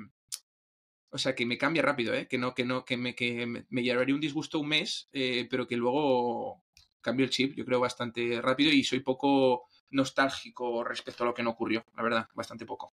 [1.11, 2.27] o sea, que me cambia rápido, ¿eh?
[2.29, 5.67] Que no, que no, que me, que me, llevaría un disgusto un mes, eh, pero
[5.67, 6.63] que luego
[7.01, 11.43] cambio el chip, yo creo, bastante rápido y soy poco nostálgico respecto a lo que
[11.43, 12.93] no ocurrió, la verdad, bastante poco.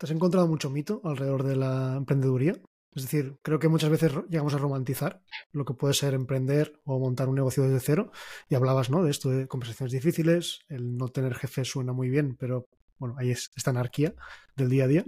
[0.00, 2.54] ¿Te has encontrado mucho mito alrededor de la emprendeduría?
[2.94, 5.22] Es decir, creo que muchas veces llegamos a romantizar
[5.52, 8.10] lo que puede ser emprender o montar un negocio desde cero.
[8.48, 9.04] Y hablabas, ¿no?
[9.04, 12.66] De esto de conversaciones difíciles, el no tener jefe suena muy bien, pero
[12.98, 14.14] bueno, ahí es esta anarquía
[14.56, 15.04] del día a día.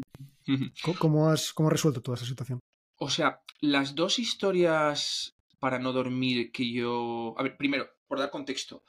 [0.98, 2.60] ¿Cómo has, cómo has resuelto toda esa situación?
[2.96, 7.34] O sea, las dos historias para no dormir que yo...
[7.38, 8.84] A ver, primero, por dar contexto,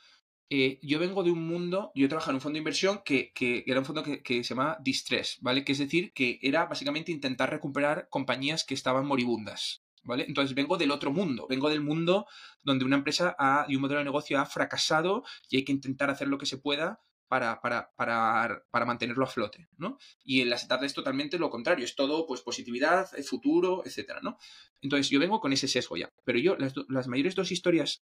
[0.55, 3.33] eh, yo vengo de un mundo, yo trabajaba en un fondo de inversión que,
[3.65, 5.65] era un fondo que, se llama Distress, ¿vale?
[5.65, 10.25] Que es decir, que era básicamente intentar recuperar compañías que estaban moribundas, ¿vale?
[10.27, 12.27] Entonces vengo del otro mundo, vengo del mundo
[12.61, 13.35] donde una empresa
[13.67, 16.59] y un modelo de negocio ha fracasado y hay que intentar hacer lo que se
[16.59, 19.97] pueda para, para, para, para, mantenerlo a flote, ¿no?
[20.23, 24.37] Y en la startup es totalmente lo contrario, es todo pues positividad, futuro, etcétera, ¿no?
[24.81, 28.03] Entonces yo vengo con ese sesgo ya, pero yo las, las mayores dos historias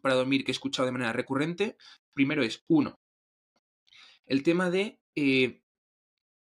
[0.00, 1.76] para dormir que he escuchado de manera recurrente,
[2.12, 2.98] primero es, uno,
[4.26, 5.62] el tema de eh,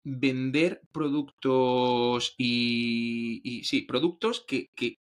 [0.05, 4.99] vender productos y, sí, productos que, que,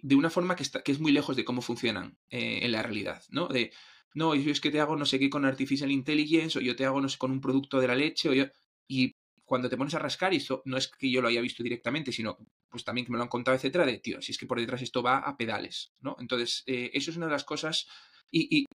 [0.00, 2.82] de una forma que, está, que es muy lejos de cómo funcionan eh, en la
[2.82, 3.48] realidad, ¿no?
[3.48, 3.72] De,
[4.14, 6.84] no, yo es que te hago no sé qué con Artificial Intelligence, o yo te
[6.84, 8.46] hago no sé con un producto de la leche, o yo...
[8.90, 9.14] Y
[9.48, 12.12] cuando te pones a rascar, y esto no es que yo lo haya visto directamente,
[12.12, 12.36] sino
[12.68, 14.82] pues también que me lo han contado, etcétera, de, tío, si es que por detrás
[14.82, 16.16] esto va a pedales, ¿no?
[16.20, 17.88] Entonces, eh, eso es una de las cosas,
[18.30, 18.66] y, y,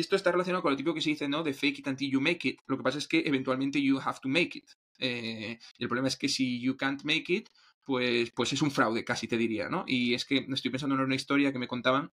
[0.00, 1.42] esto está relacionado con lo típico que se dice, ¿no?
[1.42, 2.60] De fake it until you make it.
[2.66, 4.64] Lo que pasa es que eventualmente you have to make it.
[4.98, 7.48] Eh, y el problema es que si you can't make it,
[7.84, 9.84] pues, pues es un fraude, casi te diría, ¿no?
[9.86, 12.12] Y es que estoy pensando en una historia que me contaban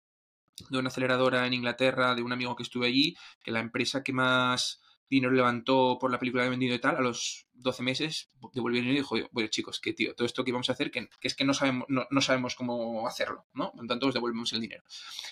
[0.69, 4.11] de una aceleradora en Inglaterra, de un amigo que estuve allí, que la empresa que
[4.11, 8.29] más dinero levantó por la película que ha vendido y tal, a los 12 meses
[8.53, 10.91] devolvió el dinero y dijo, bueno chicos, que tío, todo esto que íbamos a hacer,
[10.91, 13.71] que, es que no sabemos, no, no, sabemos cómo hacerlo, ¿no?
[13.71, 14.83] Por lo tanto, os devolvemos el dinero.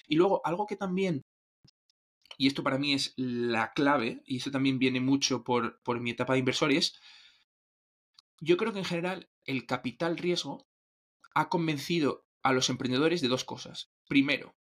[0.07, 1.25] Y luego, algo que también,
[2.37, 6.11] y esto para mí es la clave, y eso también viene mucho por, por mi
[6.11, 6.99] etapa de inversores,
[8.39, 10.67] yo creo que en general el capital riesgo
[11.33, 13.91] ha convencido a los emprendedores de dos cosas.
[14.07, 14.55] Primero,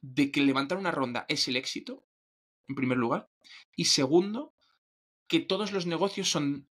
[0.00, 2.06] de que levantar una ronda es el éxito,
[2.68, 3.28] en primer lugar.
[3.76, 4.54] Y segundo,
[5.26, 6.68] que todos los negocios son...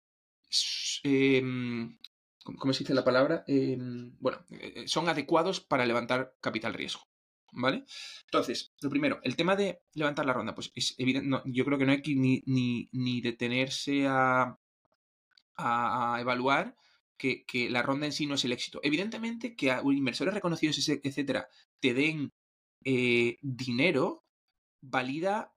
[1.03, 1.97] Em,
[2.43, 3.43] ¿Cómo se dice la palabra?
[3.47, 7.07] Em, bueno, eh, son adecuados para levantar capital riesgo.
[7.51, 7.83] ¿Vale?
[8.25, 11.85] Entonces, lo primero, el tema de levantar la ronda, pues es evidente, yo creo que
[11.85, 14.59] no hay que ni, ni, ni detenerse a,
[15.55, 16.75] a, evaluar
[17.17, 18.79] que, que, la ronda en sí no es el éxito.
[18.83, 21.47] Evidentemente que a inversores reconocidos, etcétera,
[21.79, 22.31] te den
[22.85, 24.23] eh, dinero,
[24.81, 25.53] valida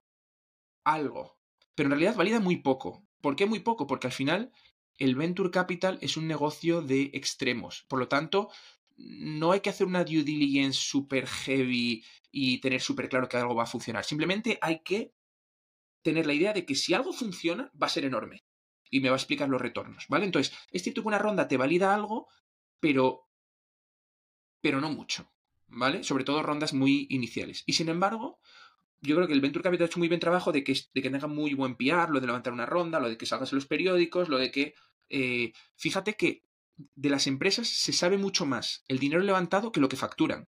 [0.83, 1.37] algo.
[1.75, 3.05] Pero en realidad valida muy poco.
[3.21, 3.87] ¿Por qué muy poco?
[3.87, 4.51] Porque al final
[4.97, 7.85] el venture capital es un negocio de extremos.
[7.87, 8.49] Por lo tanto,
[8.97, 13.55] no hay que hacer una due diligence super heavy y tener súper claro que algo
[13.55, 14.03] va a funcionar.
[14.03, 15.13] Simplemente hay que
[16.01, 18.43] tener la idea de que si algo funciona, va a ser enorme.
[18.89, 20.25] Y me va a explicar los retornos, ¿vale?
[20.25, 22.27] Entonces, es cierto que una ronda te valida algo,
[22.79, 23.27] pero.
[24.61, 25.31] pero no mucho,
[25.67, 26.03] ¿vale?
[26.03, 27.63] Sobre todo rondas muy iniciales.
[27.65, 28.39] Y sin embargo,
[29.03, 31.09] yo creo que el Venture Capital ha hecho muy bien trabajo de que, de que
[31.09, 33.67] tenga muy buen PR, lo de levantar una ronda, lo de que salgas en los
[33.67, 34.73] periódicos, lo de que.
[35.09, 36.43] Eh, fíjate que
[36.95, 40.47] de las empresas se sabe mucho más el dinero levantado que lo que facturan.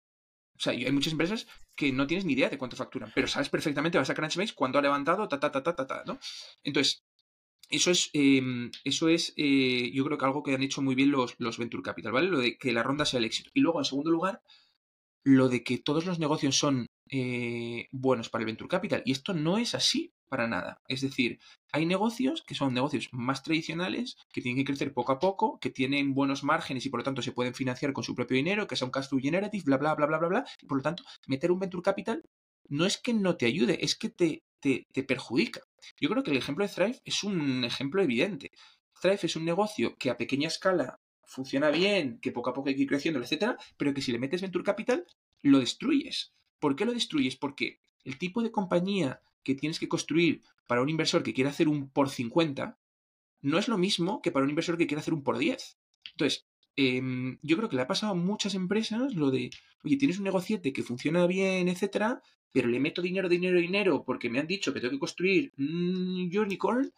[0.56, 3.50] O sea, hay muchas empresas que no tienes ni idea de cuánto facturan, pero sabes
[3.50, 6.20] perfectamente, vas a Crunchbase cuánto ha levantado, ta, ta, ta, ta, ta, ta, ¿no?
[6.62, 7.04] Entonces,
[7.70, 11.10] eso es, em, eso es eh, yo creo que algo que han hecho muy bien
[11.10, 12.28] los, los Venture Capital, ¿vale?
[12.28, 13.50] Lo de que la ronda sea el éxito.
[13.54, 14.44] Y luego, en segundo lugar,
[15.24, 19.04] lo de que todos los negocios son eh, buenos para el venture capital.
[19.06, 20.82] Y esto no es así para nada.
[20.88, 21.40] Es decir,
[21.74, 25.70] hay negocios que son negocios más tradicionales, que tienen que crecer poco a poco, que
[25.70, 28.78] tienen buenos márgenes y por lo tanto se pueden financiar con su propio dinero, que
[28.78, 30.46] son cash flow generative, bla, bla, bla, bla, bla, bla.
[30.62, 32.24] Y por lo tanto, meter un venture capital
[32.70, 35.62] no es que no te ayude, es que te, te, te perjudica.
[36.00, 38.52] Yo creo que el ejemplo de Thrive es un ejemplo evidente.
[39.02, 41.01] Thrive es un negocio que a pequeña escala
[41.32, 44.20] funciona bien, que poco a poco hay que ir creciendo, etcétera, pero que si le
[44.20, 45.06] metes Venture Capital,
[45.42, 46.34] lo destruyes.
[46.60, 47.38] ¿Por qué lo destruyes?
[47.38, 51.70] Porque el tipo de compañía que tienes que construir para un inversor que quiere hacer
[51.70, 52.78] un por 50
[53.42, 55.78] no es lo mismo que para un inversor que quiere hacer un por 10.
[56.12, 56.46] Entonces,
[56.76, 59.50] em, yo creo que le ha pasado a muchas empresas lo de,
[59.84, 62.22] oye, tienes un negociete que funciona bien, etcétera,
[62.52, 66.30] pero le meto dinero, dinero, dinero porque me han dicho que tengo que construir un
[66.36, 66.92] unicorn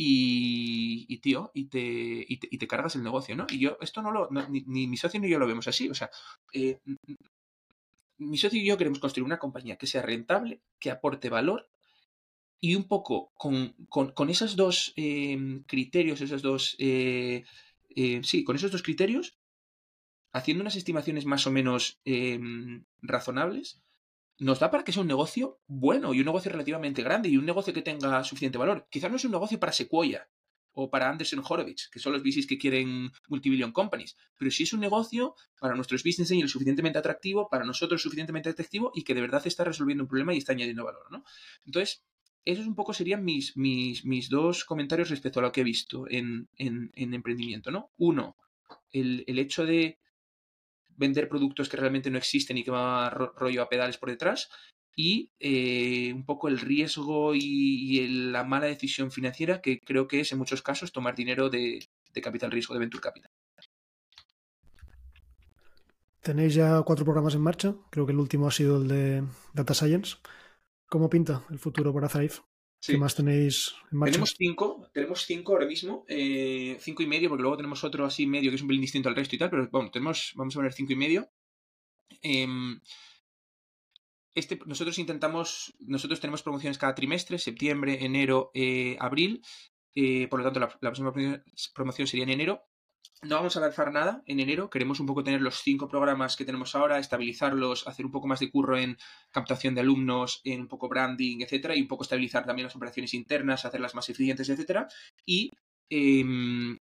[0.00, 3.46] y, tío, y te, y te, cargas el negocio, ¿no?
[3.50, 6.08] Y yo, esto no lo, ni, mi socio ni yo lo vemos así, o sea,
[6.52, 6.78] eh,
[8.18, 11.68] mi socio y yo queremos construir una compañía que sea rentable, que aporte valor
[12.60, 17.44] y un poco con, con, esos dos em, criterios, esos dos, eh,
[17.96, 19.36] eh, sí, con esos dos criterios,
[20.32, 23.82] haciendo unas estimaciones más o menos em, razonables,
[24.38, 27.46] nos da para que sea un negocio bueno y un negocio relativamente grande y un
[27.46, 28.86] negocio que tenga suficiente valor.
[28.90, 30.28] Quizás no es un negocio para Sequoia
[30.72, 34.72] o para Anderson Horowitz, que son los VCs que quieren multibillion companies, pero si es
[34.72, 39.20] un negocio para nuestros business angels suficientemente atractivo, para nosotros suficientemente atractivo y que de
[39.20, 41.24] verdad está resolviendo un problema y está añadiendo valor, ¿no?
[41.66, 42.04] Entonces,
[42.44, 46.06] esos un poco serían mis, mis, mis dos comentarios respecto a lo que he visto
[46.08, 47.90] en, en, emprendimiento, ¿no?
[47.96, 48.36] Uno,
[48.92, 49.98] el, el hecho de
[50.98, 54.50] vender productos que realmente no existen y que va rollo a pedales por detrás
[54.94, 60.32] y eh, un poco el riesgo y, la mala decisión financiera que creo que es
[60.32, 61.88] en muchos casos tomar dinero de,
[62.20, 63.30] capital riesgo, de venture capital.
[66.20, 69.72] Tenéis ya cuatro programas en marcha, creo que el último ha sido el de Data
[69.72, 70.16] Science.
[70.88, 72.34] ¿Cómo pinta el futuro para Thrive?
[72.84, 74.12] ¿Qué más tenéis en marcha?
[74.12, 78.26] Tenemos cinco, tenemos cinco ahora mismo, eh, cinco y medio, porque luego tenemos otro así
[78.26, 80.58] medio que es un pelín distinto al resto y tal, pero bueno, tenemos, vamos a
[80.58, 81.28] poner cinco y medio.
[82.22, 82.80] Em,
[84.34, 89.42] este, nosotros intentamos, nosotros tenemos promociones cada trimestre, septiembre, enero, eh, abril,
[89.94, 91.12] eh, por lo tanto la, la próxima
[91.74, 92.67] promoción sería en enero
[93.22, 94.70] no vamos a lanzar nada en enero.
[94.70, 98.40] Queremos un poco tener los cinco programas que tenemos ahora, estabilizarlos, hacer un poco más
[98.40, 98.96] de curro en
[99.32, 103.14] captación de alumnos, en un poco branding, etcétera, y un poco estabilizar también las operaciones
[103.14, 104.88] internas, hacerlas más eficientes, etcétera.
[105.26, 105.50] Y,
[105.90, 106.78] em,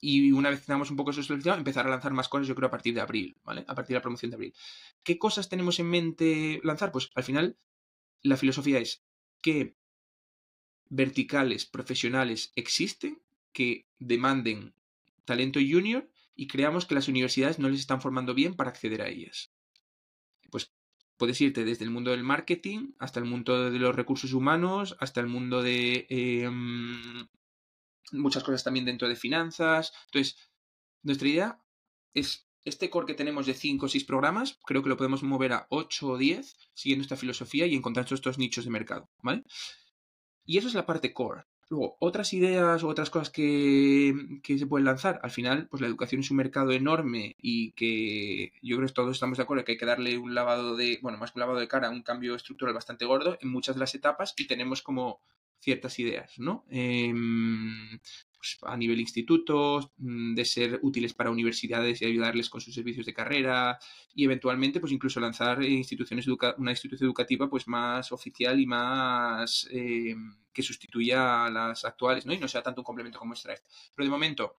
[0.00, 2.68] y una vez tengamos un poco eso estabilizado, empezar a lanzar más cosas, yo creo,
[2.68, 3.64] a partir de abril, ¿vale?
[3.68, 4.54] A partir de la promoción de abril.
[5.02, 6.92] ¿Qué cosas tenemos en mente lanzar?
[6.92, 7.58] Pues al final,
[8.22, 9.02] la filosofía es
[9.42, 9.74] que
[10.88, 13.20] verticales profesionales existen
[13.52, 14.74] que demanden
[15.28, 19.08] talento junior y creamos que las universidades no les están formando bien para acceder a
[19.08, 19.52] ellas.
[20.50, 20.72] Pues
[21.16, 25.20] puedes irte desde el mundo del marketing hasta el mundo de los recursos humanos, hasta
[25.20, 27.28] el mundo de em,
[28.12, 29.92] muchas cosas también dentro de finanzas.
[30.06, 30.50] Entonces,
[31.02, 31.62] nuestra idea
[32.14, 35.52] es este core que tenemos de 5 o 6 programas, creo que lo podemos mover
[35.52, 39.44] a 8 o 10 siguiendo esta filosofía y encontrar estos nichos de mercado, ¿vale?
[40.44, 41.44] Y eso es la parte core.
[41.70, 45.20] Luego, otras ideas o otras cosas que, se pueden lanzar.
[45.22, 49.12] Al final, pues la educación es un mercado enorme y que yo creo que todos
[49.12, 51.58] estamos de acuerdo que hay que darle un lavado de, bueno, más que un lavado
[51.58, 55.20] de cara, un cambio estructural bastante gordo en muchas de las etapas y tenemos como
[55.60, 56.64] ciertas ideas, ¿no?
[56.70, 57.98] Em,
[58.38, 63.04] pues, a nivel institutos, mm, de ser útiles para universidades y ayudarles con sus servicios
[63.06, 63.78] de carrera
[64.14, 66.26] y eventualmente pues incluso lanzar instituciones
[66.58, 72.32] una institución educativa pues más oficial y más em, que sustituya a las actuales, ¿no?
[72.32, 73.62] Y no sea tanto un complemento como Stripe.
[73.94, 74.56] Pero de momento,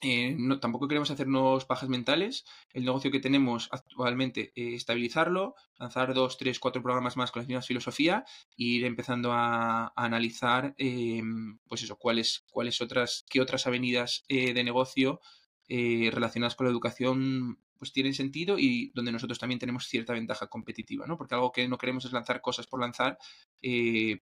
[0.00, 2.44] eh, tampoco queremos hacernos pajas mentales.
[2.72, 7.48] El negocio que tenemos actualmente, eh, estabilizarlo, lanzar dos, tres, cuatro programas más con la
[7.48, 8.24] misma filosofía
[8.56, 14.54] e ir empezando a, analizar, em, pues eso, cuáles, cuáles otras, qué otras avenidas eh,
[14.54, 15.20] de negocio
[15.68, 21.06] relacionadas con la educación pues tienen sentido y donde nosotros también tenemos cierta ventaja competitiva,
[21.06, 21.16] ¿no?
[21.16, 23.16] Porque algo que no queremos es lanzar cosas por lanzar,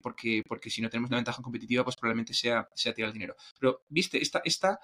[0.01, 3.35] porque, porque si no tenemos una ventaja competitiva, pues probablemente sea, sea tirar el dinero.
[3.59, 4.79] Pero, viste, esta, esta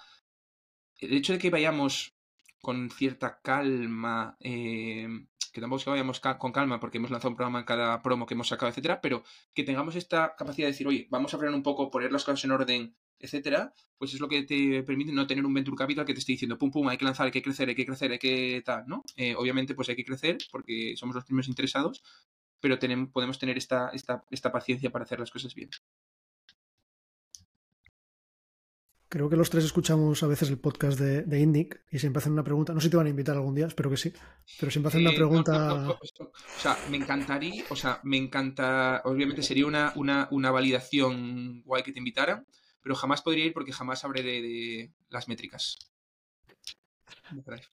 [0.98, 2.14] el hecho de que vayamos
[2.60, 5.08] con cierta calma, eh,
[5.52, 8.26] que tampoco es que vayamos con calma porque hemos lanzado un programa en cada promo
[8.26, 9.22] que hemos sacado, etcétera, pero
[9.54, 12.44] que tengamos esta capacidad de decir, oye, vamos a frenar un poco, poner las cosas
[12.44, 16.12] en orden, etcétera, pues es lo que te permite no tener un venture capital que
[16.12, 18.18] te esté diciendo, pum, pum, hay que lanzar, hay que crecer, hay que crecer, hay
[18.18, 19.02] que tal, ¿no?
[19.16, 22.02] Eh, obviamente, pues hay que crecer porque somos los primeros interesados,
[22.60, 25.70] pero tenemos, podemos tener esta, esta, esta paciencia para hacer las cosas bien.
[29.08, 32.32] Creo que los tres escuchamos a veces el podcast de, de Indic y siempre hacen
[32.32, 32.72] una pregunta.
[32.72, 34.12] No sé si te van a invitar algún día, espero que sí.
[34.58, 35.90] Pero siempre hacen una pregunta.
[35.90, 35.98] o
[36.58, 39.02] sea, me encantaría, o sea, me encanta.
[39.04, 42.46] Obviamente sería una, una, una validación guay que te invitaran,
[42.82, 45.78] pero jamás podría ir porque jamás habré de, las métricas.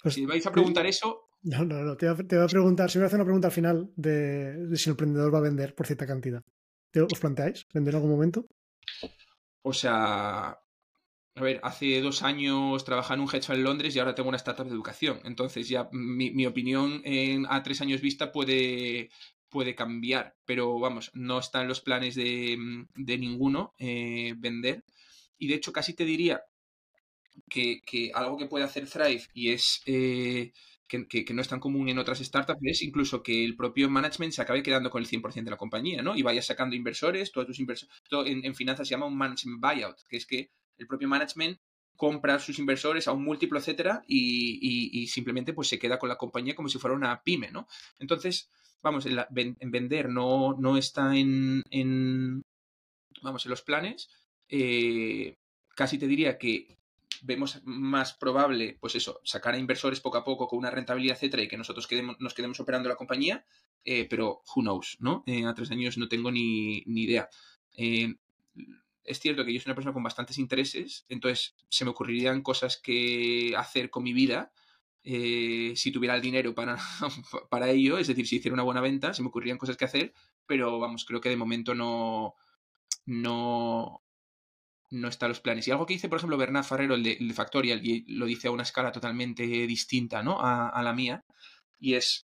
[0.04, 1.30] Pues si vais a preguntar eso.
[1.42, 1.98] No, no, no.
[1.98, 2.92] Te voy a, preguntar.
[2.92, 5.74] Si me hace una pregunta al final de, de si el emprendedor va a vender
[5.74, 6.44] por cierta cantidad.
[6.96, 8.48] ¿Os planteáis vender en algún momento?
[9.64, 10.60] O sea,
[11.36, 14.30] a ver, hace dos años trabajaba en un hedge fund en Londres y ahora tengo
[14.30, 15.20] una startup de educación.
[15.24, 17.02] Entonces ya mi, opinión
[17.50, 19.10] a tres años vista puede,
[19.50, 22.58] puede cambiar, pero vamos, no está en los planes de,
[22.96, 24.84] ninguno eh, vender.
[25.38, 26.44] Y de hecho casi te diría
[27.50, 27.82] que,
[28.14, 29.82] algo que puede hacer Thrive y es...
[29.86, 30.52] Eh,
[30.88, 34.44] que, no es tan común en otras startups, es incluso que el propio management se
[34.44, 36.16] acabe quedando con el 100% de la compañía, ¿no?
[36.16, 37.92] Y vaya sacando inversores, todos tus inversores,
[38.28, 41.60] en, finanzas se llama un management buyout, que es que el propio management
[41.96, 46.18] compra a sus inversores a un múltiplo, etcétera, y, simplemente pues se queda con la
[46.18, 47.68] compañía como si fuera una pyme, ¿no?
[48.00, 48.50] Entonces,
[48.82, 51.64] vamos, en, vender no, no está en,
[53.22, 54.10] vamos, en los planes.
[54.50, 55.38] Eh,
[55.76, 56.78] casi te diría que
[57.22, 61.44] vemos más probable, pues eso, sacar a inversores poco a poco con una rentabilidad, etcétera,
[61.44, 63.46] y que nosotros quedemos, nos quedemos operando la compañía,
[63.86, 65.24] eh, pero who knows, ¿no?
[65.26, 67.30] Eh, a tres años no tengo ni, ni idea
[69.04, 72.78] es cierto que yo soy una persona con bastantes intereses, entonces se me ocurrirían cosas
[72.78, 74.52] que hacer con mi vida
[75.06, 76.78] eh, si tuviera el dinero para,
[77.50, 80.14] para ello, es decir, si hiciera una buena venta, se me ocurrirían cosas que hacer,
[80.46, 82.36] pero vamos, creo que de momento no,
[83.06, 84.02] no,
[84.92, 85.68] no está los planes.
[85.68, 88.52] Y algo que dice, por ejemplo, Bernard Ferrero, el de, Factorial, y lo dice a
[88.52, 90.38] una escala totalmente distinta ¿no?
[90.40, 91.26] a, la mía,
[91.80, 92.28] y es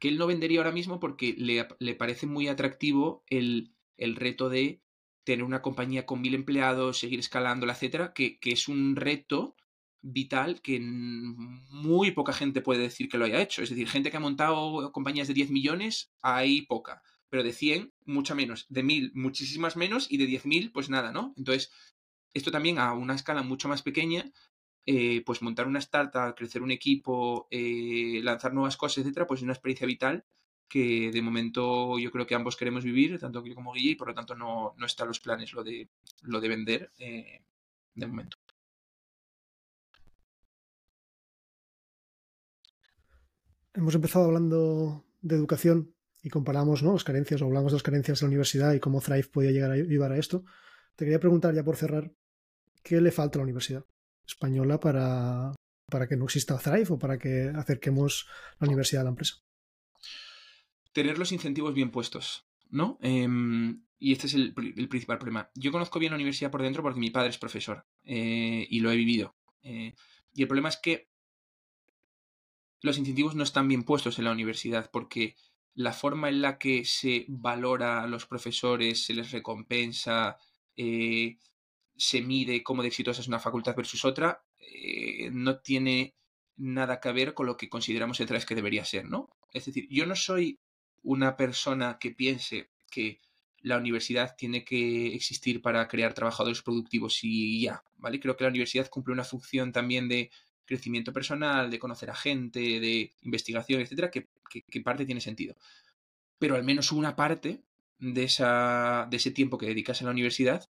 [0.00, 4.48] que él no vendería ahora mismo porque le, le parece muy atractivo el, el reto
[4.48, 4.80] de
[5.28, 9.56] tener una compañía con mil empleados, seguir escalándola, etcétera, que, es un reto
[10.00, 13.62] vital que muy poca gente puede decir que lo haya hecho.
[13.62, 17.02] Es decir, gente que ha montado compañías de 10 millones, hay poca.
[17.28, 18.64] Pero de 100, mucha menos.
[18.70, 20.10] De 1000, muchísimas menos.
[20.10, 21.34] Y de 10.000, pues nada, ¿no?
[21.36, 21.70] Entonces,
[22.32, 24.32] esto también a una escala mucho más pequeña,
[24.86, 29.44] eh, pues montar una startup, crecer un equipo, eh, lanzar nuevas cosas, etcétera, pues es
[29.44, 30.24] una experiencia vital
[30.68, 34.08] que de momento yo creo que ambos queremos vivir, tanto yo como Guille, y por
[34.08, 35.88] lo tanto no, no está en los planes lo de,
[36.22, 37.42] lo de vender eh,
[37.94, 38.36] de momento.
[43.74, 46.92] Hemos empezado hablando de educación y comparamos ¿no?
[46.92, 49.70] las carencias, o hablamos de las carencias de la universidad y cómo Thrive podía llegar
[49.70, 50.44] a llevar a esto.
[50.96, 52.12] Te quería preguntar ya por cerrar,
[52.82, 53.84] ¿qué le falta a la universidad
[54.26, 55.54] española para,
[55.88, 58.26] para que no exista Thrive o para que acerquemos
[58.58, 59.36] la universidad a la empresa?
[60.92, 62.98] Tener los incentivos bien puestos, ¿no?
[63.00, 65.50] Em, y este es el, principal problema.
[65.54, 68.90] Yo conozco bien la universidad por dentro porque mi padre es profesor eh, y lo
[68.90, 69.36] he vivido.
[69.62, 69.94] Eh,
[70.32, 71.08] y el problema es que
[72.80, 75.34] los incentivos no están bien puestos en la universidad porque
[75.74, 80.36] la forma en la que se valora a los profesores, se les recompensa,
[80.76, 81.38] eh,
[81.96, 86.14] se mide cómo de exitosa es una facultad versus otra, eh, no tiene
[86.56, 89.30] nada que ver con lo que consideramos el traes que debería ser, ¿no?
[89.52, 90.60] Es decir, yo no soy
[91.08, 93.18] una persona que piense que
[93.62, 98.20] la universidad tiene que existir para crear trabajadores productivos y ya, ¿vale?
[98.20, 100.30] Creo que la universidad cumple una función también de
[100.66, 104.28] crecimiento personal, de conocer a gente, de investigación, etcétera, que,
[104.82, 105.56] parte tiene sentido.
[106.38, 107.62] Pero al menos una parte
[107.98, 110.68] de, esa, de ese tiempo que dedicas a la universidad,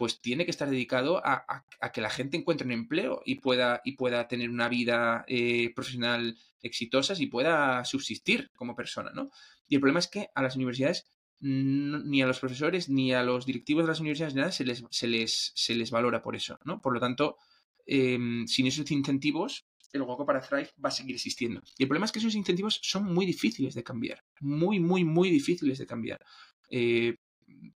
[0.00, 3.92] pues tiene que estar dedicado a, que la gente encuentre un empleo y pueda, y
[3.92, 9.30] pueda tener una vida eh, profesional exitosa y pueda subsistir como persona, ¿no?
[9.68, 11.06] Y el problema es que a las universidades
[11.38, 15.06] ni a los profesores ni a los directivos de las universidades nada se les, se
[15.06, 16.80] les, se les valora por eso, ¿no?
[16.80, 17.36] Por lo tanto,
[17.92, 21.60] Em, sin esos incentivos, el hueco para Thrive va a seguir existiendo.
[21.76, 24.22] Y el problema es que esos incentivos son muy difíciles de cambiar.
[24.38, 26.24] Muy, muy, muy difíciles de cambiar.
[26.70, 27.16] Eh,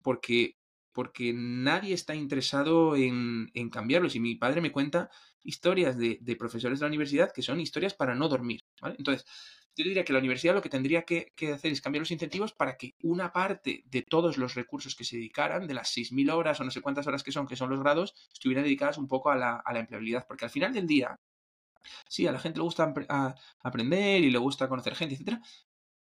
[0.02, 0.56] porque,
[0.92, 4.16] porque nadie está interesado en, en, cambiarlos.
[4.16, 5.10] Y mi padre me cuenta
[5.42, 8.62] historias de, de, profesores de la universidad que son historias para no dormir.
[8.82, 9.24] Entonces,
[9.76, 12.76] yo diría que la universidad lo que tendría que, hacer es cambiar los incentivos para
[12.76, 16.64] que una parte de todos los recursos que se dedicaran, de las 6.000 horas o
[16.64, 19.36] no sé cuántas horas que son, que son los grados, estuvieran dedicadas un poco a
[19.36, 20.26] la, empleabilidad.
[20.26, 21.18] Porque al final del día,
[22.08, 22.92] sí, a la gente le gusta
[23.62, 25.40] aprender y le gusta conocer gente, etcétera,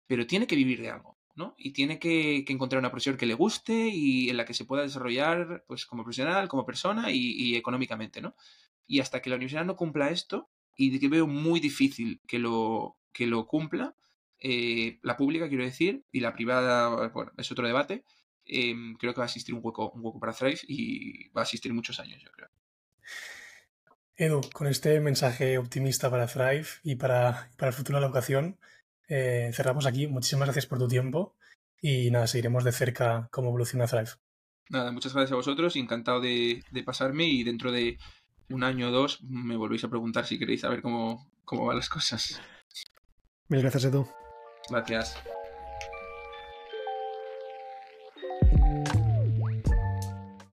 [0.07, 1.17] pero tiene que vivir de algo.
[1.35, 1.55] ¿No?
[1.57, 4.83] Y tiene que, encontrar una profesión que le guste y en la que se pueda
[4.83, 8.35] desarrollar pues, como profesional, como persona y, económicamente, ¿no?
[8.87, 12.97] Y hasta que la universidad no cumpla esto, y que veo muy difícil que lo,
[13.13, 13.95] que lo cumpla,
[14.39, 18.05] eh, la pública, quiero decir, y la privada, bueno, es otro debate,
[18.45, 21.45] em, creo que va a existir un hueco, un hueco para Thrive y va a
[21.45, 22.49] existir muchos años, yo creo.
[24.17, 28.59] Edu, con este mensaje optimista para Thrive y para, para el futuro de la educación,
[29.15, 30.07] eh, cerramos aquí.
[30.07, 31.37] Muchísimas gracias por tu tiempo
[31.83, 34.11] y nada, seguiremos de cerca cómo evoluciona Thrive.
[34.71, 37.99] Nada, muchas gracias a vosotros, encantado de, de pasarme y dentro de
[38.49, 41.91] un año o dos me volvéis a preguntar si queréis saber cómo, cómo van las
[41.91, 42.41] cosas.
[43.49, 44.09] Mil gracias, Edu.
[44.71, 45.17] Gracias.